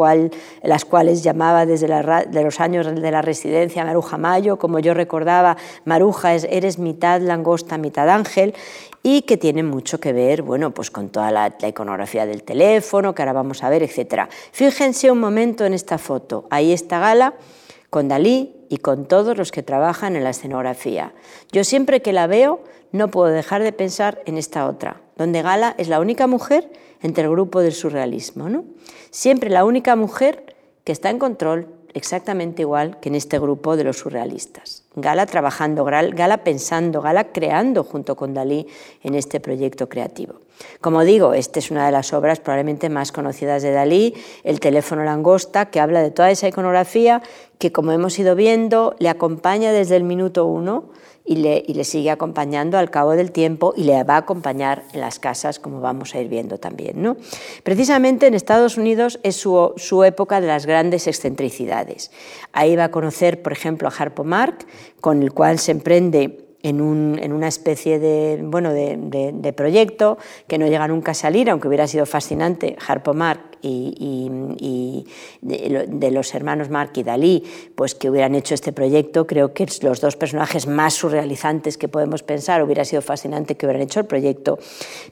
las 0.64 0.84
cuales 0.84 1.22
llamaba 1.22 1.68
desde 1.68 1.86
de 1.86 2.44
los 2.44 2.60
años 2.60 2.88
de 2.88 3.12
la 3.12 3.22
residencia 3.22 3.86
Maruja 3.86 4.18
Mayo, 4.18 4.58
como 4.58 4.80
yo 4.80 4.96
recordaba, 4.96 5.58
Maruja, 5.86 6.34
eres 6.34 6.80
mitad 6.80 7.22
langosta, 7.22 7.78
mitad 7.78 8.10
ángel, 8.10 8.56
y 9.04 9.22
que 9.22 9.38
tiene 9.38 9.62
mucho 9.62 10.00
que 10.00 10.12
ver 10.12 10.42
bueno, 10.42 10.72
pues 10.72 10.90
con 10.90 11.10
toda 11.10 11.30
la, 11.30 11.54
iconografía 11.68 12.26
del 12.26 12.42
teléfono, 12.42 13.14
que 13.14 13.22
ahora 13.22 13.34
vamos 13.34 13.64
a 13.64 13.70
ver, 13.70 13.84
etc. 13.84 14.28
Fíjense 14.52 15.12
un 15.12 15.20
momento 15.20 15.66
en 15.66 15.76
esta 15.76 16.00
foto, 16.00 16.48
ahí 16.50 16.74
está 16.74 16.98
Gala 16.98 17.36
con 17.92 18.08
Dalí 18.08 18.56
y 18.70 18.78
con 18.78 19.06
todos 19.06 19.38
los 19.38 19.52
que 19.52 19.62
trabajan 19.62 20.16
en 20.16 20.24
la 20.24 20.32
escenografía. 20.32 21.14
Yo 21.52 21.64
siempre 21.64 22.02
que 22.02 22.12
la 22.12 22.26
veo 22.26 22.64
no 22.92 23.10
puedo 23.10 23.32
dejar 23.32 23.64
de 23.64 23.72
pensar 23.72 24.22
en 24.26 24.38
esta 24.38 24.68
otra, 24.68 25.02
donde 25.18 25.42
Gala 25.42 25.76
es 25.78 25.88
la 25.88 26.00
única 26.00 26.28
mujer 26.28 26.70
entre 27.02 27.24
el 27.24 27.30
grupo 27.32 27.62
del 27.62 27.74
surrealismo. 27.74 28.50
¿no? 28.50 28.66
Siempre 29.10 29.50
la 29.50 29.66
única 29.66 29.96
mujer 29.96 30.56
que 30.84 30.92
está 30.92 31.10
en 31.10 31.20
control 31.20 31.68
exactamente 31.94 32.62
igual 32.62 33.00
que 33.00 33.10
en 33.10 33.16
este 33.16 33.40
grupo 33.40 33.76
de 33.76 33.84
los 33.84 33.98
surrealistas. 33.98 34.84
Gala 34.96 35.26
trabajando, 35.26 35.84
Gala 35.84 36.44
pensando, 36.44 37.02
Gala 37.02 37.32
creando 37.32 37.84
junto 37.84 38.16
con 38.16 38.34
Dalí 38.34 38.68
en 39.04 39.16
este 39.16 39.40
proyecto 39.40 39.90
creativo. 39.90 40.36
Como 40.80 41.04
digo, 41.04 41.34
esta 41.34 41.60
es 41.60 41.72
una 41.72 41.86
de 41.86 41.92
las 41.92 42.14
obras 42.14 42.40
probablemente 42.40 42.90
más 42.90 43.12
conocidas 43.12 43.64
de 43.64 43.72
Dalí, 43.72 44.14
El 44.44 44.60
teléfono 44.60 45.04
langosta, 45.04 45.68
que 45.68 45.80
habla 45.80 46.02
de 46.02 46.12
toda 46.12 46.30
esa 46.30 46.48
iconografía 46.48 47.22
que, 47.58 47.72
como 47.72 47.92
hemos 47.92 48.18
ido 48.20 48.36
viendo, 48.36 48.96
le 49.00 49.10
acompaña 49.10 49.72
desde 49.72 49.96
el 49.96 50.04
minuto 50.04 50.46
uno 50.46 50.90
y 51.32 51.36
le, 51.38 51.84
sigue 51.86 52.12
acompañando 52.12 52.78
al 52.78 52.90
cabo 52.90 53.12
del 53.12 53.32
tiempo 53.32 53.74
y 53.78 53.86
le 53.86 54.04
va 54.04 54.16
a 54.16 54.18
acompañar 54.18 54.84
en 54.92 55.00
las 55.00 55.18
casas, 55.18 55.60
como 55.60 55.80
vamos 55.80 56.14
a 56.14 56.20
ir 56.20 56.28
viendo 56.28 56.58
también. 56.58 57.02
¿no? 57.02 57.16
Precisamente 57.64 58.28
en 58.28 58.34
Estados 58.34 58.76
Unidos 58.76 59.18
es 59.24 59.38
su, 59.38 60.04
época 60.04 60.42
de 60.42 60.48
las 60.48 60.66
grandes 60.66 61.08
excentricidades. 61.08 62.12
Ahí 62.52 62.76
va 62.76 62.86
a 62.86 62.92
conocer, 62.92 63.42
por 63.42 63.54
ejemplo, 63.54 63.88
a 63.88 63.92
Harpo 63.98 64.26
Mark, 64.26 64.66
con 65.00 65.24
el 65.24 65.32
cual 65.32 65.58
se 65.58 65.72
emprende 65.72 66.48
en, 66.64 66.82
un, 66.82 67.18
en, 67.22 67.32
una 67.32 67.48
especie 67.48 67.98
de, 67.98 68.42
bueno, 68.44 68.74
de, 68.74 69.54
proyecto 69.56 70.18
que 70.48 70.58
no 70.58 70.68
llega 70.68 70.86
nunca 70.90 71.12
a 71.12 71.16
salir, 71.16 71.50
aunque 71.50 71.70
hubiera 71.70 71.88
sido 71.88 72.06
fascinante, 72.06 72.76
Harpo 72.86 73.14
Mark 73.14 73.51
y, 73.62 75.06
de, 75.42 76.12
los 76.12 76.34
hermanos 76.36 76.70
Marc 76.70 76.98
y 76.98 77.04
Dalí, 77.04 77.44
pues 77.76 77.96
que 77.96 78.10
hubieran 78.10 78.36
hecho 78.36 78.54
este 78.54 78.72
proyecto, 78.74 79.28
creo 79.28 79.54
que 79.54 79.68
los 79.82 80.02
dos 80.02 80.16
personajes 80.16 80.68
más 80.68 80.94
surrealizantes 80.94 81.78
que 81.78 81.88
podemos 81.88 82.24
pensar, 82.24 82.64
hubiera 82.64 82.86
sido 82.86 83.02
fascinante 83.02 83.56
que 83.56 83.66
hubieran 83.66 83.84
hecho 83.84 84.00
el 84.00 84.06
proyecto. 84.06 84.60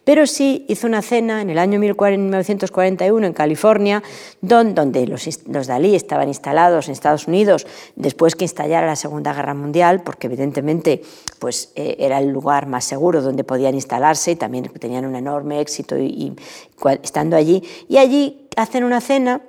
Pero 0.03 0.27
sí 0.27 0.65
hizo 0.67 0.88
una 0.88 1.01
cena 1.01 1.41
en 1.41 1.49
el 1.49 1.59
año 1.59 1.79
1941 1.79 3.27
en 3.27 3.33
California, 3.33 4.03
donde 4.41 5.07
los, 5.07 5.27
los 5.47 5.67
Dalí 5.67 5.95
estaban 5.95 6.27
instalados 6.27 6.88
en 6.88 6.93
Estados 6.93 7.27
Unidos 7.27 7.67
después 7.95 8.35
que 8.35 8.45
estallara 8.45 8.88
la 8.88 8.95
Segunda 8.95 9.33
Guerra 9.33 9.53
Mundial, 9.53 10.01
porque 10.03 10.27
evidentemente 10.27 11.01
pues, 11.39 11.71
eh, 11.75 11.95
era 11.99 12.19
el 12.19 12.29
lugar 12.29 12.67
más 12.67 12.85
seguro 12.85 13.21
donde 13.21 13.43
podían 13.43 13.75
instalarse 13.75 14.31
y 14.31 14.35
también 14.35 14.65
tenían 14.79 15.05
un 15.05 15.15
enorme 15.15 15.59
éxito 15.59 15.97
y, 15.97 16.33
estando 17.01 17.35
allí. 17.35 17.63
Y 17.88 17.97
allí 17.97 18.38
hacen 18.62 18.84
una 18.84 19.00
cena 19.00 19.41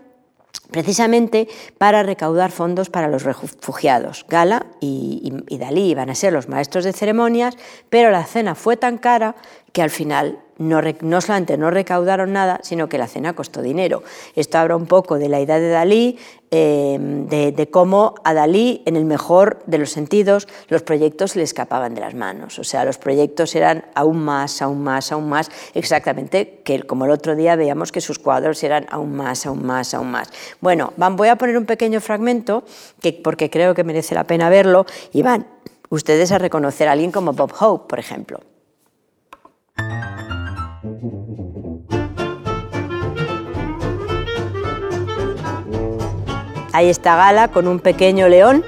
precisamente 0.70 1.48
para 1.78 2.02
recaudar 2.02 2.52
fondos 2.52 2.90
para 2.90 3.08
los 3.08 3.24
refugiados. 3.24 4.24
Gala 4.28 4.66
y, 4.80 5.32
Dalí 5.58 5.90
iban 5.90 6.10
a 6.10 6.14
ser 6.14 6.32
los 6.32 6.48
maestros 6.48 6.84
de 6.84 6.92
ceremonias, 6.92 7.56
pero 7.88 8.10
la 8.10 8.24
cena 8.24 8.54
fue 8.54 8.76
tan 8.76 8.98
cara 8.98 9.34
que 9.72 9.82
al 9.82 9.90
final 9.90 10.38
no, 10.60 10.82
no, 11.00 11.20
solamente 11.22 11.56
no 11.56 11.70
recaudaron 11.70 12.34
nada, 12.34 12.60
sino 12.62 12.88
que 12.88 12.98
la 12.98 13.06
cena 13.06 13.32
costó 13.32 13.62
dinero. 13.62 14.02
Esto 14.36 14.58
habla 14.58 14.76
un 14.76 14.86
poco 14.86 15.18
de 15.18 15.30
la 15.30 15.40
idea 15.40 15.58
de 15.58 15.70
Dalí, 15.70 16.18
em, 16.50 17.26
de, 17.28 17.68
cómo 17.70 18.14
a 18.24 18.34
Dalí, 18.34 18.82
en 18.84 18.96
el 18.96 19.06
mejor 19.06 19.62
de 19.64 19.78
los 19.78 19.90
sentidos, 19.90 20.48
los 20.68 20.82
proyectos 20.82 21.34
le 21.34 21.44
escapaban 21.44 21.94
de 21.94 22.02
las 22.02 22.14
manos. 22.14 22.58
O 22.58 22.64
sea, 22.64 22.84
los 22.84 22.98
proyectos 22.98 23.54
eran 23.54 23.86
aún 23.94 24.22
más, 24.22 24.60
aún 24.60 24.84
más, 24.84 25.12
aún 25.12 25.30
más, 25.30 25.50
exactamente 25.72 26.60
que 26.62 26.82
como 26.82 27.06
el 27.06 27.10
otro 27.10 27.36
día 27.36 27.56
veíamos 27.56 27.90
que 27.90 28.02
sus 28.02 28.18
cuadros 28.18 28.62
eran 28.62 28.86
aún 28.90 29.16
más, 29.16 29.46
aún 29.46 29.64
más, 29.64 29.94
aún 29.94 30.10
más. 30.10 30.30
Bueno, 30.60 30.92
van, 30.98 31.16
voy 31.16 31.28
a 31.28 31.36
poner 31.36 31.56
un 31.56 31.64
pequeño 31.64 32.02
fragmento 32.02 32.64
que, 33.00 33.14
porque 33.14 33.48
creo 33.48 33.74
que 33.74 33.82
merece 33.82 34.14
la 34.14 34.24
pena 34.24 34.50
verlo 34.50 34.84
y 35.10 35.22
van 35.22 35.46
ustedes 35.88 36.32
a 36.32 36.38
reconocer 36.38 36.86
a 36.86 36.92
alguien 36.92 37.12
como 37.12 37.32
Bob 37.32 37.54
Hope, 37.58 37.88
por 37.88 37.98
ejemplo. 37.98 38.40
Ahí 46.72 46.88
está 46.88 47.16
Gala 47.16 47.48
con 47.48 47.66
un 47.66 47.80
pequeño 47.80 48.28
león 48.28 48.64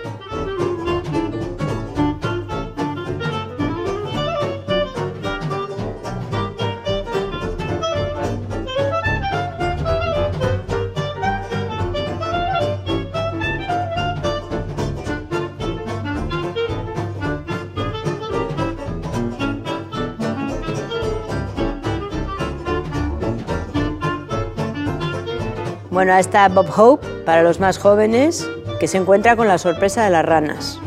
Bueno, 26.03 26.17
está 26.17 26.49
Bob 26.49 26.67
Hope, 26.77 27.07
para 27.25 27.45
los 27.45 27.61
más 27.61 27.79
jóvenes, 27.79 28.45
que 28.81 28.89
se 28.89 28.99
encuentra 28.99 29.37
con 29.37 29.47
la 29.47 29.57
sorpresa 29.57 30.03
de 30.03 30.11
las 30.11 30.25
ranas. 30.25 30.81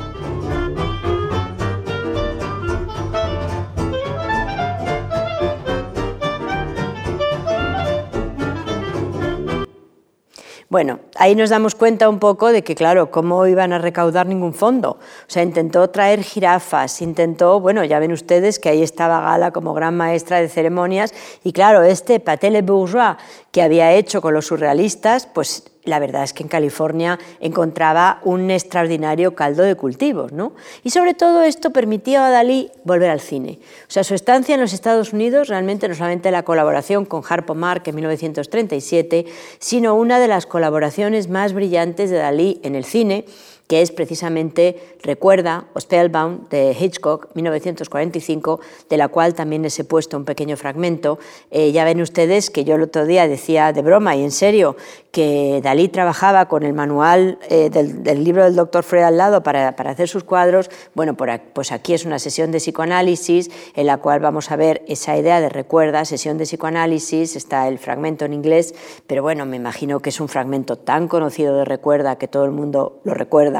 Bueno, 10.75 10.99
ahí 11.15 11.35
nos 11.35 11.51
damos 11.51 11.73
cuenta 11.73 12.09
un 12.09 12.19
poco 12.19 12.51
de 12.51 12.61
que, 12.61 12.75
claro, 12.75 13.09
cómo 13.09 13.47
iban 13.47 13.71
a 13.71 13.77
recaudar 13.77 14.27
ningún 14.27 14.53
fondo. 14.53 14.89
O 14.99 15.25
sea, 15.25 15.41
intentó 15.41 15.89
traer 15.89 16.21
jirafas, 16.21 17.01
intentó, 17.01 17.61
bueno, 17.61 17.85
ya 17.85 17.97
ven 17.97 18.11
ustedes 18.11 18.59
que 18.59 18.67
ahí 18.67 18.83
estaba 18.83 19.21
Gala 19.21 19.51
como 19.51 19.73
gran 19.73 19.95
maestra 19.95 20.41
de 20.41 20.49
ceremonias, 20.49 21.13
y 21.45 21.53
claro, 21.53 21.83
este 21.83 22.19
Patel 22.19 22.61
Bourgeois 22.61 23.15
que 23.53 23.61
había 23.61 23.93
hecho 23.93 24.19
con 24.21 24.33
los 24.33 24.47
surrealistas, 24.47 25.27
pues 25.27 25.63
la 25.85 25.99
verdad 25.99 26.23
es 26.23 26.33
que 26.33 26.43
en 26.43 26.49
California 26.49 27.19
encontraba 27.39 28.19
un 28.23 28.51
extraordinario 28.51 29.35
caldo 29.35 29.63
de 29.63 29.75
cultivos, 29.75 30.31
¿no? 30.31 30.53
Y 30.83 30.89
sobre 30.89 31.13
todo 31.13 31.43
esto 31.43 31.71
permitía 31.71 32.25
a 32.25 32.29
Dalí 32.29 32.71
volver 32.83 33.09
al 33.09 33.19
cine. 33.19 33.59
O 33.87 33.91
sea, 33.91 34.03
su 34.03 34.15
estancia 34.15 34.55
en 34.55 34.61
los 34.61 34.73
Estados 34.73 35.13
Unidos, 35.13 35.47
realmente 35.47 35.87
no 35.87 35.95
solamente 35.95 36.31
la 36.31 36.43
colaboración 36.43 37.05
con 37.05 37.23
Harpo 37.27 37.55
Mark 37.55 37.83
en 37.85 37.95
1937, 37.95 39.25
sino 39.59 39.95
una 39.95 40.19
de 40.19 40.27
las 40.27 40.45
colaboraciones 40.45 41.29
más 41.29 41.53
brillantes 41.53 42.09
de 42.09 42.17
Dalí 42.17 42.59
en 42.63 42.75
el 42.75 42.85
cine, 42.85 43.25
que 43.67 43.81
es 43.81 43.91
precisamente 43.91 44.95
Recuerda 45.01 45.65
o 45.73 45.79
Spellbound 45.79 46.49
de 46.49 46.75
Hitchcock, 46.79 47.29
1945, 47.35 48.59
de 48.89 48.97
la 48.97 49.07
cual 49.07 49.35
también 49.35 49.61
les 49.61 49.77
he 49.77 49.83
puesto 49.83 50.17
un 50.17 50.25
pequeño 50.25 50.57
fragmento. 50.57 51.19
Eh, 51.51 51.71
ya 51.71 51.85
ven 51.85 52.01
ustedes 52.01 52.49
que 52.49 52.63
yo 52.63 52.75
el 52.75 52.81
otro 52.81 53.05
día 53.05 53.27
decía 53.27 53.71
de 53.71 53.83
broma 53.83 54.15
y 54.15 54.23
en 54.23 54.31
serio 54.31 54.75
que 55.11 55.61
Dalí 55.63 55.87
trabajaba 55.87 56.47
con 56.47 56.63
el 56.63 56.73
manual 56.73 57.37
eh, 57.49 57.69
del, 57.69 58.23
libro 58.23 58.43
del 58.43 58.55
doctor 58.55 58.83
Freud 58.83 59.03
al 59.03 59.17
lado 59.17 59.43
para, 59.43 59.69
hacer 59.69 60.09
sus 60.09 60.23
cuadros. 60.23 60.69
Bueno, 60.93 61.15
pues 61.15 61.71
aquí 61.71 61.93
es 61.93 62.03
una 62.03 62.19
sesión 62.19 62.51
de 62.51 62.57
psicoanálisis 62.57 63.49
en 63.75 63.85
la 63.85 63.97
cual 63.97 64.19
vamos 64.19 64.51
a 64.51 64.55
ver 64.55 64.83
esa 64.87 65.15
idea 65.15 65.39
de 65.39 65.49
recuerda, 65.49 66.03
sesión 66.03 66.37
de 66.37 66.43
psicoanálisis, 66.45 67.35
está 67.35 67.67
el 67.67 67.79
fragmento 67.79 68.25
en 68.25 68.33
inglés, 68.33 68.75
pero 69.07 69.21
bueno, 69.21 69.45
me 69.45 69.55
imagino 69.55 70.01
que 70.01 70.09
es 70.09 70.19
un 70.19 70.27
fragmento 70.27 70.75
tan 70.77 71.07
conocido 71.07 71.55
de 71.57 71.65
recuerda 71.65 72.17
que 72.17 72.27
todo 72.27 72.43
el 72.43 72.51
mundo 72.51 72.99
lo 73.05 73.13
recuerda 73.13 73.54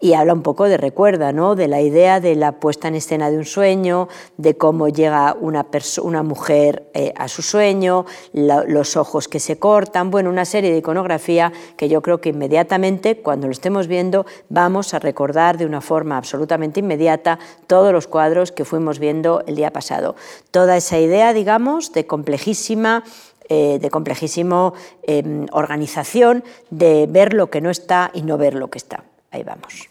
y 0.00 0.14
habla 0.14 0.32
un 0.32 0.42
poco 0.42 0.64
de 0.64 0.76
recuerda, 0.76 1.32
¿no? 1.32 1.54
de 1.54 1.68
la 1.68 1.80
idea 1.80 2.20
de 2.20 2.34
la 2.36 2.52
puesta 2.52 2.88
en 2.88 2.94
escena 2.94 3.30
de 3.30 3.36
un 3.36 3.44
sueño, 3.44 4.08
de 4.36 4.56
cómo 4.56 4.88
llega 4.88 5.36
una, 5.40 6.22
mujer 6.22 6.90
eh, 6.94 7.12
a 7.16 7.28
su 7.28 7.42
sueño, 7.42 8.06
los 8.32 8.96
ojos 8.96 9.28
que 9.28 9.40
se 9.40 9.58
cortan, 9.58 10.10
bueno, 10.10 10.30
una 10.30 10.44
serie 10.44 10.72
de 10.72 10.78
iconografía 10.78 11.52
que 11.76 11.88
yo 11.88 12.02
creo 12.02 12.20
que 12.20 12.30
inmediatamente 12.30 13.18
cuando 13.18 13.46
lo 13.46 13.52
estemos 13.52 13.86
viendo 13.86 14.26
vamos 14.48 14.94
a 14.94 14.98
recordar 14.98 15.58
de 15.58 15.66
una 15.66 15.80
forma 15.80 16.16
absolutamente 16.16 16.80
inmediata 16.80 17.38
todos 17.66 17.92
los 17.92 18.06
cuadros 18.06 18.52
que 18.52 18.64
fuimos 18.64 18.98
viendo 18.98 19.42
el 19.46 19.56
día 19.56 19.72
pasado. 19.72 20.16
Toda 20.50 20.76
esa 20.76 20.98
idea, 20.98 21.32
digamos, 21.32 21.92
de 21.92 22.06
complejísima 22.06 23.04
eh, 23.52 23.80
de 23.80 23.90
complejísimo 23.90 24.74
em, 25.02 25.46
organización 25.50 26.44
de 26.70 27.08
ver 27.10 27.34
lo 27.34 27.50
que 27.50 27.60
no 27.60 27.68
está 27.68 28.12
y 28.14 28.22
no 28.22 28.38
ver 28.38 28.54
lo 28.54 28.70
que 28.70 28.78
está. 28.78 29.02
Ahí 29.32 29.44
vamos. 29.44 29.88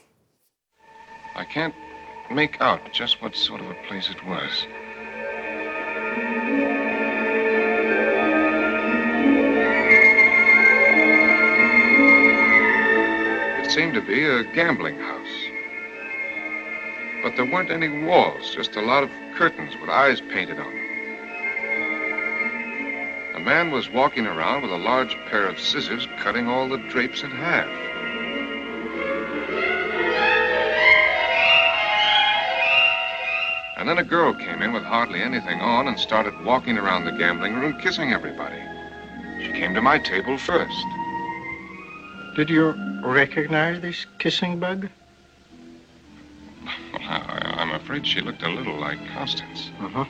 I 1.36 1.46
can't 1.46 1.74
make 2.30 2.60
out 2.60 2.92
just 2.92 3.22
what 3.22 3.36
sort 3.36 3.62
of 3.62 3.70
a 3.70 3.76
place 3.88 4.10
it 4.10 4.26
was. 4.26 4.68
It 13.64 13.72
seemed 13.72 13.94
to 13.94 14.02
be 14.02 14.26
a 14.26 14.44
gambling 14.54 14.98
house. 15.00 15.50
But 17.24 17.36
there 17.36 17.46
weren't 17.46 17.72
any 17.72 17.88
walls, 18.06 18.54
just 18.54 18.76
a 18.76 18.82
lot 18.82 19.04
of 19.04 19.10
curtains 19.36 19.76
with 19.80 19.90
eyes 19.90 20.20
painted 20.20 20.60
on 20.60 20.66
them. 20.66 20.86
A 23.36 23.40
man 23.40 23.72
was 23.72 23.90
walking 23.90 24.26
around 24.26 24.64
with 24.64 24.72
a 24.72 24.78
large 24.78 25.16
pair 25.30 25.46
of 25.46 25.60
scissors 25.60 26.08
cutting 26.20 26.48
all 26.48 26.68
the 26.68 26.78
drapes 26.90 27.24
in 27.24 27.32
half. 27.32 27.70
And 33.80 33.88
then 33.88 33.98
a 33.98 34.04
girl 34.04 34.34
came 34.34 34.62
in 34.62 34.74
with 34.74 34.84
hardly 34.84 35.22
anything 35.22 35.62
on 35.62 35.88
and 35.88 35.98
started 35.98 36.34
walking 36.44 36.78
around 36.78 37.06
the 37.06 37.14
gambling 37.14 37.54
room 37.56 37.80
kissing 37.80 38.12
everybody. 38.12 38.62
She 39.42 39.54
came 39.54 39.74
to 39.74 39.82
my 39.82 39.98
table 39.98 40.38
first. 40.38 40.86
Did 42.36 42.50
you 42.50 42.76
recognize 43.02 43.80
this 43.80 44.06
kissing 44.18 44.60
bug? 44.60 44.90
Well, 46.92 47.02
I, 47.04 47.62
am 47.62 47.72
afraid 47.72 48.06
she 48.06 48.20
looked 48.20 48.44
a 48.44 48.50
little 48.50 48.78
like 48.78 49.00
Constance. 49.14 49.70
Uh-huh. 49.80 50.04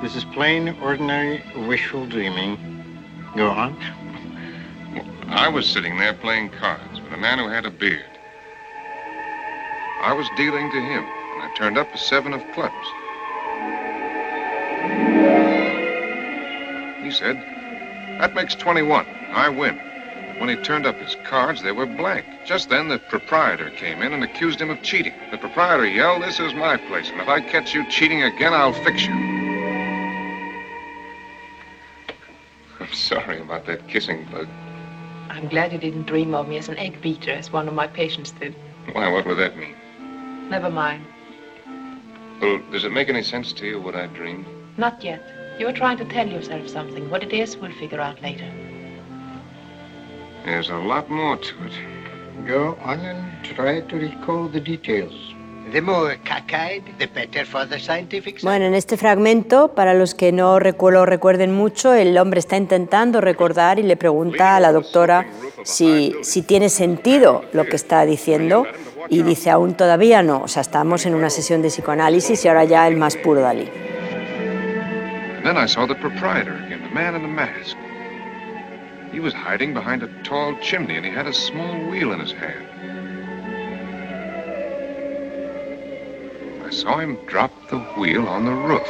This 0.00 0.16
is 0.16 0.24
plain, 0.24 0.70
ordinary, 0.80 1.44
wishful 1.54 2.06
dreaming. 2.06 2.56
Go 3.36 3.50
on. 3.50 3.76
Well, 4.94 5.06
I 5.28 5.48
was 5.48 5.66
sitting 5.66 5.98
there 5.98 6.14
playing 6.14 6.48
cards 6.48 6.98
with 7.02 7.12
a 7.12 7.18
man 7.18 7.38
who 7.38 7.48
had 7.48 7.66
a 7.66 7.70
beard. 7.70 8.06
I 10.00 10.14
was 10.14 10.26
dealing 10.38 10.70
to 10.70 10.80
him. 10.80 11.19
I 11.40 11.48
turned 11.54 11.78
up 11.78 11.92
a 11.94 11.98
seven 11.98 12.34
of 12.34 12.42
clubs. 12.52 12.74
He 17.02 17.10
said, 17.10 17.42
that 18.20 18.34
makes 18.34 18.54
21. 18.54 19.06
I 19.32 19.48
win. 19.48 19.80
When 20.38 20.50
he 20.50 20.56
turned 20.56 20.86
up 20.86 20.96
his 20.96 21.16
cards, 21.24 21.62
they 21.62 21.72
were 21.72 21.86
blank. 21.86 22.26
Just 22.44 22.68
then, 22.68 22.88
the 22.88 22.98
proprietor 22.98 23.70
came 23.70 24.02
in 24.02 24.12
and 24.12 24.22
accused 24.22 24.60
him 24.60 24.70
of 24.70 24.82
cheating. 24.82 25.14
The 25.30 25.38
proprietor 25.38 25.86
yelled, 25.86 26.22
this 26.22 26.40
is 26.40 26.52
my 26.52 26.76
place, 26.76 27.08
and 27.10 27.20
if 27.20 27.28
I 27.28 27.40
catch 27.40 27.74
you 27.74 27.88
cheating 27.90 28.22
again, 28.22 28.52
I'll 28.52 28.72
fix 28.72 29.06
you. 29.06 29.12
I'm 32.80 32.92
sorry 32.92 33.40
about 33.40 33.66
that 33.66 33.88
kissing 33.88 34.26
bug. 34.30 34.48
I'm 35.30 35.48
glad 35.48 35.72
you 35.72 35.78
didn't 35.78 36.06
dream 36.06 36.34
of 36.34 36.48
me 36.48 36.58
as 36.58 36.68
an 36.68 36.76
egg 36.76 37.00
beater, 37.00 37.32
as 37.32 37.50
one 37.50 37.66
of 37.66 37.74
my 37.74 37.86
patients 37.86 38.32
did. 38.32 38.54
Why, 38.92 39.10
what 39.10 39.26
would 39.26 39.38
that 39.38 39.56
mean? 39.56 39.74
Never 40.50 40.70
mind. 40.70 41.04
Well, 42.40 42.58
does 42.72 42.84
it 42.84 42.92
make 42.92 43.10
any 43.10 43.22
sense 43.22 43.52
to 43.54 43.66
you 43.66 43.80
what 43.80 43.94
I 43.94 44.06
dreamed? 44.06 44.46
Not 44.78 45.04
yet. 45.04 45.22
You 45.58 45.66
were 45.66 45.74
trying 45.74 45.98
to 45.98 46.06
tell 46.06 46.26
yourself 46.26 46.68
something. 46.68 47.10
What 47.10 47.22
it 47.22 47.34
is, 47.34 47.56
we'll 47.58 47.72
figure 47.72 48.00
out 48.00 48.22
later. 48.22 48.50
There's 50.46 50.70
a 50.70 50.76
lot 50.76 51.10
more 51.10 51.36
to 51.36 51.54
it. 51.66 52.46
Go 52.46 52.78
on 52.82 53.00
and 53.00 53.44
try 53.44 53.82
to 53.82 53.96
recall 53.96 54.48
the 54.48 54.60
details. 54.60 55.12
The 55.70 55.82
more 55.82 56.16
cockeyed, 56.24 56.82
the 56.98 57.06
better 57.06 57.44
for 57.44 57.66
the 57.68 57.78
scientific 57.78 58.40
Bueno, 58.42 58.64
en 58.64 58.74
este 58.74 58.96
fragmento, 58.96 59.74
para 59.74 59.92
los 59.94 60.14
que 60.14 60.32
no 60.32 60.58
lo 60.58 61.06
recuerden 61.06 61.52
mucho, 61.52 61.92
el 61.92 62.16
hombre 62.16 62.40
está 62.40 62.56
intentando 62.56 63.20
recordar 63.20 63.78
y 63.78 63.82
le 63.82 63.96
pregunta 63.96 64.56
a 64.56 64.60
la 64.60 64.72
doctora 64.72 65.26
si, 65.62 66.16
si 66.22 66.42
tiene 66.42 66.70
sentido 66.70 67.44
lo 67.52 67.66
que 67.66 67.76
está 67.76 68.04
diciendo 68.04 68.66
y 69.10 69.22
dice 69.24 69.50
aún 69.50 69.74
todavía 69.74 70.22
no, 70.22 70.42
o 70.42 70.48
sea, 70.48 70.62
estamos 70.62 71.04
en 71.04 71.16
una 71.16 71.30
sesión 71.30 71.62
de 71.62 71.68
psicoanálisis 71.68 72.44
y 72.44 72.48
ahora 72.48 72.64
ya 72.64 72.86
el 72.86 72.96
más 72.96 73.16
puro 73.16 73.40
Dalí. 73.40 73.68
Then 75.42 75.56
I 75.56 75.66
saw 75.66 75.86
the 75.86 75.96
proprietor 75.96 76.54
again, 76.64 76.82
the 76.82 76.94
man 76.94 77.16
in 77.16 77.22
the 77.22 77.28
mask. 77.28 77.76
He 79.10 79.18
was 79.18 79.34
hiding 79.34 79.74
behind 79.74 80.04
a 80.04 80.08
tall 80.22 80.54
chimney 80.62 80.96
and 80.96 81.04
he 81.04 81.10
had 81.10 81.26
a 81.26 81.32
small 81.32 81.76
wheel 81.90 82.12
in 82.12 82.20
his 82.20 82.32
hand. 82.32 82.66
I 86.64 86.70
saw 86.70 86.98
him 86.98 87.18
drop 87.26 87.50
the 87.68 87.80
wheel 87.98 88.28
on 88.28 88.44
the 88.44 88.52
roof. 88.52 88.86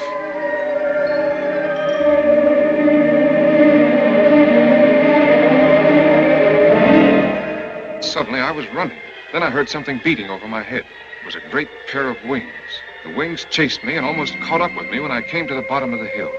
Suddenly 8.04 8.40
I 8.40 8.50
was 8.50 8.66
running. 8.74 8.98
Then 9.32 9.42
I 9.44 9.50
heard 9.50 9.68
something 9.68 9.98
beating 9.98 10.28
over 10.30 10.48
my 10.48 10.62
head. 10.62 10.80
It 10.80 11.24
was 11.24 11.36
a 11.36 11.40
great 11.40 11.68
pair 11.86 12.08
of 12.08 12.24
wings. 12.24 12.82
The 13.04 13.10
wings 13.10 13.44
chased 13.44 13.84
me 13.84 13.96
and 13.96 14.04
almost 14.04 14.40
caught 14.40 14.60
up 14.60 14.76
with 14.76 14.90
me 14.90 15.00
when 15.00 15.12
I 15.12 15.22
came 15.22 15.46
to 15.48 15.54
the 15.54 15.62
bottom 15.62 15.94
of 15.94 16.00
the 16.00 16.08
hill. 16.08 16.32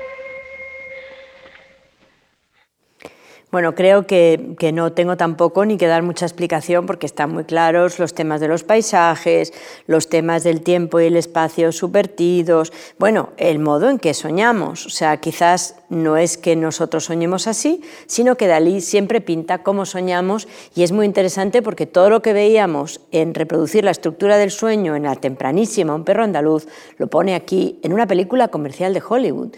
Bueno, 3.51 3.75
creo 3.75 4.07
que, 4.07 4.55
que, 4.57 4.71
no 4.71 4.93
tengo 4.93 5.17
tampoco 5.17 5.65
ni 5.65 5.75
que 5.75 5.85
dar 5.85 6.03
mucha 6.03 6.25
explicación 6.25 6.85
porque 6.85 7.05
están 7.05 7.33
muy 7.33 7.43
claros 7.43 7.99
los 7.99 8.13
temas 8.13 8.39
de 8.39 8.47
los 8.47 8.63
paisajes, 8.63 9.51
los 9.87 10.07
temas 10.07 10.45
del 10.45 10.61
tiempo 10.61 11.01
y 11.01 11.07
el 11.07 11.17
espacio 11.17 11.73
subvertidos, 11.73 12.71
bueno, 12.97 13.31
el 13.35 13.59
modo 13.59 13.89
en 13.89 13.99
que 13.99 14.13
soñamos. 14.13 14.85
O 14.85 14.89
sea, 14.89 15.17
quizás 15.17 15.75
no 15.89 16.15
es 16.15 16.37
que 16.37 16.55
nosotros 16.55 17.03
soñemos 17.03 17.47
así, 17.47 17.81
sino 18.07 18.37
que 18.37 18.47
Dalí 18.47 18.79
siempre 18.79 19.19
pinta 19.19 19.61
cómo 19.61 19.85
soñamos 19.85 20.47
y 20.73 20.83
es 20.83 20.93
muy 20.93 21.05
interesante 21.05 21.61
porque 21.61 21.85
todo 21.85 22.09
lo 22.09 22.21
que 22.21 22.31
veíamos 22.31 23.01
en 23.11 23.33
reproducir 23.33 23.83
la 23.83 23.91
estructura 23.91 24.37
del 24.37 24.51
sueño 24.51 24.95
en 24.95 25.03
la 25.03 25.17
tempranísima 25.17 25.93
Un 25.93 26.05
perro 26.05 26.23
andaluz 26.23 26.67
lo 26.97 27.07
pone 27.07 27.35
aquí 27.35 27.77
en 27.83 27.91
una 27.91 28.07
película 28.07 28.47
comercial 28.47 28.93
de 28.93 29.03
Hollywood, 29.05 29.49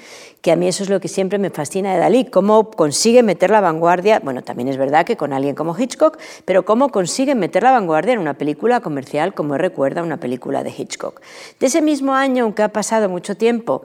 que 0.41 0.51
a 0.51 0.55
mí 0.55 0.67
eso 0.67 0.81
es 0.81 0.89
lo 0.89 0.99
que 0.99 1.07
siempre 1.07 1.37
me 1.37 1.51
fascina 1.51 1.93
de 1.93 1.99
Dalí, 1.99 2.25
cómo 2.25 2.71
consigue 2.71 3.21
meter 3.21 3.51
la 3.51 3.61
vanguardia, 3.61 3.82
bueno, 4.23 4.43
también 4.43 4.69
es 4.69 4.77
verdad 4.77 5.05
que 5.05 5.17
con 5.17 5.33
alguien 5.33 5.55
como 5.55 5.77
Hitchcock, 5.77 6.17
pero 6.45 6.65
cómo 6.65 6.89
consigue 6.89 7.35
meter 7.35 7.63
la 7.63 7.71
vanguardia 7.71 8.13
en 8.13 8.19
una 8.19 8.35
película 8.35 8.79
comercial 8.79 9.33
como 9.33 9.57
recuerda 9.57 10.03
una 10.03 10.17
película 10.17 10.63
de 10.63 10.73
Hitchcock. 10.75 11.21
De 11.59 11.67
ese 11.67 11.81
mismo 11.81 12.13
año, 12.13 12.45
aunque 12.45 12.63
ha 12.63 12.69
pasado 12.69 13.09
mucho 13.09 13.35
tiempo, 13.35 13.83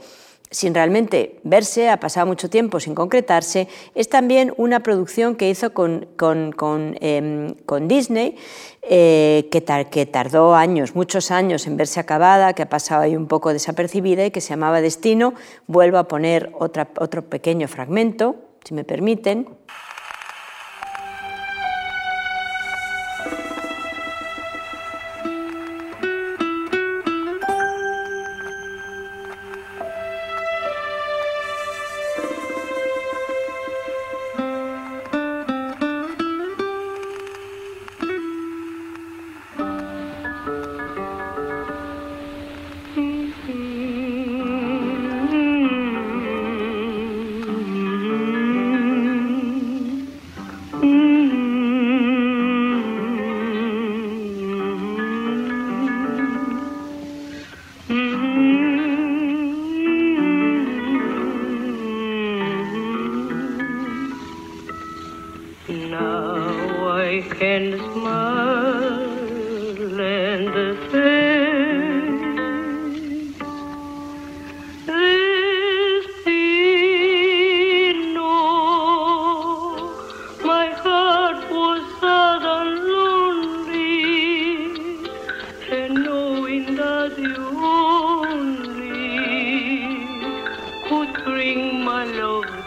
sin 0.51 0.74
realmente 0.74 1.40
verse, 1.42 1.90
ha 1.90 2.01
pasado 2.01 2.26
mucho 2.26 2.49
tiempo 2.49 2.80
sin 2.80 2.94
concretarse, 2.94 3.68
es 3.94 4.09
también 4.09 4.53
una 4.57 4.80
producción 4.80 5.36
que 5.36 5.51
hizo 5.51 5.72
con, 5.74 6.07
em, 7.01 7.55
Disney, 7.82 8.36
eh, 8.82 9.49
que, 9.51 9.62
que, 9.90 10.07
tardó 10.07 10.55
años, 10.55 10.94
muchos 10.94 11.30
años 11.30 11.66
en 11.66 11.76
verse 11.76 12.01
acabada, 12.01 12.55
que 12.55 12.62
ha 12.62 12.68
pasado 12.68 13.03
ahí 13.03 13.16
un 13.16 13.26
poco 13.26 13.53
desapercibida 13.53 14.24
y 14.24 14.30
que 14.30 14.40
se 14.40 14.51
llamaba 14.51 14.80
Destino. 14.80 15.34
Vuelvo 15.66 15.99
a 15.99 16.09
poner 16.09 16.53
otro 16.59 17.22
pequeño 17.28 17.68
fragmento, 17.68 18.36
si 18.64 18.72
me 18.72 18.84
permiten. 18.84 19.49
Bring 91.28 91.84
my 91.84 92.04
love. 92.04 92.57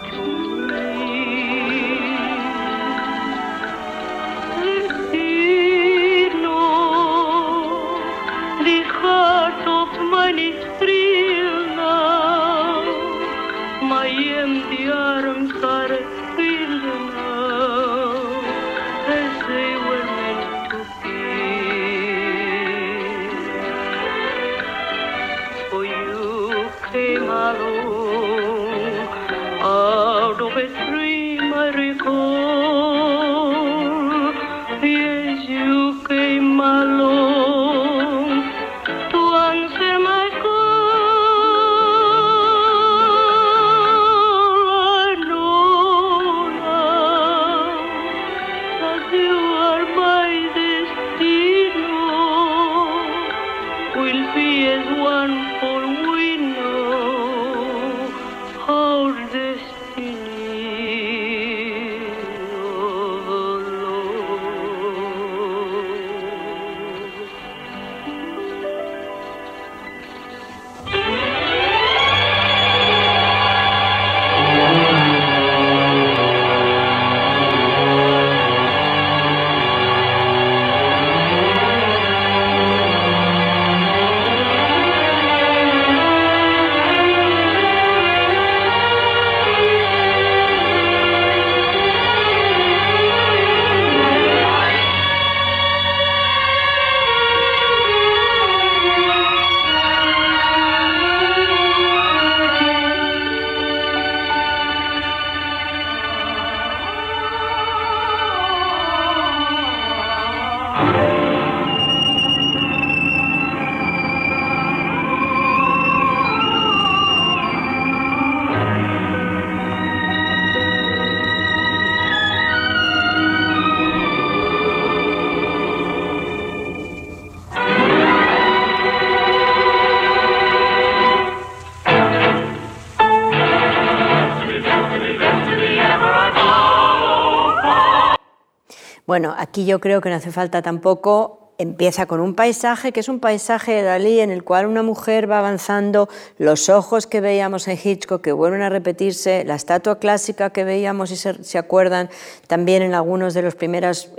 Bueno, 139.12 139.36
aquí 139.38 139.66
yo 139.66 139.82
creo 139.82 139.99
que 139.99 140.09
no 140.09 140.16
hace 140.16 140.32
falta 140.32 140.62
tampoco. 140.62 141.53
Empieza 141.57 142.05
con 142.05 142.22
un 142.22 142.34
paisaje 142.34 142.93
que 142.93 143.01
es 143.01 143.09
un 143.09 143.20
paisaje 143.20 143.74
de 143.74 143.82
Dalí 143.82 144.22
en 144.22 144.32
el 144.32 144.45
cual 144.45 144.68
una 144.68 144.84
mujer 144.84 145.30
va 145.30 145.39
avanzando, 145.39 146.07
los 146.38 146.70
ojos 146.70 147.07
que 147.07 147.20
veíamos 147.20 147.68
en 147.68 147.78
Hitchcock 147.78 148.22
que 148.22 148.32
vuelven 148.32 148.62
a 148.62 148.70
repetirse, 148.70 149.43
la 149.43 149.55
estatua 149.55 149.99
clásica 149.99 150.51
que 150.51 150.64
veíamos 150.64 151.12
y 151.12 151.18
se, 151.18 151.57
acuerdan 151.57 152.09
también 152.47 152.84
en 152.84 152.93
algunas 152.93 153.34
de 153.34 153.41
las 153.41 153.53
primeras 153.53 154.14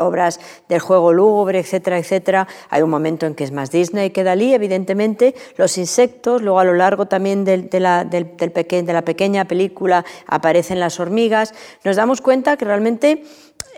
obras 0.00 0.40
del 0.68 0.80
juego 0.80 1.12
lúgubre, 1.12 1.60
etcétera, 1.60 1.96
etcétera. 1.96 2.48
Hay 2.68 2.82
un 2.82 2.90
momento 2.90 3.26
en 3.26 3.36
que 3.36 3.44
es 3.44 3.52
más 3.52 3.70
Disney 3.70 4.10
que 4.10 4.24
Dalí, 4.24 4.54
evidentemente. 4.54 5.36
Los 5.56 5.78
insectos, 5.78 6.42
luego 6.42 6.58
a 6.58 6.64
lo 6.64 6.74
largo 6.74 7.06
también 7.06 7.44
de 7.44 7.78
la 7.80 9.02
pequeña 9.04 9.44
película 9.44 10.04
aparecen 10.26 10.80
las 10.80 10.98
hormigas. 10.98 11.54
Nos 11.84 11.94
damos 11.94 12.20
cuenta 12.20 12.56
que 12.56 12.64
realmente 12.64 13.22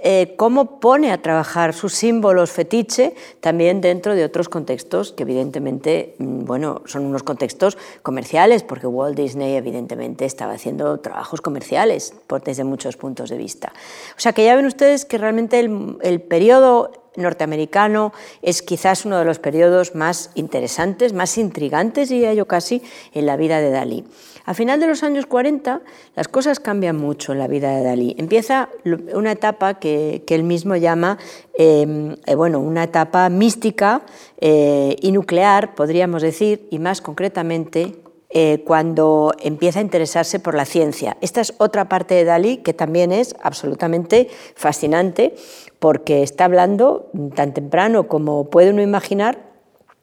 eh, 0.02 0.34
cómo 0.36 0.78
pone 0.78 1.10
a 1.10 1.20
trabajar 1.20 1.74
sus 1.74 1.92
símbolos 1.94 2.52
fetiche 2.52 3.14
también 3.40 3.80
dentro 3.80 4.14
de 4.14 4.24
otros 4.24 4.48
contextos 4.48 5.12
que 5.12 5.24
evidentemente, 5.24 6.14
mm, 6.18 6.44
bueno, 6.44 6.82
son 6.86 7.04
unos 7.04 7.24
contextos 7.24 7.76
comerciales, 8.02 8.62
porque 8.62 8.86
Walt 8.86 9.16
Disney 9.16 9.56
evidentemente 9.56 10.24
estaba 10.24 10.52
haciendo 10.52 10.98
trabajos 11.00 11.40
comerciales 11.40 12.14
desde 12.44 12.64
muchos 12.64 12.96
puntos 12.96 13.30
de 13.30 13.36
vista. 13.36 13.72
O 14.16 14.20
sea 14.20 14.32
que 14.32 14.44
ya 14.44 14.54
ven 14.54 14.66
ustedes 14.66 15.04
que 15.04 15.18
realmente 15.18 15.58
el 15.58 16.20
periodo 16.20 17.07
norteamericano 17.18 18.12
es 18.42 18.62
quizás 18.62 19.04
uno 19.04 19.18
de 19.18 19.24
los 19.24 19.38
periodos 19.38 19.94
más 19.94 20.30
interesantes, 20.34 21.12
más 21.12 21.36
intrigantes, 21.38 22.08
diría 22.08 22.34
yo 22.34 22.46
casi, 22.46 22.82
en 23.12 23.26
la 23.26 23.36
vida 23.36 23.60
de 23.60 23.70
Dalí. 23.70 24.04
A 24.44 24.54
final 24.54 24.80
de 24.80 24.86
los 24.86 25.02
años 25.02 25.26
40 25.26 25.82
las 26.16 26.28
cosas 26.28 26.58
cambian 26.58 26.96
mucho 26.96 27.32
en 27.32 27.38
la 27.38 27.48
vida 27.48 27.76
de 27.76 27.84
Dalí. 27.84 28.14
Empieza 28.18 28.70
una 29.12 29.32
etapa 29.32 29.74
que, 29.74 30.22
que 30.26 30.34
él 30.34 30.42
mismo 30.42 30.74
llama, 30.76 31.18
eh, 31.58 32.16
eh, 32.26 32.34
bueno, 32.34 32.58
una 32.60 32.84
etapa 32.84 33.28
mística 33.28 34.02
eh, 34.40 34.96
y 35.00 35.12
nuclear, 35.12 35.74
podríamos 35.74 36.22
decir, 36.22 36.66
y 36.70 36.78
más 36.78 37.02
concretamente 37.02 37.96
eh, 38.30 38.62
cuando 38.66 39.32
empieza 39.40 39.78
a 39.78 39.82
interesarse 39.82 40.38
por 40.38 40.54
la 40.54 40.66
ciencia. 40.66 41.16
Esta 41.22 41.40
es 41.40 41.54
otra 41.56 41.88
parte 41.88 42.14
de 42.14 42.24
Dalí 42.24 42.58
que 42.58 42.74
también 42.74 43.10
es 43.10 43.34
absolutamente 43.40 44.28
fascinante 44.54 45.34
porque 45.78 46.22
está 46.22 46.44
hablando 46.44 47.10
tan 47.34 47.54
temprano 47.54 48.08
como 48.08 48.50
puede 48.50 48.70
uno 48.70 48.82
imaginar 48.82 49.47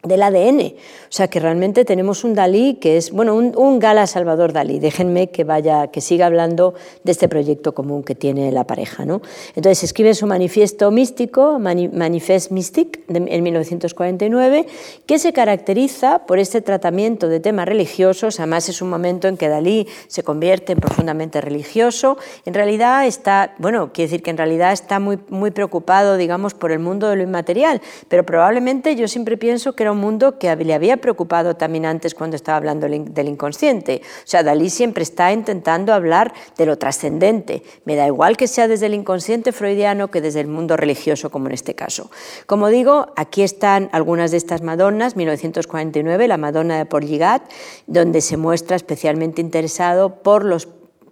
del 0.06 0.24
ADN. 0.24 0.74
O 0.76 1.10
sea 1.16 1.28
que 1.28 1.39
realmente 1.39 1.86
tenemos 1.86 2.24
un 2.24 2.34
Dalí 2.36 2.76
que 2.76 2.97
es, 2.97 3.12
bueno, 3.12 3.36
un, 3.36 3.53
un 3.58 3.80
gala 3.80 4.08
Salvador 4.08 4.53
Dalí. 4.53 4.80
Déjenme 4.80 5.30
que 5.30 5.43
vaya, 5.43 5.88
que 5.88 6.01
siga 6.01 6.26
hablando 6.26 6.74
de 7.03 7.12
este 7.12 7.28
proyecto 7.30 7.74
común 7.74 8.03
que 8.03 8.16
tiene 8.16 8.51
la 8.51 8.66
pareja. 8.66 9.06
¿no? 9.06 9.22
Entonces 9.56 9.84
escribe 9.84 10.14
su 10.14 10.28
manifiesto 10.28 10.91
místico, 10.91 11.58
Mani- 11.60 11.89
Manifest 11.91 12.51
Mystique, 12.51 13.03
en 13.08 13.43
1949, 13.43 14.66
que 15.06 15.20
se 15.20 15.34
caracteriza 15.34 16.26
por 16.26 16.39
este 16.39 16.62
tratamiento 16.62 17.28
de 17.30 17.39
temas 17.39 17.68
religiosos. 17.68 18.39
Además 18.39 18.70
es 18.70 18.82
un 18.82 18.89
momento 18.89 19.28
en 19.28 19.38
que 19.38 19.47
Dalí 19.49 19.88
se 20.08 20.24
convierte 20.24 20.74
en 20.74 20.80
profundamente 20.80 21.41
religioso. 21.41 22.18
En 22.45 22.53
realidad 22.53 23.06
está, 23.06 23.56
bueno, 23.58 23.91
quiere 23.93 24.10
decir 24.10 24.24
que 24.24 24.32
en 24.32 24.38
realidad 24.38 24.74
está 24.74 24.99
muy, 24.99 25.18
muy 25.30 25.51
preocupado, 25.51 26.18
digamos, 26.18 26.53
por 26.53 26.72
el 26.72 26.80
mundo 26.80 27.10
de 27.10 27.16
lo 27.16 27.24
inmaterial, 27.24 27.82
pero 28.08 28.26
probablemente 28.26 28.95
yo 28.95 29.08
siempre 29.08 29.38
pienso 29.38 29.74
que 29.74 29.84
era 29.84 29.91
un 29.95 30.01
mundo 30.01 30.37
que 30.37 30.55
le 30.55 30.73
había 30.73 30.97
preocupado 30.97 31.55
también 31.55 31.85
antes 31.85 32.13
cuando 32.13 32.35
estaba 32.35 32.57
hablando 32.57 32.85
del 32.85 32.93
in- 32.95 33.13
del 33.13 33.27
inconsciente. 33.29 34.01
O 34.03 34.27
sea, 34.27 34.43
Dalí 34.43 34.69
siempre 34.69 35.03
está 35.03 35.31
intentando 35.31 35.93
hablar 35.93 36.33
de 36.57 36.65
lo 36.65 36.77
trascendente. 36.77 37.63
Me 37.85 37.95
da 37.95 38.05
igual 38.05 38.37
que 38.37 38.47
sea 38.47 38.67
desde 38.67 38.85
el 38.87 38.93
inconsciente 38.93 39.51
freudiano 39.51 40.11
que 40.11 40.21
desde 40.21 40.41
el 40.41 40.47
mundo 40.47 40.77
religioso, 40.77 41.29
como 41.31 41.47
en 41.47 41.53
este 41.53 41.73
caso. 41.75 42.11
Como 42.45 42.67
digo, 42.69 43.13
aquí 43.15 43.41
están 43.43 43.89
algunas 43.91 44.31
de 44.31 44.37
estas 44.37 44.61
Madonnas, 44.61 45.15
1949, 45.15 46.27
la 46.27 46.37
Madonna 46.37 46.77
de 46.77 46.85
Porligat, 46.85 47.41
donde 47.87 48.21
se 48.21 48.37
muestra 48.37 48.75
especialmente 48.75 49.41
interesado 49.41 50.21
por 50.21 50.43
los 50.45 50.65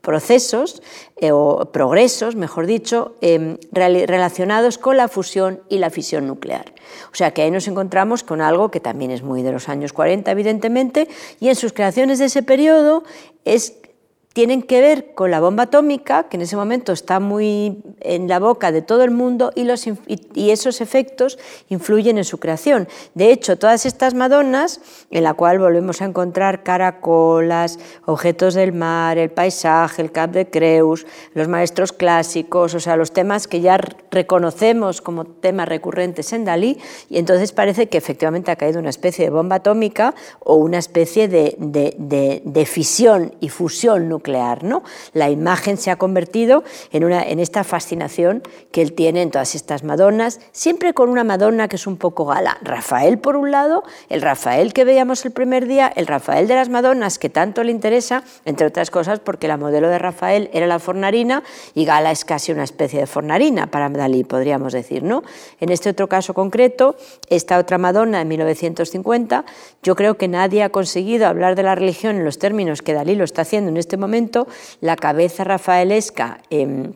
procesos 0.04 0.84
eh, 1.16 1.32
o 1.32 1.72
progresos, 1.72 2.36
mejor 2.36 2.68
dicho, 2.68 3.16
em, 3.22 3.58
relacionados 3.72 4.78
con 4.78 4.97
la 4.97 5.08
fusión 5.08 5.62
y 5.70 5.78
la 5.78 5.89
fisión 5.89 6.28
nuclear. 6.28 6.74
O 7.12 7.16
sea 7.16 7.32
que 7.32 7.41
ahí 7.41 7.49
nos 7.49 7.70
encontramos 7.70 8.22
con 8.22 8.41
algo 8.41 8.70
que 8.70 8.82
también 8.82 9.12
es 9.12 9.24
muy 9.24 9.43
de 9.43 9.54
los 9.54 9.70
años 9.70 9.93
40, 9.93 10.30
evidentemente, 10.30 11.08
y 11.39 11.47
en 11.47 11.56
sus 11.56 11.72
creaciones 11.72 12.20
de 12.20 12.26
ese 12.26 12.43
periodo 12.43 13.04
es 13.45 13.76
tienen 14.34 14.63
que 14.63 14.81
ver 14.81 15.13
con 15.13 15.29
la 15.29 15.39
bomba 15.39 15.63
atómica, 15.63 16.23
que 16.23 16.38
en 16.38 16.41
ese 16.41 16.55
momento 16.55 16.91
está 16.91 17.19
muy 17.19 17.84
en 18.01 18.27
la 18.27 18.39
boca 18.39 18.71
de 18.71 18.81
todo 18.81 19.03
el 19.03 19.11
mundo 19.11 19.51
y, 19.55 20.49
esos 20.49 20.81
efectos 20.81 21.38
influyen 21.69 22.17
en 22.17 22.25
su 22.25 22.39
creación. 22.39 22.88
De 23.13 23.31
hecho, 23.31 23.57
todas 23.57 23.86
estas 23.86 24.15
Madonas, 24.15 24.81
en 25.11 25.23
la 25.23 25.36
cual 25.36 25.59
volvemos 25.59 26.01
a 26.01 26.05
encontrar 26.05 26.63
caracolas, 26.63 27.77
objetos 28.05 28.55
del 28.55 28.73
mar, 28.73 29.19
el 29.19 29.29
paisaje, 29.29 30.01
el 30.01 30.11
Cap 30.11 30.31
de 30.31 30.49
Creus, 30.49 31.05
los 31.36 31.47
maestros 31.47 31.93
clásicos, 31.93 32.73
o 32.73 32.79
sea, 32.79 32.95
los 32.97 33.11
temas 33.11 33.47
que 33.47 33.61
ya 33.61 33.77
reconocemos 34.09 35.01
como 35.01 35.25
temas 35.25 35.67
recurrentes 35.67 36.34
en 36.34 36.45
Dalí, 36.45 36.79
y 37.07 37.19
entonces 37.19 37.51
parece 37.51 37.88
que 37.88 37.99
efectivamente 37.99 38.49
ha 38.49 38.55
caído 38.55 38.79
una 38.79 38.89
especie 38.89 39.25
de 39.25 39.31
bomba 39.31 39.57
atómica 39.57 40.15
o 40.39 40.55
una 40.55 40.79
especie 40.79 41.27
de, 41.27 41.55
de, 41.59 42.41
de 42.43 42.65
fisión 42.65 43.36
y 43.39 43.49
fusión 43.49 44.09
nuclear 44.09 44.22
¿no? 44.63 44.84
La 45.13 45.30
imagen 45.30 45.78
se 45.78 45.91
ha 45.91 45.95
convertido 45.97 46.63
en, 46.91 47.03
una, 47.03 47.24
en 47.24 47.39
esta 47.39 47.63
fascinación 47.63 48.43
que 48.71 48.82
él 48.82 48.93
tiene 48.93 49.21
en 49.21 49.32
todas 49.32 49.55
estas 49.55 49.84
Madonas, 49.84 50.39
siempre 50.51 50.93
con 50.93 51.09
una 51.09 51.24
Madonna 51.24 51.67
que 51.67 51.76
es 51.76 51.88
un 51.88 51.97
poco 51.97 52.26
gala. 52.26 52.57
Rafael, 52.61 53.19
por 53.19 53.36
un 53.36 53.51
lado, 53.51 53.84
el 54.09 54.21
Rafael 54.21 54.74
que 54.74 54.84
veíamos 54.84 55.26
el 55.26 55.32
primer 55.32 55.67
día, 55.67 55.91
el 55.95 56.07
Rafael 56.07 56.47
de 56.47 56.55
las 56.55 56.69
Madonas 56.69 57.19
que 57.19 57.30
tanto 57.30 57.63
le 57.63 57.71
interesa, 57.71 58.24
entre 58.45 58.67
otras 58.67 58.91
cosas 58.91 59.19
porque 59.19 59.47
la 59.47 59.57
modelo 59.57 59.89
de 59.89 59.99
Rafael 59.99 60.49
era 60.53 60.67
la 60.67 60.80
fornarina 60.80 61.43
y 61.74 61.86
Gala 61.86 62.11
es 62.11 62.26
casi 62.26 62.51
una 62.51 62.63
especie 62.63 62.99
de 62.99 63.07
fornarina 63.07 63.67
para 63.67 63.89
Dalí, 63.89 64.24
podríamos 64.24 64.74
decir. 64.74 65.03
¿no? 65.03 65.24
En 65.59 65.71
este 65.71 65.89
otro 65.89 66.07
caso 66.07 66.34
concreto, 66.34 66.95
esta 67.30 67.57
otra 67.57 67.78
Madonna 67.78 68.19
de 68.19 68.26
1950, 68.26 69.45
yo 69.82 69.95
creo 69.95 70.17
que 70.17 70.28
nadie 70.28 70.63
ha 70.63 70.69
conseguido 70.69 71.28
hablar 71.28 71.55
de 71.55 71.63
la 71.63 71.76
religión 71.76 72.15
en 72.15 72.26
los 72.26 72.39
términos 72.39 72.82
que 72.82 72.93
Dalí 72.93 73.15
lo 73.15 73.24
está 73.24 73.43
haciendo 73.43 73.69
en 73.69 73.78
este 73.78 73.97
momento 73.97 74.12
la 74.82 74.95
cabeza 74.95 75.43
rafaelesca 75.43 76.39
em, 76.49 76.93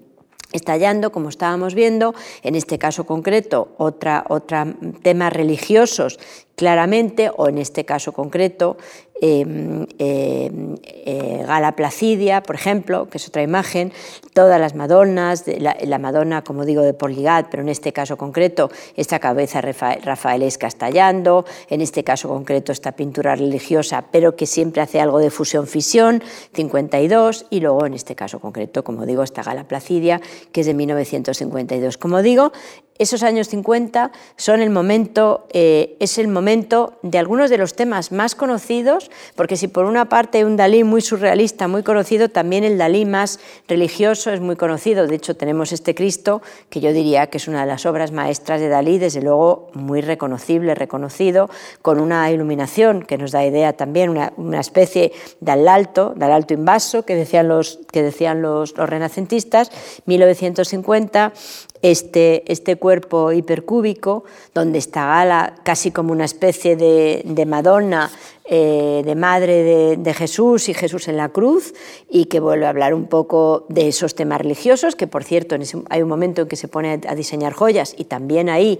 estallando, 0.53 1.11
como 1.11 1.29
estábamos 1.29 1.73
viendo, 1.75 2.13
en 2.41 2.55
este 2.55 2.77
caso 2.77 3.05
concreto, 3.05 3.75
otra, 3.77 4.25
otra 4.29 4.67
temas 5.03 5.33
religiosos 5.33 6.19
claramente, 6.57 7.29
o 7.37 7.47
en 7.49 7.59
este 7.59 7.85
caso 7.85 8.13
concreto, 8.13 8.77
em, 9.21 9.85
em, 9.99 10.75
eh, 10.83 11.43
Gala 11.45 11.75
Placidia, 11.75 12.41
por 12.41 12.55
ejemplo, 12.55 13.07
que 13.09 13.19
es 13.19 13.27
otra 13.27 13.43
imagen, 13.43 13.93
todas 14.33 14.59
las 14.59 14.73
Madonas, 14.73 15.45
la, 15.47 15.99
Madonna, 15.99 16.43
como 16.43 16.65
digo, 16.65 16.81
de 16.81 16.95
Porligat, 16.95 17.47
pero 17.51 17.61
en 17.61 17.69
este 17.69 17.93
caso 17.93 18.17
concreto, 18.17 18.71
esta 18.95 19.19
cabeza 19.19 19.61
rafaelesca 19.61 20.65
estallando, 20.65 21.45
en 21.69 21.81
este 21.81 22.03
caso 22.03 22.27
concreto, 22.27 22.71
esta 22.71 22.93
pintura 22.93 23.35
religiosa, 23.35 24.05
pero 24.11 24.35
que 24.35 24.47
siempre 24.47 24.81
hace 24.81 24.99
algo 24.99 25.19
de 25.19 25.29
fusión-fisión, 25.29 26.23
52, 26.53 27.45
y 27.51 27.59
luego 27.59 27.85
en 27.85 27.93
este 27.93 28.15
caso 28.15 28.39
concreto, 28.39 28.83
como 28.83 29.05
digo, 29.05 29.21
esta 29.21 29.43
Gala 29.43 29.67
Placidia, 29.67 30.21
que 30.51 30.61
es 30.61 30.67
de 30.67 30.73
1952. 30.73 31.97
Como 31.97 32.23
digo, 32.23 32.51
esos 32.99 33.23
años 33.23 33.47
50 33.49 34.11
son 34.35 34.61
el 34.61 34.69
momento, 34.69 35.47
eh, 35.51 35.95
es 35.99 36.17
el 36.17 36.27
momento 36.27 36.97
de 37.01 37.17
algunos 37.17 37.49
de 37.49 37.57
los 37.57 37.75
temas 37.75 38.11
más 38.11 38.35
conocidos, 38.35 39.11
porque 39.35 39.57
si 39.57 39.67
por 39.67 39.85
una 39.85 40.09
parte 40.09 40.45
un 40.45 40.57
Dalí 40.57 40.83
muy 40.83 41.01
surrealista, 41.01 41.67
muy 41.67 41.83
conocido, 41.83 42.29
también 42.29 42.63
el 42.63 42.77
Dalí 42.77 43.05
más 43.05 43.39
religioso 43.67 44.31
es 44.31 44.39
muy 44.39 44.55
conocido. 44.55 45.07
De 45.07 45.15
hecho, 45.15 45.35
tenemos 45.35 45.71
este 45.71 45.95
Cristo, 45.95 46.41
que 46.69 46.79
yo 46.79 46.93
diría 46.93 47.27
que 47.27 47.37
es 47.37 47.47
una 47.47 47.61
de 47.61 47.67
las 47.67 47.85
obras 47.85 48.11
maestras 48.11 48.59
de 48.59 48.69
Dalí, 48.69 48.97
desde 48.97 49.21
luego 49.21 49.69
muy 49.73 50.01
reconocible, 50.01 50.75
reconocido, 50.75 51.49
con 51.81 51.99
una 51.99 52.31
iluminación 52.31 53.03
que 53.03 53.17
nos 53.17 53.31
da 53.31 53.45
idea 53.45 53.73
también, 53.73 54.09
una, 54.09 54.59
especie 54.59 55.11
de 55.39 55.51
alto, 55.51 56.13
del 56.15 56.31
alto 56.31 56.53
invaso 56.53 57.03
que 57.03 57.15
decían 57.15 57.47
los, 57.47 57.79
que 57.91 58.01
decían 58.01 58.41
los, 58.41 58.75
los 58.77 58.89
renacentistas, 58.89 59.71
1950 60.05 61.33
este, 61.81 62.51
este 62.51 62.75
cuerpo 62.75 63.31
hipercúbico, 63.31 64.23
donde 64.53 64.79
está 64.79 65.05
Gala 65.05 65.55
casi 65.63 65.91
como 65.91 66.11
una 66.11 66.25
especie 66.25 66.75
de, 66.75 67.45
Madonna, 67.47 68.11
eh, 68.45 69.01
de 69.05 69.15
madre 69.15 69.97
de, 69.97 70.13
Jesús 70.13 70.69
y 70.69 70.73
Jesús 70.73 71.07
en 71.07 71.17
la 71.17 71.29
cruz, 71.29 71.73
y 72.09 72.25
que 72.25 72.39
vuelve 72.39 72.65
a 72.65 72.69
hablar 72.69 72.93
un 72.93 73.07
poco 73.07 73.65
de 73.69 73.87
esos 73.87 74.15
temas 74.15 74.41
religiosos, 74.41 74.95
que 74.95 75.07
por 75.07 75.23
cierto 75.23 75.55
hay 75.89 76.01
un 76.01 76.09
momento 76.09 76.43
en 76.43 76.47
que 76.47 76.55
se 76.55 76.67
pone 76.67 77.01
a 77.07 77.15
diseñar 77.15 77.53
joyas 77.53 77.93
y 77.97 78.05
también 78.05 78.49
ahí 78.49 78.79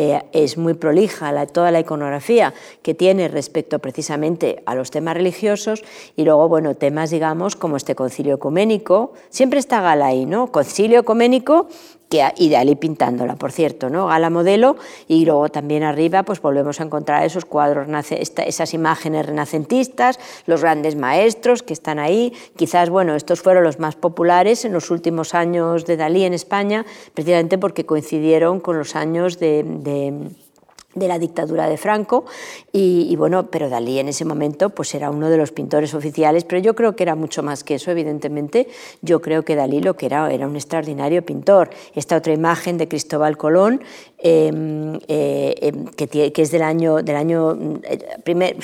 eh, 0.00 0.22
es 0.32 0.56
muy 0.56 0.74
prolija 0.74 1.44
toda 1.48 1.72
la 1.72 1.80
iconografía 1.80 2.54
que 2.82 2.94
tiene 2.94 3.26
respecto 3.26 3.80
precisamente 3.80 4.62
a 4.64 4.76
los 4.76 4.92
temas 4.92 5.14
religiosos 5.14 5.82
y 6.14 6.22
luego, 6.22 6.48
bueno, 6.48 6.76
temas, 6.76 7.10
digamos, 7.10 7.56
como 7.56 7.76
este 7.76 7.96
concilio 7.96 8.36
ecuménico, 8.36 9.12
siempre 9.28 9.58
está 9.58 9.80
Gala 9.80 10.06
ahí, 10.06 10.24
¿no? 10.24 10.52
Concilio 10.52 11.00
ecuménico 11.00 11.66
que, 12.08 12.26
y 12.36 12.50
Dalí 12.50 12.74
pintándola, 12.74 13.36
por 13.36 13.52
cierto, 13.52 13.90
¿no? 13.90 14.06
Gala 14.06 14.30
modelo, 14.30 14.76
y 15.06 15.24
luego 15.24 15.48
también 15.48 15.82
arriba 15.82 16.22
pues 16.22 16.40
volvemos 16.40 16.80
a 16.80 16.84
encontrar 16.84 17.24
esos 17.24 17.44
cuadros, 17.44 17.86
esas 18.10 18.74
imágenes 18.74 19.26
renacentistas, 19.26 20.18
los 20.46 20.62
grandes 20.62 20.96
maestros 20.96 21.62
que 21.62 21.72
están 21.72 21.98
ahí, 21.98 22.32
quizás, 22.56 22.90
bueno, 22.90 23.14
estos 23.14 23.40
fueron 23.40 23.64
los 23.64 23.78
más 23.78 23.96
populares 23.96 24.64
en 24.64 24.72
los 24.72 24.90
últimos 24.90 25.34
años 25.34 25.84
de 25.86 25.96
Dalí 25.96 26.24
en 26.24 26.34
España, 26.34 26.86
precisamente 27.14 27.58
porque 27.58 27.84
coincidieron 27.84 28.60
con 28.60 28.78
los 28.78 28.96
años 28.96 29.38
de 29.38 29.64
la 31.06 31.18
dictadura 31.18 31.68
de 31.68 31.76
Franco 31.76 32.24
y, 32.72 33.14
bueno, 33.16 33.50
pero 33.50 33.68
Dalí 33.68 33.98
en 33.98 34.08
ese 34.08 34.24
momento 34.24 34.70
pues 34.70 34.94
era 34.94 35.10
uno 35.10 35.30
de 35.30 35.36
los 35.36 35.52
pintores 35.52 35.94
oficiales, 35.94 36.44
pero 36.44 36.60
yo 36.60 36.74
creo 36.74 36.96
que 36.96 37.02
era 37.02 37.14
mucho 37.14 37.42
más 37.42 37.62
que 37.62 37.74
eso, 37.76 37.90
evidentemente, 37.90 38.68
yo 39.02 39.20
creo 39.20 39.44
que 39.44 39.54
Dalí 39.54 39.80
lo 39.80 39.94
que 39.94 40.06
era 40.06 40.32
era 40.32 40.46
un 40.46 40.56
extraordinario 40.56 41.24
pintor. 41.24 41.70
Esta 41.94 42.16
otra 42.16 42.32
imagen 42.32 42.78
de 42.78 42.88
Cristóbal 42.88 43.36
Colón, 43.36 43.82
em, 44.18 44.98
eh, 45.08 45.54
em, 45.60 45.86
que, 45.86 46.32
que, 46.32 46.42
es 46.42 46.50
del 46.50 46.62
año, 46.62 47.02
del 47.02 47.16
año 47.16 47.56
eh, 47.84 47.98
primer, 48.24 48.56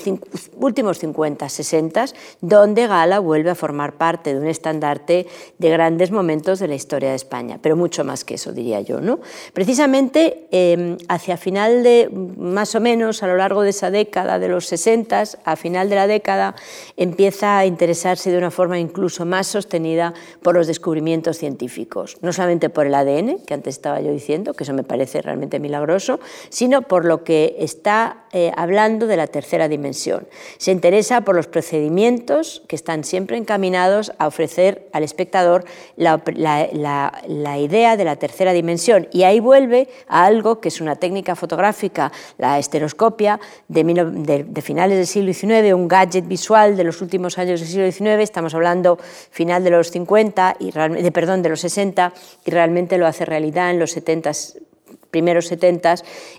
últimos 0.58 0.98
50, 0.98 1.48
60, 1.48 2.06
donde 2.40 2.86
Gala 2.86 3.18
vuelve 3.18 3.50
a 3.50 3.54
formar 3.54 3.96
parte 3.96 4.34
de 4.34 4.40
un 4.40 4.46
estandarte 4.46 5.26
de 5.58 5.70
grandes 5.70 6.10
momentos 6.10 6.58
de 6.58 6.68
la 6.68 6.74
historia 6.74 7.10
de 7.10 7.16
España, 7.16 7.58
pero 7.60 7.76
mucho 7.76 8.04
más 8.04 8.24
que 8.24 8.34
eso, 8.34 8.52
diría 8.52 8.80
yo. 8.80 9.00
¿no? 9.00 9.20
Precisamente 9.52 10.46
em, 10.50 10.96
hacia 11.08 11.36
final 11.36 11.82
de, 11.82 12.08
más 12.36 12.74
o 12.74 12.80
menos 12.80 13.22
a 13.22 13.26
lo 13.26 13.36
largo 13.36 13.62
de 13.62 13.70
esa 13.70 13.90
década, 13.90 14.38
de 14.38 14.48
los 14.48 14.66
60, 14.66 15.24
a 15.44 15.56
final 15.56 15.88
de 15.88 15.96
la 15.96 16.06
década, 16.06 16.54
empieza 16.96 17.58
a 17.58 17.66
interesarse 17.66 18.30
de 18.30 18.38
una 18.38 18.50
forma 18.50 18.78
incluso 18.78 19.24
más 19.24 19.46
sostenida 19.46 20.14
por 20.42 20.54
los 20.54 20.66
descubrimientos 20.66 21.38
científicos, 21.38 22.16
no 22.20 22.32
solamente 22.32 22.70
por 22.70 22.86
el 22.86 22.94
ADN, 22.94 23.38
que 23.46 23.54
antes 23.54 23.76
estaba 23.76 24.00
yo 24.00 24.10
diciendo, 24.10 24.54
que 24.54 24.64
eso 24.64 24.72
me 24.72 24.82
parece 24.82 25.22
realmente 25.22 25.58
milagroso, 25.58 26.20
sino 26.48 26.82
por 26.82 27.04
lo 27.04 27.24
que 27.24 27.56
está 27.58 28.24
eh, 28.32 28.52
hablando 28.56 29.06
de 29.06 29.16
la 29.16 29.26
tercera 29.26 29.68
dimensión. 29.68 30.26
Se 30.58 30.72
interesa 30.72 31.20
por 31.22 31.36
los 31.36 31.46
procedimientos 31.46 32.62
que 32.68 32.76
están 32.76 33.04
siempre 33.04 33.36
encaminados 33.36 34.12
a 34.18 34.26
ofrecer 34.26 34.88
al 34.92 35.04
espectador 35.04 35.64
la, 35.96 36.22
la 37.26 37.58
idea 37.58 37.96
de 37.96 38.04
la 38.04 38.16
tercera 38.16 38.52
dimensión 38.52 39.08
y 39.12 39.22
ahí 39.22 39.40
vuelve 39.40 39.88
a 40.08 40.24
algo 40.24 40.60
que 40.60 40.68
es 40.68 40.80
una 40.80 40.96
técnica 40.96 41.36
fotográfica 41.36 42.03
la 42.38 42.58
esteroscopia 42.58 43.40
de, 43.68 44.62
finales 44.62 44.96
del 44.96 45.06
siglo 45.06 45.32
XIX, 45.32 45.74
un 45.74 45.88
gadget 45.88 46.26
visual 46.26 46.76
de 46.76 46.84
los 46.84 47.00
últimos 47.02 47.38
años 47.38 47.60
del 47.60 47.68
siglo 47.68 47.90
XIX, 47.90 48.22
estamos 48.22 48.54
hablando 48.54 48.98
final 49.30 49.64
de 49.64 49.70
los 49.70 49.90
50, 49.90 50.56
y, 50.60 50.70
de, 50.70 51.12
perdón, 51.12 51.42
de 51.42 51.48
los 51.50 51.60
60, 51.60 52.12
y 52.44 52.50
realmente 52.50 52.98
lo 52.98 53.06
hace 53.06 53.24
realidad 53.24 53.70
en 53.70 53.78
los 53.78 53.92
70 53.92 54.32
primeros 55.10 55.46
70 55.46 55.94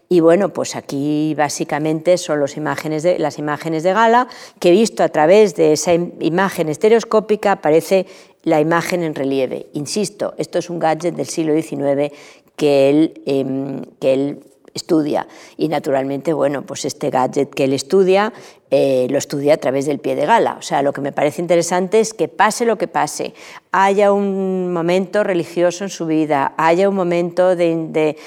y 0.10 0.20
bueno, 0.20 0.50
pues 0.50 0.76
aquí 0.76 1.34
básicamente 1.34 2.18
son 2.18 2.42
las 2.42 2.58
imágenes, 2.58 3.04
de, 3.04 3.18
las 3.20 3.40
imágenes 3.40 3.84
de 3.84 3.94
gala 3.94 4.28
que 4.60 4.72
visto 4.72 5.02
a 5.02 5.08
través 5.08 5.56
de 5.56 5.72
esa 5.72 5.94
imagen 5.94 6.68
estereoscópica 6.68 7.54
aparece 7.54 8.06
la 8.44 8.60
imagen 8.60 9.02
en 9.04 9.16
relieve. 9.16 9.68
Insisto, 9.74 10.34
esto 10.38 10.60
es 10.60 10.70
un 10.70 10.80
gadget 10.80 11.16
del 11.16 11.28
siglo 11.28 11.54
XIX 11.54 12.12
que 12.58 12.90
él, 12.90 13.22
em, 13.26 13.82
que 14.00 14.14
él 14.14 14.40
estudia. 14.76 15.26
Y 15.58 15.70
naturalmente, 15.70 16.34
bueno, 16.34 16.62
pues 16.64 16.86
este 16.86 17.10
gadget 17.10 17.50
que 17.50 17.64
él 17.64 17.74
estudia, 17.74 18.34
eh, 18.70 19.08
lo 19.10 19.18
estudia 19.18 19.54
a 19.54 19.58
través 19.58 19.86
del 19.86 20.00
pie 20.00 20.16
de 20.16 20.26
gala. 20.26 20.58
O 20.60 20.62
sea, 20.62 20.82
lo 20.82 20.92
que 20.92 21.00
me 21.02 21.14
parece 21.14 21.42
interesante 21.42 22.02
es 22.02 22.14
que 22.14 22.28
pase 22.28 22.66
lo 22.66 22.78
que 22.78 22.90
pase, 22.90 23.34
haya 23.72 24.12
un 24.12 24.74
momento 24.74 25.24
religioso 25.24 25.86
en 25.86 25.90
su 25.90 26.06
vida, 26.06 26.54
haya 26.58 26.90
un 26.90 26.96
momento 26.96 27.56
de, 27.56 28.18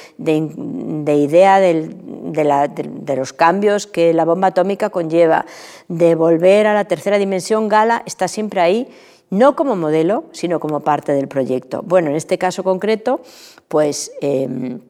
idea 1.06 1.60
de, 1.60 3.14
los 3.16 3.32
cambios 3.34 3.86
que 3.86 4.14
la 4.14 4.24
bomba 4.24 4.48
atómica 4.48 4.88
conlleva, 4.88 5.44
de 5.88 6.14
volver 6.14 6.66
a 6.66 6.74
la 6.74 6.86
tercera 6.86 7.18
dimensión, 7.18 7.68
Gala 7.68 8.02
está 8.06 8.26
siempre 8.26 8.60
ahí 8.60 8.88
no 9.30 9.54
como 9.54 9.76
modelo, 9.76 10.24
sino 10.32 10.58
como 10.58 10.80
parte 10.80 11.12
del 11.12 11.28
proyecto. 11.28 11.82
Bueno, 11.82 12.08
en 12.08 12.16
este 12.16 12.38
caso 12.38 12.64
concreto, 12.64 13.20
pues 13.68 14.12
em, 14.22 14.80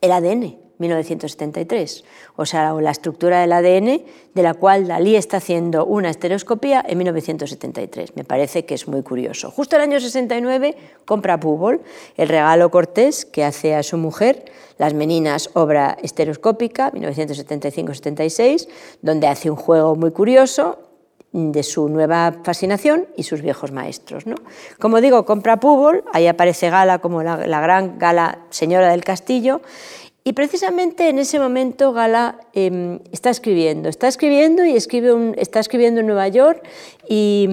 el 0.00 0.12
ADN, 0.12 0.57
1973, 0.78 2.04
o 2.36 2.46
sea, 2.46 2.72
la 2.74 2.90
estructura 2.90 3.40
del 3.40 3.52
ADN 3.52 4.02
de 4.34 4.42
la 4.42 4.54
cual 4.54 4.86
Dalí 4.86 5.16
está 5.16 5.38
haciendo 5.38 5.84
una 5.84 6.10
estereoscopía 6.10 6.84
en 6.86 6.98
1973. 6.98 8.16
Me 8.16 8.24
parece 8.24 8.64
que 8.64 8.74
es 8.74 8.86
muy 8.86 9.02
curioso. 9.02 9.50
Justo 9.50 9.76
el 9.76 9.82
año 9.82 10.00
69 10.00 10.76
compra 11.04 11.40
Púbol 11.40 11.82
el 12.16 12.28
regalo 12.28 12.70
cortés 12.70 13.24
que 13.24 13.44
hace 13.44 13.74
a 13.74 13.82
su 13.82 13.96
mujer, 13.96 14.44
Las 14.78 14.94
Meninas, 14.94 15.50
obra 15.54 15.96
estereoscópica, 16.02 16.92
1975-76, 16.92 18.68
donde 19.02 19.26
hace 19.26 19.50
un 19.50 19.56
juego 19.56 19.96
muy 19.96 20.12
curioso 20.12 20.78
de 21.32 21.62
su 21.62 21.88
nueva 21.88 22.36
fascinación 22.42 23.06
y 23.16 23.24
sus 23.24 23.42
viejos 23.42 23.70
maestros. 23.70 24.26
¿no? 24.26 24.36
Como 24.78 25.00
digo, 25.00 25.24
compra 25.24 25.60
Púbol, 25.60 26.04
ahí 26.12 26.26
aparece 26.26 26.70
Gala 26.70 27.00
como 27.00 27.22
la, 27.22 27.46
la 27.46 27.60
gran 27.60 27.98
Gala 27.98 28.46
señora 28.50 28.90
del 28.90 29.04
castillo, 29.04 29.60
y 30.24 30.34
precisamente 30.34 31.08
en 31.08 31.18
ese 31.18 31.38
momento 31.38 31.92
Gala 31.92 32.40
em, 32.52 32.98
está 33.12 33.30
escribiendo, 33.30 33.88
está 33.88 34.08
escribiendo 34.08 34.64
y 34.64 34.76
escribe 34.76 35.32
está 35.38 35.60
escribiendo 35.60 36.00
en 36.00 36.06
Nueva 36.06 36.28
York 36.28 36.68
y, 37.08 37.48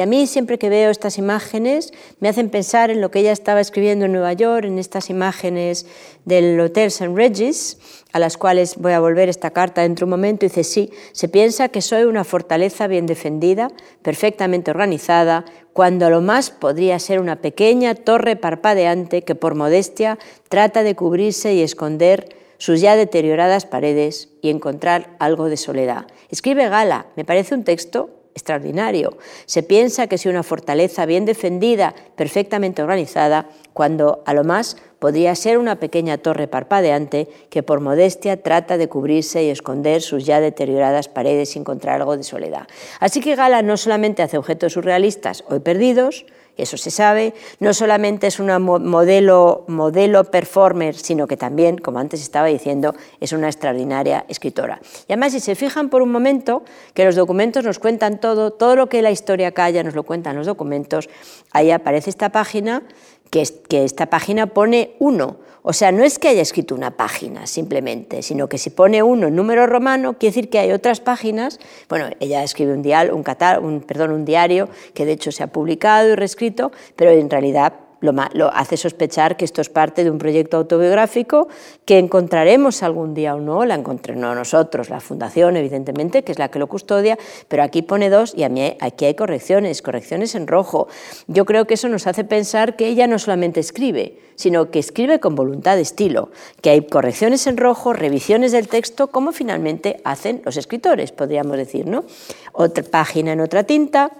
a 0.00 0.06
mí 0.06 0.26
siempre 0.26 0.58
que 0.58 0.68
veo 0.68 0.90
estas 0.90 1.18
imágenes 1.18 1.92
me 2.20 2.28
hacen 2.28 2.50
pensar 2.50 2.90
en 2.90 3.00
lo 3.00 3.10
que 3.10 3.20
ella 3.20 3.32
estaba 3.32 3.60
escribiendo 3.60 4.04
en 4.04 4.12
Nueva 4.12 4.32
York, 4.32 4.64
en 4.64 4.78
estas 4.78 5.10
imágenes 5.10 5.86
del 6.24 6.60
Hotel 6.60 6.86
St. 6.86 7.12
Regis, 7.14 7.78
a 8.12 8.18
las 8.18 8.36
cuales 8.36 8.76
voy 8.76 8.92
a 8.92 9.00
volver 9.00 9.28
esta 9.28 9.50
carta 9.50 9.82
dentro 9.82 10.04
de 10.04 10.08
un 10.08 10.18
momento, 10.18 10.46
dice, 10.46 10.64
sí, 10.64 10.90
se 11.12 11.28
piensa 11.28 11.68
que 11.68 11.82
soy 11.82 12.04
una 12.04 12.24
fortaleza 12.24 12.86
bien 12.86 13.06
defendida, 13.06 13.70
perfectamente 14.02 14.70
organizada, 14.70 15.44
cuando 15.72 16.06
a 16.06 16.10
lo 16.10 16.20
más 16.20 16.50
podría 16.50 16.98
ser 16.98 17.20
una 17.20 17.36
pequeña 17.36 17.94
torre 17.94 18.36
parpadeante 18.36 19.22
que 19.22 19.34
por 19.34 19.54
modestia 19.54 20.18
trata 20.48 20.82
de 20.82 20.94
cubrirse 20.94 21.54
y 21.54 21.62
esconder 21.62 22.36
sus 22.58 22.80
ya 22.80 22.94
deterioradas 22.94 23.64
paredes 23.64 24.28
y 24.42 24.50
encontrar 24.50 25.16
algo 25.18 25.48
de 25.48 25.56
soledad. 25.56 26.06
Escribe 26.28 26.68
Gala, 26.68 27.06
me 27.16 27.24
parece 27.24 27.54
un 27.54 27.64
texto 27.64 28.19
extraordinario. 28.34 29.16
Se 29.46 29.62
piensa 29.62 30.06
que 30.06 30.18
soy 30.18 30.30
una 30.30 30.42
fortaleza 30.42 31.06
bien 31.06 31.24
defendida, 31.24 31.94
perfectamente 32.16 32.82
organizada, 32.82 33.48
cuando 33.72 34.22
a 34.26 34.34
lo 34.34 34.44
más 34.44 34.76
podría 34.98 35.34
ser 35.34 35.58
una 35.58 35.76
pequeña 35.76 36.18
torre 36.18 36.46
parpadeante 36.46 37.28
que 37.48 37.62
por 37.62 37.80
modestia 37.80 38.42
trata 38.42 38.76
de 38.76 38.88
cubrirse 38.88 39.42
y 39.42 39.50
esconder 39.50 40.02
sus 40.02 40.26
ya 40.26 40.40
deterioradas 40.40 41.08
paredes 41.08 41.50
sin 41.50 41.62
encontrar 41.62 41.96
algo 41.96 42.16
de 42.16 42.22
soledad. 42.22 42.66
Así 43.00 43.20
que 43.20 43.34
Gala 43.34 43.62
no 43.62 43.76
solamente 43.76 44.22
hace 44.22 44.38
objetos 44.38 44.74
surrealistas 44.74 45.44
hoy 45.48 45.60
perdidos, 45.60 46.26
eso 46.62 46.76
se 46.76 46.90
sabe, 46.90 47.34
no 47.58 47.74
solamente 47.74 48.26
es 48.26 48.40
una 48.40 48.58
modelo, 48.58 49.64
modelo 49.68 50.24
performer, 50.24 50.94
sino 50.94 51.26
que 51.26 51.36
también, 51.36 51.78
como 51.78 51.98
antes 51.98 52.20
estaba 52.20 52.46
diciendo, 52.46 52.94
es 53.20 53.32
una 53.32 53.48
extraordinaria 53.48 54.24
escritora. 54.28 54.80
Y 55.08 55.12
además, 55.12 55.32
si 55.32 55.40
se 55.40 55.54
fijan 55.54 55.90
por 55.90 56.02
un 56.02 56.12
momento, 56.12 56.62
que 56.94 57.04
los 57.04 57.16
documentos 57.16 57.64
nos 57.64 57.78
cuentan 57.78 58.20
todo, 58.20 58.52
todo 58.52 58.76
lo 58.76 58.88
que 58.88 59.02
la 59.02 59.10
historia 59.10 59.52
calla 59.52 59.82
nos 59.82 59.94
lo 59.94 60.02
cuentan 60.02 60.36
los 60.36 60.46
documentos, 60.46 61.08
ahí 61.52 61.70
aparece 61.70 62.10
esta 62.10 62.30
página 62.30 62.82
que, 63.30 63.42
esta 63.84 64.06
página 64.06 64.46
pone 64.48 64.96
uno. 64.98 65.36
O 65.62 65.72
sea, 65.72 65.92
no 65.92 66.04
es 66.04 66.18
que 66.18 66.28
haya 66.28 66.40
escrito 66.42 66.74
una 66.74 66.92
página 66.92 67.46
simplemente, 67.46 68.22
sino 68.22 68.48
que 68.48 68.58
si 68.58 68.70
pone 68.70 69.02
uno 69.02 69.28
en 69.28 69.36
número 69.36 69.66
romano, 69.66 70.14
quiere 70.14 70.34
decir 70.34 70.50
que 70.50 70.58
hay 70.58 70.72
otras 70.72 71.00
páginas. 71.00 71.58
Bueno, 71.88 72.08
ella 72.20 72.42
escribe 72.42 72.72
un, 72.72 72.80
un, 73.12 73.64
un, 73.64 73.80
perdón, 73.82 74.12
un 74.12 74.24
diario 74.24 74.68
que 74.94 75.04
de 75.04 75.12
hecho 75.12 75.32
se 75.32 75.42
ha 75.42 75.48
publicado 75.48 76.08
y 76.08 76.14
reescrito, 76.14 76.72
pero 76.96 77.10
en 77.10 77.28
realidad 77.28 77.74
lo, 78.00 78.50
hace 78.52 78.76
sospechar 78.76 79.36
que 79.36 79.44
esto 79.44 79.60
es 79.60 79.68
parte 79.68 80.04
de 80.04 80.10
un 80.10 80.18
proyecto 80.18 80.56
autobiográfico 80.56 81.48
que 81.84 81.98
encontraremos 81.98 82.82
algún 82.82 83.14
día 83.14 83.34
o 83.34 83.40
no, 83.40 83.64
la 83.64 83.74
encontraremos 83.74 84.34
nosotros, 84.34 84.90
la 84.90 85.00
Fundación, 85.00 85.56
evidentemente, 85.56 86.22
que 86.22 86.32
es 86.32 86.38
la 86.38 86.50
que 86.50 86.58
lo 86.58 86.66
custodia, 86.66 87.18
pero 87.48 87.62
aquí 87.62 87.82
pone 87.82 88.10
dos 88.10 88.34
y 88.36 88.42
a 88.42 88.48
mí 88.48 88.76
aquí 88.80 89.04
hay 89.04 89.14
correcciones, 89.14 89.82
correcciones 89.82 90.34
en 90.34 90.46
rojo. 90.46 90.88
Yo 91.26 91.44
creo 91.44 91.66
que 91.66 91.74
eso 91.74 91.88
nos 91.88 92.06
hace 92.06 92.24
pensar 92.24 92.76
que 92.76 92.86
ella 92.86 93.06
no 93.06 93.18
solamente 93.18 93.60
escribe, 93.60 94.18
sino 94.36 94.70
que 94.70 94.78
escribe 94.78 95.20
con 95.20 95.34
voluntad 95.34 95.76
de 95.76 95.82
estilo, 95.82 96.30
que 96.62 96.70
hay 96.70 96.86
correcciones 96.86 97.46
en 97.46 97.56
rojo, 97.56 97.92
revisiones 97.92 98.52
del 98.52 98.68
texto, 98.68 99.08
como 99.08 99.32
finalmente 99.32 100.00
hacen 100.04 100.42
los 100.44 100.56
escritores, 100.56 101.12
podríamos 101.12 101.56
decir, 101.56 101.86
¿no? 101.86 102.04
Otra 102.52 102.82
página 102.84 103.32
en 103.32 103.40
otra 103.40 103.64
tinta, 103.64 104.10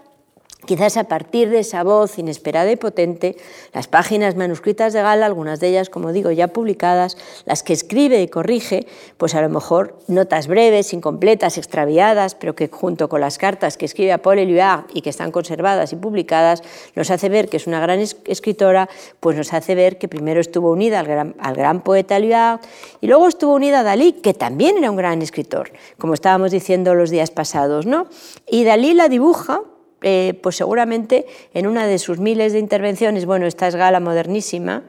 Quizás 0.66 0.96
a 0.96 1.04
partir 1.04 1.48
de 1.48 1.60
esa 1.60 1.82
voz 1.82 2.18
inesperada 2.18 2.70
y 2.70 2.76
potente, 2.76 3.36
las 3.72 3.88
páginas 3.88 4.36
manuscritas 4.36 4.92
de 4.92 5.02
Gala, 5.02 5.26
algunas 5.26 5.58
de 5.58 5.68
ellas, 5.68 5.88
como 5.88 6.12
digo, 6.12 6.30
ya 6.30 6.48
publicadas, 6.48 7.16
las 7.46 7.62
que 7.62 7.72
escribe 7.72 8.20
y 8.22 8.28
corrige, 8.28 8.86
pues 9.16 9.34
a 9.34 9.40
lo 9.40 9.48
mejor 9.48 9.98
notas 10.06 10.48
breves, 10.48 10.92
incompletas, 10.92 11.56
extraviadas, 11.56 12.34
pero 12.34 12.54
que 12.54 12.68
junto 12.68 13.08
con 13.08 13.20
las 13.20 13.38
cartas 13.38 13.76
que 13.76 13.86
escribe 13.86 14.12
a 14.12 14.18
Paul 14.18 14.38
Éluard 14.38 14.84
y 14.92 15.00
que 15.00 15.10
están 15.10 15.32
conservadas 15.32 15.92
y 15.92 15.96
publicadas, 15.96 16.62
nos 16.94 17.10
hace 17.10 17.28
ver 17.28 17.48
que 17.48 17.56
es 17.56 17.66
una 17.66 17.80
gran 17.80 17.98
escritora, 18.00 18.88
pues 19.20 19.36
nos 19.36 19.52
hace 19.54 19.74
ver 19.74 19.98
que 19.98 20.08
primero 20.08 20.40
estuvo 20.40 20.70
unida 20.70 21.00
al 21.00 21.54
gran, 21.56 21.80
poeta 21.80 22.16
Éluard 22.16 22.60
y 23.00 23.06
luego 23.06 23.28
estuvo 23.28 23.54
unida 23.54 23.80
a 23.80 23.82
Dalí, 23.82 24.12
que 24.12 24.34
también 24.34 24.76
era 24.76 24.90
un 24.90 24.96
gran 24.96 25.22
escritor, 25.22 25.72
como 25.98 26.14
estábamos 26.14 26.50
diciendo 26.50 26.94
los 26.94 27.10
días 27.10 27.30
pasados, 27.30 27.86
¿no? 27.86 28.06
Y 28.46 28.64
Dalí 28.64 28.92
la 28.92 29.08
dibuja 29.08 29.62
eh, 30.02 30.38
pues 30.42 30.56
seguramente 30.56 31.26
en 31.54 31.66
una 31.66 31.86
de 31.86 31.98
sus 31.98 32.18
miles 32.18 32.52
de 32.52 32.58
intervenciones, 32.58 33.26
bueno, 33.26 33.46
esta 33.46 33.68
es 33.68 33.76
Gala 33.76 34.00
modernísima, 34.00 34.84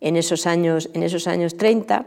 en 0.00 0.16
esos 0.16 0.46
años, 0.46 0.90
en 0.92 1.02
esos 1.02 1.26
años 1.26 1.56
30, 1.56 2.06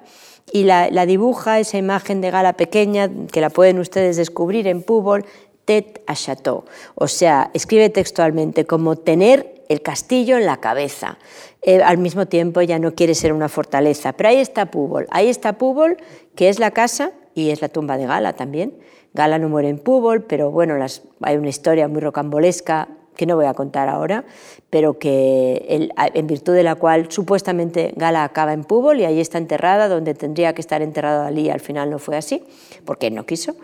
y 0.51 0.63
la, 0.63 1.05
dibuja 1.05 1.59
esa 1.59 1.77
imagen 1.77 2.21
de 2.21 2.31
Gala 2.31 2.53
pequeña, 2.53 3.09
que 3.31 3.41
la 3.41 3.49
pueden 3.49 3.79
ustedes 3.79 4.17
descubrir 4.17 4.67
en 4.67 4.81
Púbol, 4.81 5.25
tête 5.65 6.01
à 6.07 6.15
château. 6.15 6.63
O 6.95 7.07
sea, 7.07 7.51
escribe 7.53 7.89
textualmente 7.89 8.65
como 8.65 8.95
tener 8.95 9.65
el 9.67 9.81
castillo 9.81 10.37
en 10.37 10.45
la 10.45 10.57
cabeza. 10.57 11.17
Eh, 11.61 11.83
al 11.83 11.97
mismo 11.97 12.25
tiempo 12.27 12.61
ya 12.61 12.79
no 12.79 12.95
quiere 12.95 13.13
ser 13.13 13.33
una 13.33 13.49
fortaleza. 13.49 14.13
Pero 14.13 14.29
ahí 14.29 14.37
está 14.37 14.71
Púbol. 14.71 15.07
Ahí 15.11 15.27
está 15.27 15.57
Púbol, 15.57 15.97
que 16.35 16.47
es 16.47 16.59
la 16.59 16.71
casa 16.71 17.11
y 17.35 17.49
es 17.49 17.61
la 17.61 17.67
tumba 17.67 17.97
de 17.97 18.05
Gala 18.05 18.33
también. 18.33 18.73
Gala 19.17 19.39
no 19.39 19.49
muere 19.49 19.67
en 19.69 19.79
Púbol, 19.79 20.21
pero 20.21 20.51
bueno, 20.51 20.75
hay 21.21 21.37
una 21.37 21.49
historia 21.49 21.87
muy 21.87 22.01
rocambolesca 22.01 22.87
que 23.15 23.25
no 23.25 23.35
voy 23.35 23.45
a 23.45 23.55
contar 23.55 23.89
ahora, 23.89 24.25
pero 24.69 24.99
que 24.99 25.89
en 26.13 26.27
virtud 26.27 26.53
de 26.53 26.61
la 26.61 26.75
cual 26.75 27.11
supuestamente 27.11 27.91
Gala 27.95 28.23
acaba 28.23 28.53
en 28.53 28.63
Púbol 28.63 28.99
y 28.99 29.05
ahí 29.05 29.19
está 29.19 29.39
enterrada, 29.39 29.87
donde 29.87 30.13
tendría 30.13 30.53
que 30.53 30.61
estar 30.61 30.83
enterrado 30.83 31.23
Dalí, 31.23 31.49
al 31.49 31.61
final 31.61 31.89
no 31.89 31.97
fue 31.97 32.15
así, 32.15 32.43
porque 32.85 33.09
no 33.09 33.25
quiso. 33.25 33.55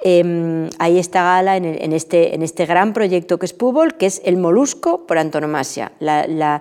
Em, 0.00 0.68
ahí 0.80 0.98
está 0.98 1.22
Gala 1.22 1.56
en, 1.56 1.92
este, 1.92 2.34
en 2.34 2.42
este 2.42 2.66
gran 2.66 2.92
proyecto 2.92 3.38
que 3.38 3.46
es 3.46 3.52
Púbol, 3.52 3.94
que 3.96 4.06
es 4.06 4.20
el 4.24 4.36
molusco 4.38 5.06
por 5.06 5.18
antonomasia, 5.18 5.92
la 6.00 6.60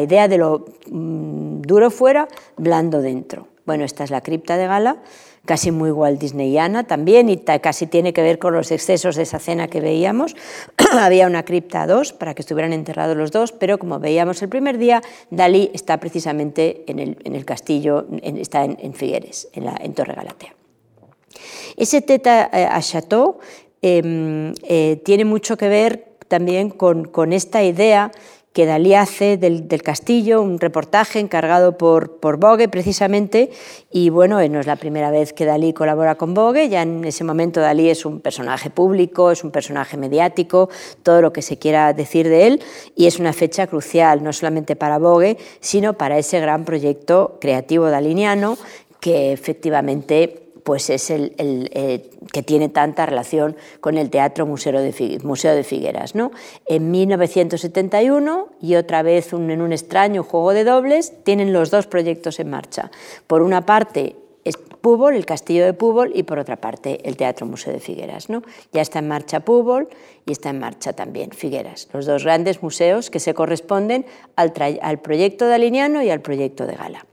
idea 0.00 0.28
de 0.28 0.38
lo 0.38 0.64
mm, 0.86 1.62
duro 1.62 1.90
fuera, 1.90 2.28
blando 2.56 3.02
dentro. 3.02 3.48
Bueno, 3.66 3.84
esta 3.84 4.04
es 4.04 4.10
la 4.10 4.20
cripta 4.20 4.56
de 4.56 4.68
Gala 4.68 4.98
casi 5.44 5.70
muy 5.70 5.90
igual 5.90 6.18
disneyana 6.18 6.84
también 6.84 7.28
y 7.28 7.36
casi 7.38 7.86
tiene 7.86 8.12
que 8.12 8.22
ver 8.22 8.38
con 8.38 8.54
los 8.54 8.70
excesos 8.70 9.16
de 9.16 9.24
esa 9.24 9.38
cena 9.38 9.68
que 9.68 9.80
veíamos. 9.80 10.34
Había 10.92 11.26
una 11.26 11.44
cripta 11.44 11.82
a 11.82 11.86
dos 11.86 12.12
para 12.12 12.34
que 12.34 12.42
estuvieran 12.42 12.72
enterrados 12.72 13.16
los 13.16 13.30
dos, 13.30 13.52
pero 13.52 13.78
como 13.78 13.98
veíamos 14.00 14.42
el 14.42 14.48
primer 14.48 14.78
día, 14.78 15.02
Dalí 15.30 15.70
está 15.74 15.98
precisamente 15.98 16.84
en 16.86 16.98
el, 16.98 17.44
castillo, 17.44 18.06
está 18.22 18.64
en, 18.64 18.94
Figueres, 18.94 19.48
en, 19.52 19.66
la, 19.66 19.76
en 19.80 19.94
Torre 19.94 20.14
Galatea. 20.14 20.54
Ese 21.76 22.00
teta 22.00 22.48
eh, 22.52 22.66
a 22.70 22.80
chateau 22.80 23.38
em, 23.82 24.54
eh, 24.62 25.02
tiene 25.04 25.24
mucho 25.24 25.56
que 25.56 25.68
ver 25.68 26.14
también 26.28 26.70
con, 26.70 27.04
con 27.04 27.32
esta 27.32 27.62
idea 27.62 28.12
Dalí 28.54 28.94
hace 28.94 29.36
del, 29.36 29.82
castillo, 29.82 30.40
un 30.40 30.60
reportaje 30.60 31.18
encargado 31.18 31.76
por, 31.76 32.18
por 32.18 32.36
Bogue 32.36 32.68
precisamente, 32.68 33.50
y 33.90 34.10
bueno, 34.10 34.36
no 34.48 34.60
es 34.60 34.66
la 34.66 34.76
primera 34.76 35.10
vez 35.10 35.32
que 35.32 35.44
Dalí 35.44 35.72
colabora 35.72 36.14
con 36.14 36.34
Bogue, 36.34 36.68
ya 36.68 36.82
en 36.82 37.04
ese 37.04 37.24
momento 37.24 37.60
Dalí 37.60 37.90
es 37.90 38.06
un 38.06 38.20
personaje 38.20 38.70
público, 38.70 39.32
es 39.32 39.42
un 39.42 39.50
personaje 39.50 39.96
mediático, 39.96 40.70
todo 41.02 41.20
lo 41.20 41.32
que 41.32 41.42
se 41.42 41.58
quiera 41.58 41.92
decir 41.92 42.28
de 42.28 42.46
él, 42.46 42.62
y 42.94 43.06
es 43.06 43.18
una 43.18 43.32
fecha 43.32 43.66
crucial, 43.66 44.22
no 44.22 44.32
solamente 44.32 44.76
para 44.76 44.98
Bogue, 44.98 45.36
sino 45.58 45.94
para 45.94 46.16
ese 46.16 46.38
gran 46.38 46.64
proyecto 46.64 47.38
creativo 47.40 47.90
daliniano 47.90 48.56
que 49.00 49.32
efectivamente 49.32 50.43
pues 50.64 50.90
es 50.90 51.10
el, 51.10 51.34
eh, 51.38 52.10
que 52.32 52.42
tiene 52.42 52.68
tanta 52.68 53.06
relación 53.06 53.56
con 53.80 53.96
el 53.96 54.10
Teatro 54.10 54.46
Museo 54.46 54.80
de, 54.80 55.62
Figueras. 55.62 56.14
¿no? 56.14 56.32
En 56.66 56.90
1971, 56.90 58.48
y 58.60 58.74
otra 58.74 59.02
vez 59.02 59.32
en 59.32 59.60
un 59.60 59.72
extraño 59.72 60.24
juego 60.24 60.52
de 60.52 60.64
dobles, 60.64 61.12
tienen 61.22 61.52
los 61.52 61.70
dos 61.70 61.86
proyectos 61.86 62.40
en 62.40 62.50
marcha. 62.50 62.90
Por 63.26 63.42
una 63.42 63.66
parte, 63.66 64.16
Púbol, 64.84 65.14
el 65.14 65.24
castillo 65.24 65.64
de 65.64 65.72
Púbol 65.72 66.12
y 66.14 66.24
por 66.24 66.38
otra 66.38 66.56
parte 66.56 67.08
el 67.08 67.16
Teatro 67.16 67.46
Museo 67.46 67.72
de 67.72 67.80
Figueras. 67.80 68.28
¿no? 68.28 68.42
Ya 68.70 68.82
está 68.82 68.98
en 68.98 69.08
marcha 69.08 69.40
Púbol 69.40 69.88
y 70.26 70.32
está 70.32 70.50
en 70.50 70.58
marcha 70.58 70.92
también 70.92 71.30
Figueras, 71.30 71.88
los 71.94 72.04
dos 72.04 72.24
grandes 72.24 72.62
museos 72.62 73.08
que 73.08 73.18
se 73.18 73.32
corresponden 73.32 74.04
al, 74.36 74.52
proyecto 75.00 75.46
de 75.46 75.54
Aliniano 75.54 76.02
y 76.02 76.10
al 76.10 76.20
proyecto 76.20 76.66
de 76.66 76.74
Gala. 76.74 77.06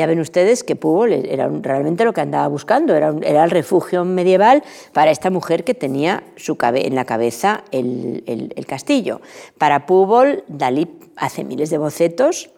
Ya 0.00 0.06
ven 0.06 0.18
ustedes 0.18 0.64
que 0.64 0.76
Púbol 0.76 1.12
era 1.12 1.46
realmente 1.60 2.06
lo 2.06 2.14
que 2.14 2.22
andaba 2.22 2.48
buscando, 2.48 2.94
era, 2.94 3.14
era, 3.20 3.44
el 3.44 3.50
refugio 3.50 4.02
medieval 4.06 4.62
para 4.94 5.10
esta 5.10 5.28
mujer 5.28 5.62
que 5.62 5.74
tenía 5.74 6.22
su 6.36 6.56
en 6.60 6.94
la 6.94 7.04
cabeza 7.04 7.64
el, 7.70 8.22
el 8.24 8.64
castillo. 8.64 9.20
Para 9.58 9.84
Púbol, 9.84 10.42
Dalí 10.48 10.88
hace 11.16 11.44
miles 11.44 11.68
de 11.68 11.76
bocetos 11.76 12.48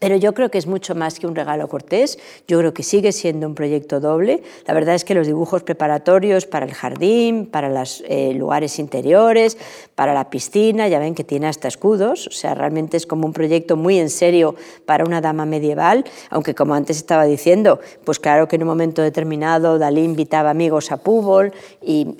pero 0.00 0.16
yo 0.16 0.34
creo 0.34 0.50
que 0.50 0.58
es 0.58 0.66
mucho 0.66 0.94
más 0.94 1.20
que 1.20 1.26
un 1.26 1.36
regalo 1.36 1.68
cortés, 1.68 2.18
yo 2.48 2.58
creo 2.58 2.74
que 2.74 2.82
sigue 2.82 3.12
siendo 3.12 3.46
un 3.46 3.54
proyecto 3.54 4.00
doble. 4.00 4.42
La 4.66 4.74
verdad 4.74 4.94
es 4.94 5.04
que 5.04 5.14
los 5.14 5.26
dibujos 5.26 5.62
preparatorios 5.62 6.46
para 6.46 6.64
el 6.64 6.72
jardín, 6.72 7.46
para 7.46 7.68
los 7.68 8.02
eh, 8.08 8.32
lugares 8.32 8.78
interiores, 8.78 9.58
para 9.94 10.14
la 10.14 10.30
piscina, 10.30 10.88
ya 10.88 10.98
ven 10.98 11.14
que 11.14 11.22
tiene 11.22 11.46
hasta 11.46 11.68
escudos, 11.68 12.26
o 12.26 12.30
sea, 12.30 12.54
realmente 12.54 12.96
es 12.96 13.06
como 13.06 13.26
un 13.26 13.34
proyecto 13.34 13.76
muy 13.76 13.98
en 13.98 14.08
serio 14.08 14.54
para 14.86 15.04
una 15.04 15.20
dama 15.20 15.44
medieval, 15.44 16.04
aunque 16.30 16.54
como 16.54 16.74
antes 16.74 16.96
estaba 16.96 17.26
diciendo, 17.26 17.78
pues 18.04 18.18
claro 18.18 18.48
que 18.48 18.56
en 18.56 18.62
un 18.62 18.68
momento 18.68 19.02
determinado 19.02 19.78
Dalí 19.78 20.02
invitaba 20.02 20.48
amigos 20.48 20.92
a 20.92 20.96
Púbol, 20.96 21.52
y, 21.82 22.16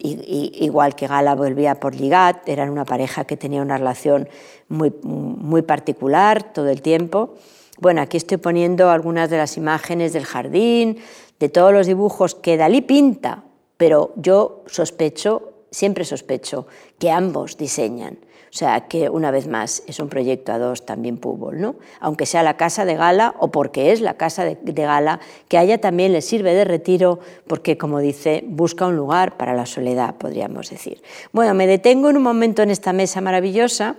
igual 0.60 0.94
que 0.94 1.06
Gala 1.06 1.34
volvía 1.34 1.76
por 1.76 1.94
Ligat, 1.94 2.46
eran 2.46 2.68
una 2.68 2.84
pareja 2.84 3.24
que 3.24 3.38
tenía 3.38 3.62
una 3.62 3.78
relación 3.78 4.28
muy, 4.70 4.92
muy 5.02 5.60
particular 5.62 6.54
todo 6.54 6.70
el 6.70 6.80
tiempo. 6.80 7.34
Bueno, 7.78 8.00
aquí 8.00 8.16
estoy 8.16 8.38
poniendo 8.38 8.90
algunas 8.90 9.28
de 9.28 9.36
las 9.36 9.56
imágenes 9.56 10.12
del 10.12 10.24
jardín, 10.24 10.98
de 11.38 11.48
todos 11.48 11.72
los 11.72 11.86
dibujos 11.86 12.34
que 12.34 12.56
Dalí 12.56 12.80
pinta, 12.80 13.44
pero 13.76 14.12
yo 14.16 14.62
sospecho, 14.66 15.52
siempre 15.70 16.04
sospecho, 16.04 16.66
que 16.98 17.10
ambos 17.10 17.56
diseñan. 17.56 18.18
O 18.52 18.52
sea, 18.52 18.88
que 18.88 19.08
una 19.08 19.30
vez 19.30 19.46
más 19.46 19.84
es 19.86 20.00
un 20.00 20.08
proyecto 20.08 20.52
a 20.52 20.58
dos 20.58 20.84
también 20.84 21.18
Púbol, 21.18 21.60
¿no? 21.60 21.76
Aunque 22.00 22.26
sea 22.26 22.42
la 22.42 22.56
casa 22.56 22.84
de 22.84 22.96
gala 22.96 23.34
o 23.38 23.52
porque 23.52 23.92
es 23.92 24.00
la 24.00 24.14
casa 24.14 24.44
de, 24.44 24.58
de, 24.60 24.82
gala, 24.82 25.20
que 25.46 25.56
a 25.56 25.62
ella 25.62 25.80
también 25.80 26.12
le 26.12 26.20
sirve 26.20 26.52
de 26.52 26.64
retiro 26.64 27.20
porque, 27.46 27.78
como 27.78 28.00
dice, 28.00 28.42
busca 28.46 28.86
un 28.86 28.96
lugar 28.96 29.36
para 29.36 29.54
la 29.54 29.66
soledad, 29.66 30.16
podríamos 30.16 30.68
decir. 30.68 31.00
Bueno, 31.32 31.54
me 31.54 31.68
detengo 31.68 32.10
en 32.10 32.16
un 32.16 32.24
momento 32.24 32.62
en 32.62 32.70
esta 32.70 32.92
mesa 32.92 33.20
maravillosa 33.20 33.96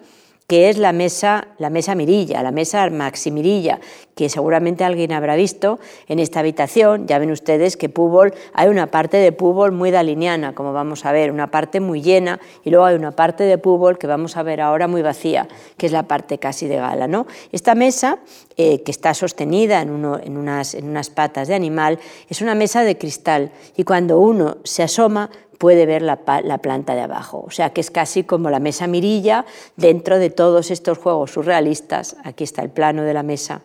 que 0.51 0.67
es 0.67 0.77
la 0.77 0.91
mesa, 0.91 1.47
la 1.59 1.69
mesa 1.69 1.95
Mirilla, 1.95 2.43
la 2.43 2.51
mesa 2.51 2.89
Maximirilla, 2.89 3.79
que 4.15 4.29
seguramente 4.29 4.83
alguien 4.83 5.11
habrá 5.11 5.35
visto 5.35 5.79
en 6.07 6.19
esta 6.19 6.39
habitación. 6.39 7.07
Ya 7.07 7.19
ven 7.19 7.31
ustedes 7.31 7.77
que 7.77 7.89
Púbol, 7.89 8.33
hay 8.53 8.69
una 8.69 8.87
parte 8.87 9.17
de 9.17 9.31
Púbol 9.31 9.71
muy 9.71 9.91
daliniana, 9.91 10.53
como 10.53 10.73
vamos 10.73 11.05
a 11.05 11.11
ver, 11.11 11.31
una 11.31 11.51
parte 11.51 11.79
muy 11.79 12.01
llena, 12.01 12.39
y 12.63 12.69
luego 12.69 12.85
hay 12.85 12.95
una 12.95 13.11
parte 13.11 13.43
de 13.43 13.57
Púbol 13.57 13.97
que 13.97 14.07
vamos 14.07 14.37
a 14.37 14.43
ver 14.43 14.61
ahora 14.61 14.87
muy 14.87 15.01
vacía, 15.01 15.47
que 15.77 15.85
es 15.85 15.91
la 15.91 16.03
parte 16.03 16.37
casi 16.37 16.67
de 16.67 16.77
gala. 16.77 17.07
¿no? 17.07 17.27
Esta 17.51 17.75
mesa, 17.75 18.19
eh, 18.57 18.83
que 18.83 18.91
está 18.91 19.13
sostenida 19.13 19.81
en, 19.81 19.89
en, 19.89 20.37
unas, 20.37 20.73
en 20.75 20.89
unas 20.89 21.09
patas 21.09 21.47
de 21.47 21.55
animal, 21.55 21.99
es 22.29 22.41
una 22.41 22.55
mesa 22.55 22.83
de 22.83 22.97
cristal, 22.97 23.51
y 23.75 23.83
cuando 23.83 24.19
uno 24.19 24.57
se 24.63 24.83
asoma, 24.83 25.29
puede 25.61 25.85
ver 25.85 26.01
la, 26.01 26.17
planta 26.17 26.95
de 26.95 27.01
abajo. 27.01 27.43
O 27.45 27.51
sea 27.51 27.69
que 27.69 27.81
es 27.81 27.91
casi 27.91 28.23
como 28.23 28.49
la 28.49 28.59
mesa 28.59 28.87
mirilla 28.87 29.45
dentro 29.77 30.17
de 30.17 30.31
todos 30.31 30.71
estos 30.71 30.97
juegos 30.97 31.29
surrealistas. 31.29 32.15
Aquí 32.23 32.43
está 32.43 32.63
el 32.63 32.71
plano 32.71 33.03
de 33.03 33.13
la 33.13 33.21
mesa, 33.21 33.61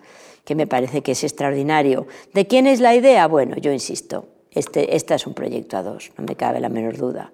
que 0.46 0.54
me 0.54 0.66
parece 0.66 1.02
que 1.02 1.12
es 1.12 1.24
extraordinario. 1.24 2.06
¿De 2.32 2.46
quién 2.46 2.66
es 2.66 2.80
la 2.80 2.94
idea? 2.94 3.26
Bueno, 3.26 3.56
yo 3.56 3.72
insisto, 3.72 4.28
este, 4.52 4.96
este 4.96 5.14
es 5.14 5.26
un 5.26 5.34
proyecto 5.34 5.76
a 5.76 5.82
dos, 5.82 6.12
no 6.16 6.24
me 6.24 6.36
cabe 6.36 6.60
la 6.60 6.70
menor 6.70 6.96
duda. 6.96 7.32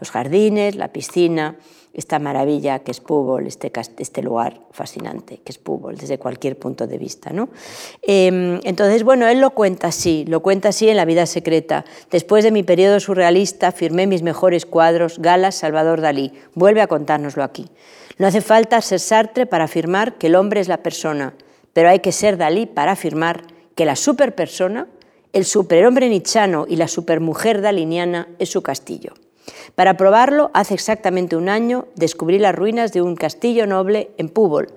Los 0.00 0.10
jardines, 0.10 0.74
la 0.74 0.92
piscina, 0.92 1.56
esta 1.94 2.18
maravilla 2.18 2.80
que 2.80 2.90
es 2.90 3.00
Púbol, 3.00 3.46
este, 3.46 3.72
este 3.98 4.22
lugar 4.22 4.60
fascinante 4.72 5.38
que 5.38 5.52
es 5.52 5.58
Púbol, 5.58 5.96
desde 5.96 6.18
cualquier 6.18 6.58
punto 6.58 6.88
de 6.88 6.98
vista. 6.98 7.30
¿no? 7.30 7.48
Em, 8.02 8.60
entonces, 8.64 9.04
bueno, 9.04 9.28
él 9.28 9.40
lo 9.40 9.50
cuenta 9.50 9.88
así, 9.88 10.24
lo 10.26 10.40
cuenta 10.40 10.70
así 10.70 10.88
en 10.88 10.96
La 10.96 11.04
vida 11.04 11.26
secreta. 11.26 11.84
Después 12.10 12.42
de 12.42 12.50
mi 12.50 12.64
periodo 12.64 12.98
surrealista, 12.98 13.70
firmé 13.70 14.08
mis 14.08 14.22
mejores 14.22 14.66
cuadros, 14.66 15.20
Galas, 15.20 15.54
Salvador 15.54 16.00
Dalí. 16.00 16.32
Vuelve 16.54 16.82
a 16.82 16.88
contárnoslo 16.88 17.44
aquí. 17.44 17.66
No 18.18 18.26
hace 18.26 18.40
falta 18.40 18.80
ser 18.80 18.98
Sartre 18.98 19.46
para 19.46 19.64
afirmar 19.64 20.18
que 20.18 20.26
el 20.26 20.34
hombre 20.34 20.60
es 20.60 20.66
la 20.66 20.82
persona, 20.82 21.34
pero 21.72 21.88
hay 21.88 22.00
que 22.00 22.12
ser 22.12 22.36
Dalí 22.36 22.66
para 22.66 22.92
afirmar 22.92 23.44
que 23.74 23.84
la 23.84 23.96
superpersona, 23.96 24.88
el 25.32 25.44
superhombre 25.44 26.08
nichano 26.08 26.66
y 26.68 26.76
la 26.76 26.88
supermujer 26.88 27.60
daliniana 27.60 28.28
es 28.38 28.50
su 28.50 28.62
castillo. 28.62 29.14
Para 29.74 29.96
probarlo, 29.96 30.50
hace 30.54 30.74
exactamente 30.74 31.36
un 31.36 31.48
año 31.48 31.86
descubrí 31.94 32.38
las 32.38 32.54
ruinas 32.54 32.92
de 32.92 33.02
un 33.02 33.16
castillo 33.16 33.66
noble 33.66 34.10
en 34.18 34.28
Púbol. 34.28 34.68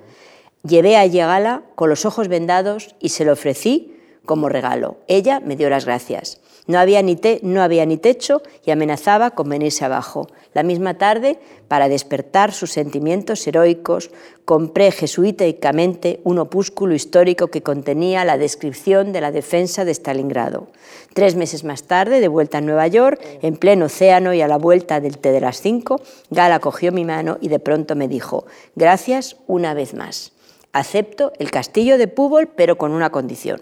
Llevé 0.63 0.97
a 0.97 1.05
Yegala 1.05 1.63
con 1.75 1.89
los 1.89 2.05
ojos 2.05 2.27
vendados 2.27 2.95
y 2.99 3.09
se 3.09 3.25
lo 3.25 3.33
ofrecí 3.33 3.97
como 4.25 4.49
regalo. 4.49 4.97
Ella 5.07 5.39
me 5.39 5.55
dio 5.55 5.69
las 5.69 5.85
gracias. 5.85 6.39
No 6.71 6.79
había, 6.79 7.01
ni 7.01 7.19
no 7.41 7.61
había 7.61 7.85
ni 7.85 7.97
techo 7.97 8.41
y 8.65 8.71
amenazaba 8.71 9.31
con 9.31 9.49
venirse 9.49 9.83
abajo. 9.83 10.29
La 10.53 10.63
misma 10.63 10.97
tarde, 10.97 11.37
para 11.67 11.89
despertar 11.89 12.53
sus 12.53 12.71
sentimientos 12.71 13.45
heroicos, 13.45 14.09
compré 14.45 14.91
jesuíticamente 14.91 16.21
un 16.23 16.39
opúsculo 16.39 16.95
histórico 16.95 17.47
que 17.47 17.61
contenía 17.61 18.23
la 18.23 18.37
descripción 18.37 19.11
de 19.11 19.19
la 19.19 19.33
defensa 19.33 19.83
de 19.83 19.93
Stalingrado. 19.93 20.67
Tres 21.13 21.35
meses 21.35 21.65
más 21.65 21.83
tarde, 21.83 22.21
de 22.21 22.29
vuelta 22.29 22.59
a 22.59 22.61
Nueva 22.61 22.87
York, 22.87 23.19
en 23.41 23.57
pleno 23.57 23.87
océano 23.87 24.33
y 24.33 24.41
a 24.41 24.47
la 24.47 24.57
vuelta 24.57 25.01
del 25.01 25.17
té 25.17 25.33
de 25.33 25.41
las 25.41 25.59
cinco, 25.59 25.99
Gala 26.29 26.59
cogió 26.59 26.93
mi 26.93 27.03
mano 27.03 27.37
y 27.41 27.49
de 27.49 27.59
pronto 27.59 27.97
me 27.97 28.07
dijo, 28.07 28.45
gracias 28.77 29.35
una 29.45 29.73
vez 29.73 29.93
más. 29.93 30.31
Acepto 30.71 31.33
el 31.37 31.51
castillo 31.51 31.97
de 31.97 32.07
Púbol, 32.07 32.47
pero 32.47 32.77
con 32.77 32.93
una 32.93 33.09
condición 33.09 33.61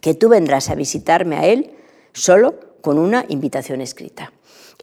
que 0.00 0.14
tú 0.14 0.28
vendrás 0.28 0.70
a 0.70 0.74
visitarme 0.74 1.36
a 1.36 1.46
él 1.46 1.77
solo 2.18 2.54
con 2.80 2.98
una 2.98 3.24
invitación 3.28 3.80
escrita. 3.80 4.32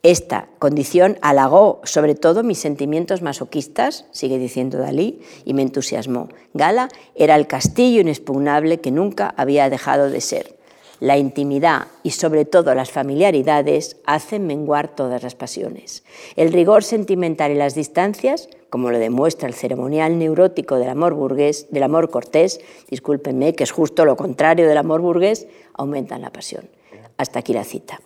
Esta 0.04 0.50
condición 0.60 1.18
halagó 1.22 1.82
sobre 1.84 2.14
todo 2.16 2.44
mis 2.44 2.60
sentimientos 2.60 3.22
masoquistas, 3.22 4.06
sigue 4.12 4.38
diciendo 4.38 4.78
Dalí, 4.78 5.22
y 5.46 5.54
me 5.54 5.64
entusiasmó. 5.64 6.30
Gala 6.54 6.90
era 7.16 7.36
el 7.36 7.48
castillo 7.48 8.02
inexpugnable 8.02 8.80
que 8.82 8.92
nunca 8.92 9.34
había 9.36 9.70
dejado 9.70 10.10
de 10.10 10.22
ser. 10.22 10.56
La 11.00 11.18
intimidad 11.18 11.88
y 12.04 12.12
sobre 12.12 12.46
todo 12.46 12.74
las 12.74 12.92
familiaridades 12.92 13.98
hacen 14.06 14.48
menguar 14.48 14.96
todas 14.96 15.24
las 15.24 15.36
pasiones. 15.36 16.04
El 16.36 16.54
rigor 16.54 16.84
sentimental 16.84 17.52
y 17.52 17.56
las 17.56 17.76
distancias, 17.76 18.48
como 18.70 18.92
lo 18.92 19.00
demuestra 19.00 19.48
el 19.48 19.56
ceremonial 19.56 20.20
neurótico 20.20 20.76
del 20.76 20.90
amor 20.90 21.16
burgués, 21.16 21.68
del 21.72 21.84
amor 21.84 22.12
cortés, 22.12 22.62
discúlpenme, 22.90 23.56
que 23.56 23.64
es 23.64 23.72
justo 23.72 24.06
lo 24.06 24.16
contrario 24.16 24.68
del 24.68 24.78
amor 24.78 25.02
burgués, 25.02 25.48
aumentan 25.74 26.22
la 26.22 26.32
pasión. 26.32 26.70
Hasta 27.18 27.40
aquí 27.40 27.54
la 27.54 27.64
cita. 27.64 28.00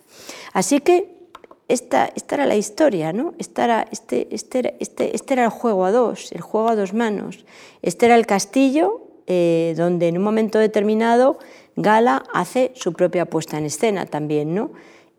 Así 0.53 0.79
que 0.79 1.19
esta, 1.67 2.11
esta 2.15 2.35
era 2.35 2.45
la 2.45 2.55
historia, 2.55 3.13
¿no? 3.13 3.33
Esta 3.37 3.83
este, 3.91 4.27
este, 4.31 4.75
este, 4.79 5.15
este, 5.15 5.33
era 5.33 5.45
el 5.45 5.49
juego 5.49 5.85
a 5.85 5.91
dos, 5.91 6.31
el 6.31 6.41
juego 6.41 6.69
a 6.69 6.75
dos 6.75 6.93
manos. 6.93 7.45
Este 7.81 8.07
era 8.07 8.15
el 8.15 8.25
castillo 8.25 9.01
eh, 9.27 9.75
donde 9.77 10.07
en 10.07 10.17
un 10.17 10.23
momento 10.23 10.57
determinado 10.57 11.37
Gala 11.75 12.23
hace 12.33 12.71
su 12.75 12.93
propia 12.93 13.25
puesta 13.25 13.57
en 13.57 13.65
escena 13.65 14.07
también, 14.07 14.55
¿no? 14.55 14.71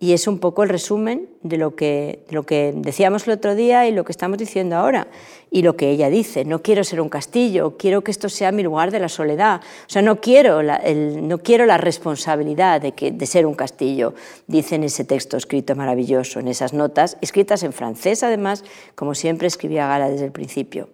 Y 0.02 0.14
es 0.14 0.26
un 0.26 0.38
poco 0.38 0.62
el 0.62 0.70
resumen 0.70 1.28
de 1.42 1.58
lo 1.58 1.76
que, 1.76 2.24
lo 2.30 2.44
que 2.44 2.72
decíamos 2.74 3.26
el 3.26 3.34
otro 3.34 3.54
día 3.54 3.86
y 3.86 3.92
lo 3.92 4.02
que 4.02 4.12
estamos 4.12 4.38
diciendo 4.38 4.76
ahora. 4.76 5.08
Y 5.50 5.60
lo 5.60 5.76
que 5.76 5.90
ella 5.90 6.08
dice, 6.08 6.46
no 6.46 6.62
quiero 6.62 6.84
ser 6.84 7.02
un 7.02 7.10
castillo, 7.10 7.76
quiero 7.76 8.02
que 8.02 8.10
esto 8.10 8.30
sea 8.30 8.50
mi 8.50 8.62
lugar 8.62 8.92
de 8.92 8.98
la 8.98 9.10
soledad. 9.10 9.60
O 9.60 9.90
sea, 9.90 10.00
no 10.00 10.18
quiero 10.18 10.62
la, 10.62 10.80
no 10.94 11.36
quiero 11.38 11.66
la 11.66 11.76
responsabilidad 11.76 12.80
de, 12.80 12.92
que, 12.92 13.10
de 13.10 13.26
ser 13.26 13.44
un 13.44 13.54
castillo, 13.54 14.14
dice 14.46 14.76
en 14.76 14.84
ese 14.84 15.04
texto 15.04 15.36
escrito 15.36 15.76
maravilloso, 15.76 16.40
en 16.40 16.48
esas 16.48 16.72
notas, 16.72 17.18
escritas 17.20 17.62
en 17.62 17.74
francés 17.74 18.22
además, 18.22 18.64
como 18.94 19.14
siempre 19.14 19.48
escribía 19.48 19.86
Gala 19.86 20.08
desde 20.08 20.24
el 20.24 20.32
principio. 20.32 20.88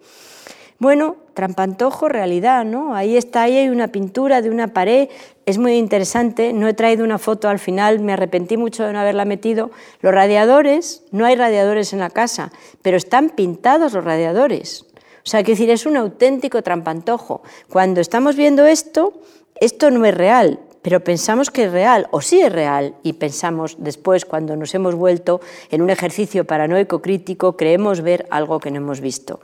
Bueno, 0.79 1.17
trampantojo, 1.33 2.09
realidad, 2.09 2.65
¿no? 2.67 2.95
Ahí 2.95 3.17
está, 3.17 3.43
ahí 3.43 3.57
hay 3.57 3.71
una 3.71 3.89
pintura 3.89 4.43
de 4.43 4.51
una 4.51 4.69
pared, 4.69 5.09
es 5.47 5.57
muy 5.57 5.77
interesante, 5.77 6.53
no 6.53 6.69
he 6.69 6.75
traído 6.75 7.03
una 7.03 7.19
foto 7.19 7.49
al 7.49 7.59
final, 7.59 8.01
me 8.01 8.13
arrepentí 8.13 8.59
mucho 8.59 8.85
de 8.85 8.93
no 8.93 8.99
haberla 8.99 9.25
metido. 9.25 9.71
Los 10.01 10.13
radiadores, 10.13 11.05
no 11.13 11.25
hay 11.25 11.35
radiadores 11.35 11.95
en 11.95 12.01
la 12.01 12.11
casa, 12.11 12.53
pero 12.83 12.99
están 12.99 13.31
pintados 13.31 13.95
los 13.95 14.05
radiadores. 14.05 14.85
O 15.25 15.29
sea, 15.29 15.43
que 15.43 15.53
decir, 15.53 15.71
es 15.71 15.87
un 15.87 15.97
auténtico 15.97 16.63
trampantojo. 16.63 17.43
Cuando 17.71 18.01
estamos 18.01 18.37
viendo 18.37 18.67
esto, 18.67 19.15
esto 19.61 19.91
no 19.91 20.05
es 20.05 20.15
real, 20.15 20.61
pero 20.83 21.03
pensamos 21.03 21.51
que 21.51 21.65
es 21.65 21.73
real, 21.73 22.07
o 22.11 22.21
sí 22.21 22.41
es 22.41 22.53
real, 22.53 22.95
y 23.03 23.15
pensamos 23.15 23.77
después, 23.79 24.25
cuando 24.25 24.57
nos 24.57 24.75
hemos 24.75 24.95
vuelto 24.95 25.41
en 25.71 25.81
un 25.81 25.91
ejercicio 25.91 26.45
paranoico 26.45 27.01
crítico, 27.01 27.57
creemos 27.57 28.03
ver 28.03 28.27
algo 28.31 28.61
que 28.61 28.71
no 28.71 28.77
hemos 28.77 29.01
visto. 29.01 29.41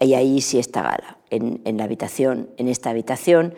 Y 0.00 0.14
ahí 0.14 0.40
sí 0.40 0.58
está 0.58 0.82
Gala, 0.82 1.18
en, 1.30 1.76
la 1.76 1.84
habitación, 1.84 2.50
en 2.56 2.68
esta 2.68 2.90
habitación, 2.90 3.54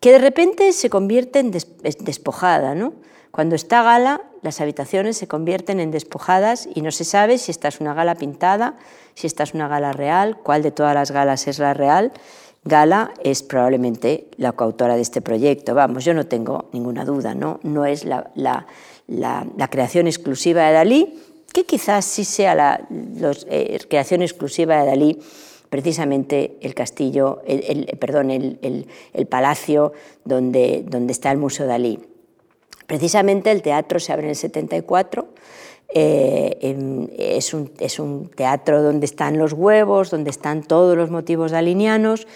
que 0.00 0.12
de 0.12 0.18
repente 0.18 0.72
se 0.72 0.90
convierte 0.90 1.38
en 1.38 1.50
despojada. 1.50 2.74
¿no? 2.74 2.92
Cuando 3.30 3.54
está 3.54 3.82
gala, 3.82 4.22
las 4.42 4.60
habitaciones 4.60 5.16
se 5.16 5.28
convierten 5.28 5.80
en 5.80 5.90
despojadas 5.90 6.68
y 6.74 6.80
no 6.80 6.90
se 6.90 7.04
sabe 7.04 7.38
si 7.38 7.50
esta 7.50 7.68
es 7.68 7.80
una 7.80 7.94
gala 7.94 8.14
pintada, 8.14 8.76
si 9.14 9.26
esta 9.26 9.42
es 9.42 9.54
una 9.54 9.68
gala 9.68 9.92
real, 9.92 10.38
cuál 10.42 10.62
de 10.62 10.70
todas 10.70 10.94
las 10.94 11.10
galas 11.10 11.46
es 11.46 11.58
la 11.58 11.74
real. 11.74 12.12
Gala 12.64 13.12
es 13.22 13.42
probablemente 13.42 14.28
la 14.36 14.52
coautora 14.52 14.96
de 14.96 15.02
este 15.02 15.20
proyecto. 15.20 15.74
Vamos, 15.74 16.04
yo 16.04 16.14
no 16.14 16.26
tengo 16.26 16.68
ninguna 16.72 17.04
duda, 17.04 17.34
no, 17.34 17.60
no 17.62 17.86
es 17.86 18.04
la, 18.04 18.26
creación 19.70 20.06
exclusiva 20.06 20.66
de 20.66 20.72
Dalí, 20.72 21.20
que 21.52 21.64
quizás 21.64 22.04
sí 22.04 22.24
sea 22.24 22.54
la 22.54 22.88
eh, 23.48 23.78
creación 23.88 24.22
exclusiva 24.22 24.80
de 24.80 24.86
Dalí 24.86 25.18
precisamente 25.70 26.56
el 26.60 26.74
castillo, 26.74 27.42
el, 27.46 27.86
perdón, 27.98 28.30
el, 28.30 29.26
palacio 29.28 29.92
donde, 30.24 30.84
donde 30.86 31.12
está 31.12 31.30
el 31.30 31.38
Museo 31.38 31.66
Dalí. 31.66 31.98
Precisamente 32.86 33.50
el 33.50 33.62
teatro 33.62 34.00
se 34.00 34.12
abre 34.12 34.24
en 34.24 34.30
el 34.30 34.36
74, 34.36 35.28
eh, 35.94 36.58
es, 37.18 37.54
un, 37.54 37.72
es, 37.78 37.98
un, 37.98 38.28
teatro 38.28 38.82
donde 38.82 39.06
están 39.06 39.38
los 39.38 39.52
huevos, 39.54 40.10
donde 40.10 40.30
están 40.30 40.62
todos 40.62 40.96
los 40.96 41.10
motivos 41.10 41.50
dalinianos 41.50 42.26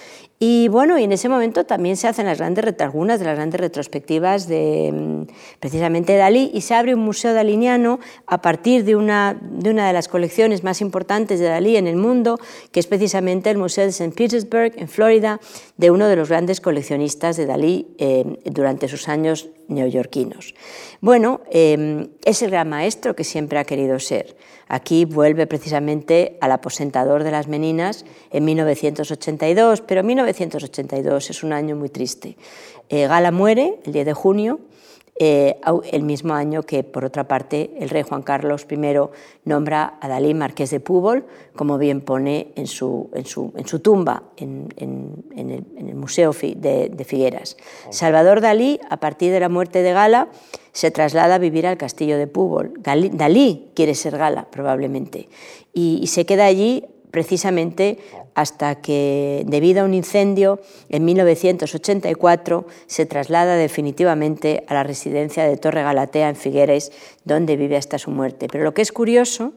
y 0.44 0.66
bueno, 0.66 0.98
y 0.98 1.04
en 1.04 1.12
ese 1.12 1.28
momento 1.28 1.66
también 1.66 1.96
se 1.96 2.08
hacen 2.08 2.26
las 2.26 2.38
grandes, 2.38 2.64
algunas 2.80 3.20
de 3.20 3.26
las 3.26 3.36
grandes 3.36 3.60
retrospectivas 3.60 4.48
de 4.48 4.90
mm, 4.92 5.32
precisamente 5.60 6.16
Dalí 6.16 6.50
y 6.52 6.62
se 6.62 6.74
abre 6.74 6.96
un 6.96 7.00
museo 7.02 7.32
daliniano 7.32 8.00
a 8.26 8.42
partir 8.42 8.82
de 8.82 8.96
una, 8.96 9.38
de 9.40 9.70
una 9.70 9.86
de 9.86 9.92
las 9.92 10.08
colecciones 10.08 10.64
más 10.64 10.80
importantes 10.80 11.38
de 11.38 11.46
Dalí 11.46 11.76
en 11.76 11.86
el 11.86 11.94
mundo, 11.94 12.40
que 12.72 12.80
es 12.80 12.88
precisamente 12.88 13.50
el 13.50 13.56
Museo 13.56 13.84
de 13.84 13.90
St. 13.90 14.16
Petersburg, 14.16 14.72
en 14.74 14.88
Florida, 14.88 15.38
de 15.76 15.92
uno 15.92 16.08
de 16.08 16.16
los 16.16 16.28
grandes 16.28 16.60
coleccionistas 16.60 17.36
de 17.36 17.46
Dalí 17.46 17.94
eh, 17.98 18.40
durante 18.44 18.88
sus 18.88 19.08
años 19.08 19.48
neoyorquinos. 19.68 20.56
Bueno, 21.00 21.42
eh, 21.52 22.08
es 22.24 22.42
el 22.42 22.50
gran 22.50 22.68
maestro 22.68 23.14
que 23.14 23.22
siempre 23.22 23.60
ha 23.60 23.64
querido 23.64 24.00
ser. 24.00 24.36
Aquí 24.72 25.04
vuelve 25.04 25.46
precisamente 25.46 26.38
al 26.40 26.50
aposentador 26.50 27.24
de 27.24 27.30
las 27.30 27.46
Meninas 27.46 28.06
en 28.30 28.46
1982, 28.46 29.82
pero 29.82 30.02
1982 30.02 31.28
es 31.28 31.44
un 31.44 31.52
año 31.52 31.76
muy 31.76 31.90
triste. 31.90 32.38
Eh, 32.88 33.06
Gala 33.06 33.32
muere 33.32 33.80
el 33.84 33.92
10 33.92 34.06
de 34.06 34.14
junio, 34.14 34.60
eh, 35.18 35.60
el 35.92 36.02
mismo 36.04 36.32
año 36.32 36.62
que, 36.62 36.84
por 36.84 37.04
otra 37.04 37.28
parte, 37.28 37.74
el 37.80 37.90
rey 37.90 38.02
Juan 38.02 38.22
Carlos 38.22 38.66
I 38.70 38.78
nombra 39.44 39.98
a 40.00 40.08
Dalí 40.08 40.32
marqués 40.32 40.70
de 40.70 40.80
Púbol, 40.80 41.26
como 41.54 41.76
bien 41.76 42.00
pone 42.00 42.52
en 42.56 42.66
su, 42.66 43.10
en 43.12 43.26
su, 43.26 43.52
en 43.54 43.66
su 43.66 43.80
tumba 43.80 44.22
en, 44.38 44.72
el, 44.78 45.94
Museo 45.94 46.32
de, 46.32 46.88
de 46.88 47.04
Figueras. 47.04 47.58
Salvador 47.90 48.40
Dalí, 48.40 48.80
a 48.88 48.96
partir 48.96 49.32
de 49.32 49.40
la 49.40 49.50
muerte 49.50 49.82
de 49.82 49.92
Gala, 49.92 50.28
se 50.72 50.90
traslada 50.90 51.36
a 51.36 51.38
vivir 51.38 51.66
al 51.66 51.76
castillo 51.76 52.18
de 52.18 52.26
Púbol. 52.26 52.72
Dalí 52.82 53.68
quiere 53.74 53.94
ser 53.94 54.16
Gala, 54.16 54.46
probablemente, 54.50 55.28
y, 55.72 56.06
se 56.06 56.26
queda 56.26 56.46
allí 56.46 56.84
precisamente 57.10 57.98
hasta 58.34 58.76
que, 58.76 59.44
debido 59.46 59.82
a 59.82 59.84
un 59.84 59.92
incendio, 59.92 60.60
en 60.88 61.04
1984 61.04 62.66
se 62.86 63.04
traslada 63.04 63.56
definitivamente 63.56 64.64
a 64.66 64.74
la 64.74 64.82
residencia 64.82 65.44
de 65.44 65.58
Torre 65.58 65.82
Galatea 65.82 66.30
en 66.30 66.36
Figueres, 66.36 66.90
donde 67.24 67.56
vive 67.56 67.76
hasta 67.76 67.98
su 67.98 68.10
muerte. 68.10 68.48
Pero 68.50 68.64
lo 68.64 68.72
que 68.72 68.80
es 68.80 68.92
curioso 68.92 69.52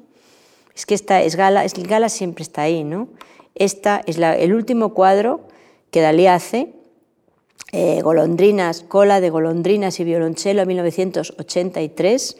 es 0.76 0.86
que 0.86 0.94
esta 0.94 1.22
es 1.22 1.38
Gala, 1.38 1.64
es, 1.64 1.74
Gala 1.76 2.10
siempre 2.10 2.44
está 2.44 2.64
ahí, 2.64 2.84
¿no? 2.84 3.08
Esta 3.56 4.02
es 4.06 4.18
el 4.18 4.54
último 4.54 4.94
cuadro 4.94 5.48
que 5.92 6.02
Dalí 6.02 6.28
hace 6.28 6.75
eh, 7.78 8.02
golondrinas, 8.02 8.86
Cola 8.88 9.20
de 9.20 9.30
golondrinas 9.30 10.00
y 10.00 10.06
violonchelo, 10.06 10.66
1983. 10.66 12.38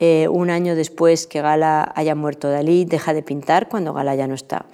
Eh, 0.00 0.28
un 0.30 0.48
año 0.48 0.76
después 0.76 1.26
que 1.26 1.42
Gala 1.42 1.92
haya 1.94 2.14
muerto 2.14 2.48
Dalí, 2.48 2.86
deja 2.86 3.12
de 3.12 3.22
pintar 3.22 3.68
cuando 3.68 3.92
Gala 3.92 4.14
ya 4.14 4.26
no 4.26 4.34
está. 4.34 4.64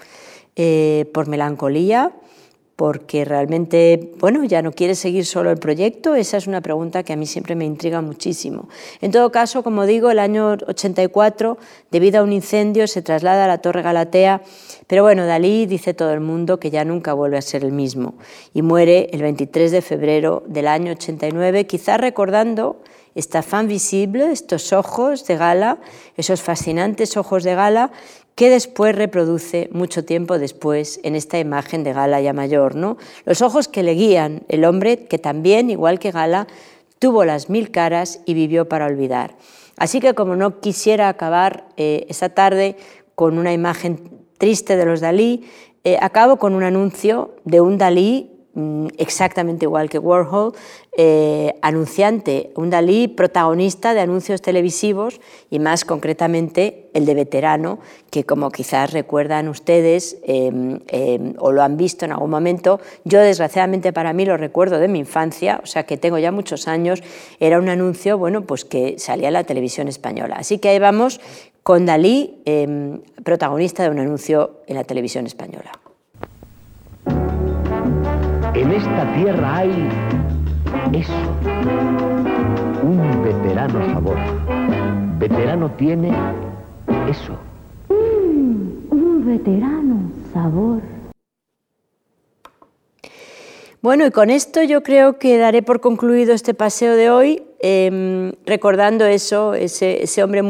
Eh, 0.55 1.11
por 1.12 1.27
melancolía, 1.27 2.12
porque 2.77 3.25
realmente, 3.25 4.12
bueno, 4.18 4.43
ya 4.45 4.61
no 4.61 4.72
quiere 4.72 4.97
seguir 4.97 5.27
solo 5.27 5.51
el 5.51 5.59
proyecto, 5.59 6.16
esa 6.16 6.37
es 6.37 6.47
una 6.47 6.61
pregunta 6.61 7.05
que 7.05 7.12
a 7.12 7.16
mí 7.16 7.27
siempre 7.27 7.55
me 7.55 7.64
intriga 7.64 8.01
muchísimo. 8.01 8.68
En 9.01 9.12
todo 9.12 9.31
caso, 9.31 9.62
como 9.62 9.87
digo, 9.87 10.11
el 10.11 10.18
año 10.18 10.57
84, 10.66 11.57
debido 11.93 12.20
a 12.20 12.25
un 12.25 12.33
incendio, 12.33 12.89
se 12.89 13.03
traslada 13.03 13.45
a 13.45 13.49
la 13.49 13.59
Torre 13.59 13.83
Galatea, 13.83 14.43
pero 14.89 15.05
bueno, 15.05 15.25
Dalí 15.25 15.66
dice 15.66 15.95
todo 15.95 16.12
el 16.12 16.20
mundo 16.20 16.59
que 16.59 16.70
ya 16.70 16.85
nunca 16.85 17.12
vuelve 17.12 17.39
a 17.39 17.43
ser 17.43 17.64
el 17.64 17.72
mismo 17.72 18.14
y 18.53 18.62
muere 18.62 19.09
el 19.12 19.22
23 19.22 19.70
de 19.70 19.81
febrero 19.81 20.43
del 20.47 20.66
año 20.66 20.93
89, 20.93 21.66
quizás 21.66 22.01
recordando 22.01 22.81
esta 23.15 23.43
fan 23.43 23.69
visible, 23.69 24.33
estos 24.33 24.73
ojos 24.73 25.27
de 25.27 25.37
gala, 25.37 25.79
esos 26.17 26.43
fascinantes 26.43 27.17
ojos 27.17 27.45
de 27.45 27.55
gala 27.55 27.93
que 28.35 28.51
después 28.51 28.97
reproduce 28.97 29.69
mucho 29.73 30.05
tiempo 30.05 30.39
después 30.39 30.99
en 31.05 31.15
esta 31.15 31.39
imagen 31.39 31.85
de 31.85 31.93
Gala 31.93 32.21
ya 32.21 32.33
mayor. 32.33 32.75
¿no? 32.75 32.97
Los 33.25 33.43
ojos 33.43 33.69
que 33.69 33.83
le 33.83 33.95
guían, 33.95 34.43
el 34.49 34.65
hombre 34.65 35.07
que 35.07 35.19
también, 35.19 35.71
igual 35.71 35.99
que 35.99 36.11
Gala, 36.11 36.49
tuvo 36.99 37.25
las 37.25 37.49
mil 37.49 37.71
caras 37.71 38.21
y 38.25 38.35
vivió 38.35 38.69
para 38.69 38.87
olvidar. 38.87 39.37
Así 39.77 40.01
que 40.01 40.15
como 40.15 40.37
no 40.37 40.61
quisiera 40.61 41.09
acabar 41.09 41.69
eh, 41.77 42.07
esa 42.09 42.29
tarde 42.29 42.77
con 43.15 43.39
una 43.39 43.53
imagen 43.53 44.11
triste 44.39 44.77
de 44.77 44.87
los 44.87 45.01
Dalí, 45.01 45.45
eh, 45.85 45.99
acabo 46.01 46.39
con 46.39 46.55
un 46.55 46.62
anuncio 46.62 47.37
de 47.45 47.61
un 47.61 47.79
Dalí 47.79 48.34
exactamente 48.99 49.65
igual 49.65 49.91
que 49.91 49.99
Warhol, 49.99 50.53
eh, 50.97 51.55
anunciante, 51.61 52.53
un 52.55 52.71
Dalí 52.71 53.09
protagonista 53.09 53.95
de 53.95 54.01
anuncios 54.01 54.43
televisivos 54.43 55.21
y 55.51 55.59
más 55.59 55.85
concretamente 55.85 56.89
el 56.95 57.05
de 57.05 57.15
veterano, 57.15 57.81
que 58.11 58.25
como 58.25 58.51
quizás 58.51 58.93
recuerdan 58.93 59.49
ustedes 59.49 60.19
em, 60.23 60.79
em, 60.87 61.35
o 61.39 61.51
lo 61.51 61.63
han 61.63 61.77
visto 61.77 62.05
en 62.05 62.13
algún 62.13 62.31
momento, 62.31 62.81
yo 63.05 63.21
desgraciadamente 63.21 63.93
para 63.93 64.13
mí 64.13 64.25
lo 64.25 64.37
recuerdo 64.37 64.79
de 64.79 64.87
mi 64.87 65.01
infancia, 65.01 65.61
o 65.63 65.67
sea 65.67 65.83
que 65.83 65.97
tengo 65.97 66.19
ya 66.19 66.31
muchos 66.31 66.69
años, 66.69 67.03
era 67.41 67.59
un 67.59 67.69
anuncio 67.69 68.19
bueno, 68.19 68.43
pues 68.43 68.65
que 68.65 68.99
salía 68.99 69.29
en 69.29 69.35
la 69.35 69.45
televisión 69.45 69.89
española. 69.89 70.37
Así 70.39 70.59
que 70.59 70.69
ahí 70.69 70.79
vamos 70.79 71.21
con 71.65 71.87
Dalí, 71.87 72.43
em, 72.45 73.01
protagonista 73.25 73.83
de 73.83 73.91
un 73.91 73.99
anuncio 73.99 74.61
en 74.69 74.77
la 74.77 74.85
televisión 74.85 75.27
española. 75.27 75.73
En 78.55 78.71
esta 78.71 79.13
tierra 79.15 79.57
hay 79.57 79.89
eso, 80.93 81.13
un 82.85 83.23
veterano 83.25 83.93
sabor. 83.93 84.17
Veterano 85.19 85.73
tiene 85.73 86.13
eso. 87.11 87.37
Mm, 87.89 88.93
un 88.93 89.27
veterano 89.27 90.13
sabor. 90.33 90.83
Bueno, 93.83 94.07
y 94.07 94.11
con 94.13 94.31
esto 94.31 94.63
yo 94.63 94.85
creo 94.85 95.19
que 95.19 95.37
daré 95.37 95.63
por 95.63 95.81
concluido 95.81 96.33
este 96.33 96.55
paseo 96.55 96.95
de 96.95 97.11
hoy, 97.11 97.43
em, 97.59 98.33
recordando 98.47 99.05
eso, 99.05 99.55
ese, 99.55 100.05
ese 100.05 100.23
hombre 100.23 100.43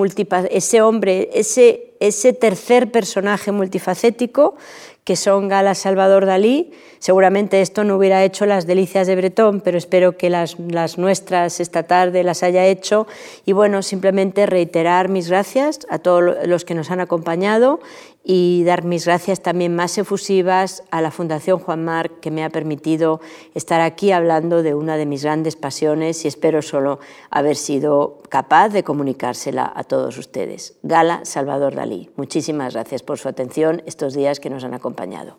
ese 0.50 0.82
hombre, 0.82 1.30
ese, 1.32 1.94
ese 2.00 2.32
tercer 2.34 2.92
personaje 2.92 3.50
multifacético 3.50 4.56
que 5.04 5.16
son 5.16 5.48
Gala 5.48 5.74
Salvador 5.74 6.24
Dalí. 6.24 6.72
Seguramente 6.98 7.60
esto 7.60 7.84
no 7.84 7.96
hubiera 7.96 8.24
hecho 8.24 8.46
las 8.46 8.66
delicias 8.66 9.06
de 9.06 9.16
Bretón, 9.16 9.60
pero 9.60 9.76
espero 9.76 10.16
que 10.16 10.30
las, 10.30 10.58
las, 10.58 10.96
nuestras 10.96 11.60
esta 11.60 11.82
tarde 11.82 12.24
las 12.24 12.42
haya 12.42 12.64
hecho. 12.64 13.06
Y 13.44 13.52
bueno, 13.52 13.82
simplemente 13.82 14.46
reiterar 14.46 15.10
mis 15.10 15.28
gracias 15.28 15.80
a 15.90 15.98
todos 15.98 16.46
los 16.46 16.64
que 16.64 16.74
nos 16.74 16.90
han 16.90 17.00
acompañado 17.00 17.80
y 18.24 18.64
dar 18.64 18.84
mis 18.84 19.04
gracias 19.04 19.42
también 19.42 19.76
más 19.76 19.98
efusivas 19.98 20.82
a 20.90 21.02
la 21.02 21.10
Fundación 21.10 21.58
Juan 21.58 21.84
Marc, 21.84 22.20
que 22.20 22.30
me 22.30 22.42
ha 22.42 22.50
permitido 22.50 23.20
estar 23.54 23.82
aquí 23.82 24.10
hablando 24.10 24.62
de 24.62 24.74
una 24.74 24.96
de 24.96 25.04
mis 25.04 25.22
grandes 25.22 25.56
pasiones 25.56 26.24
y 26.24 26.28
espero 26.28 26.62
solo 26.62 26.98
haber 27.30 27.56
sido 27.56 28.22
capaz 28.30 28.70
de 28.70 28.82
comunicársela 28.82 29.70
a 29.74 29.84
todos 29.84 30.16
ustedes. 30.16 30.78
Gala 30.82 31.24
Salvador 31.24 31.74
Dalí. 31.74 32.10
Muchísimas 32.16 32.72
gracias 32.72 33.02
por 33.02 33.18
su 33.18 33.28
atención 33.28 33.82
estos 33.84 34.14
días 34.14 34.40
que 34.40 34.50
nos 34.50 34.64
han 34.64 34.74
acompañado. 34.74 35.38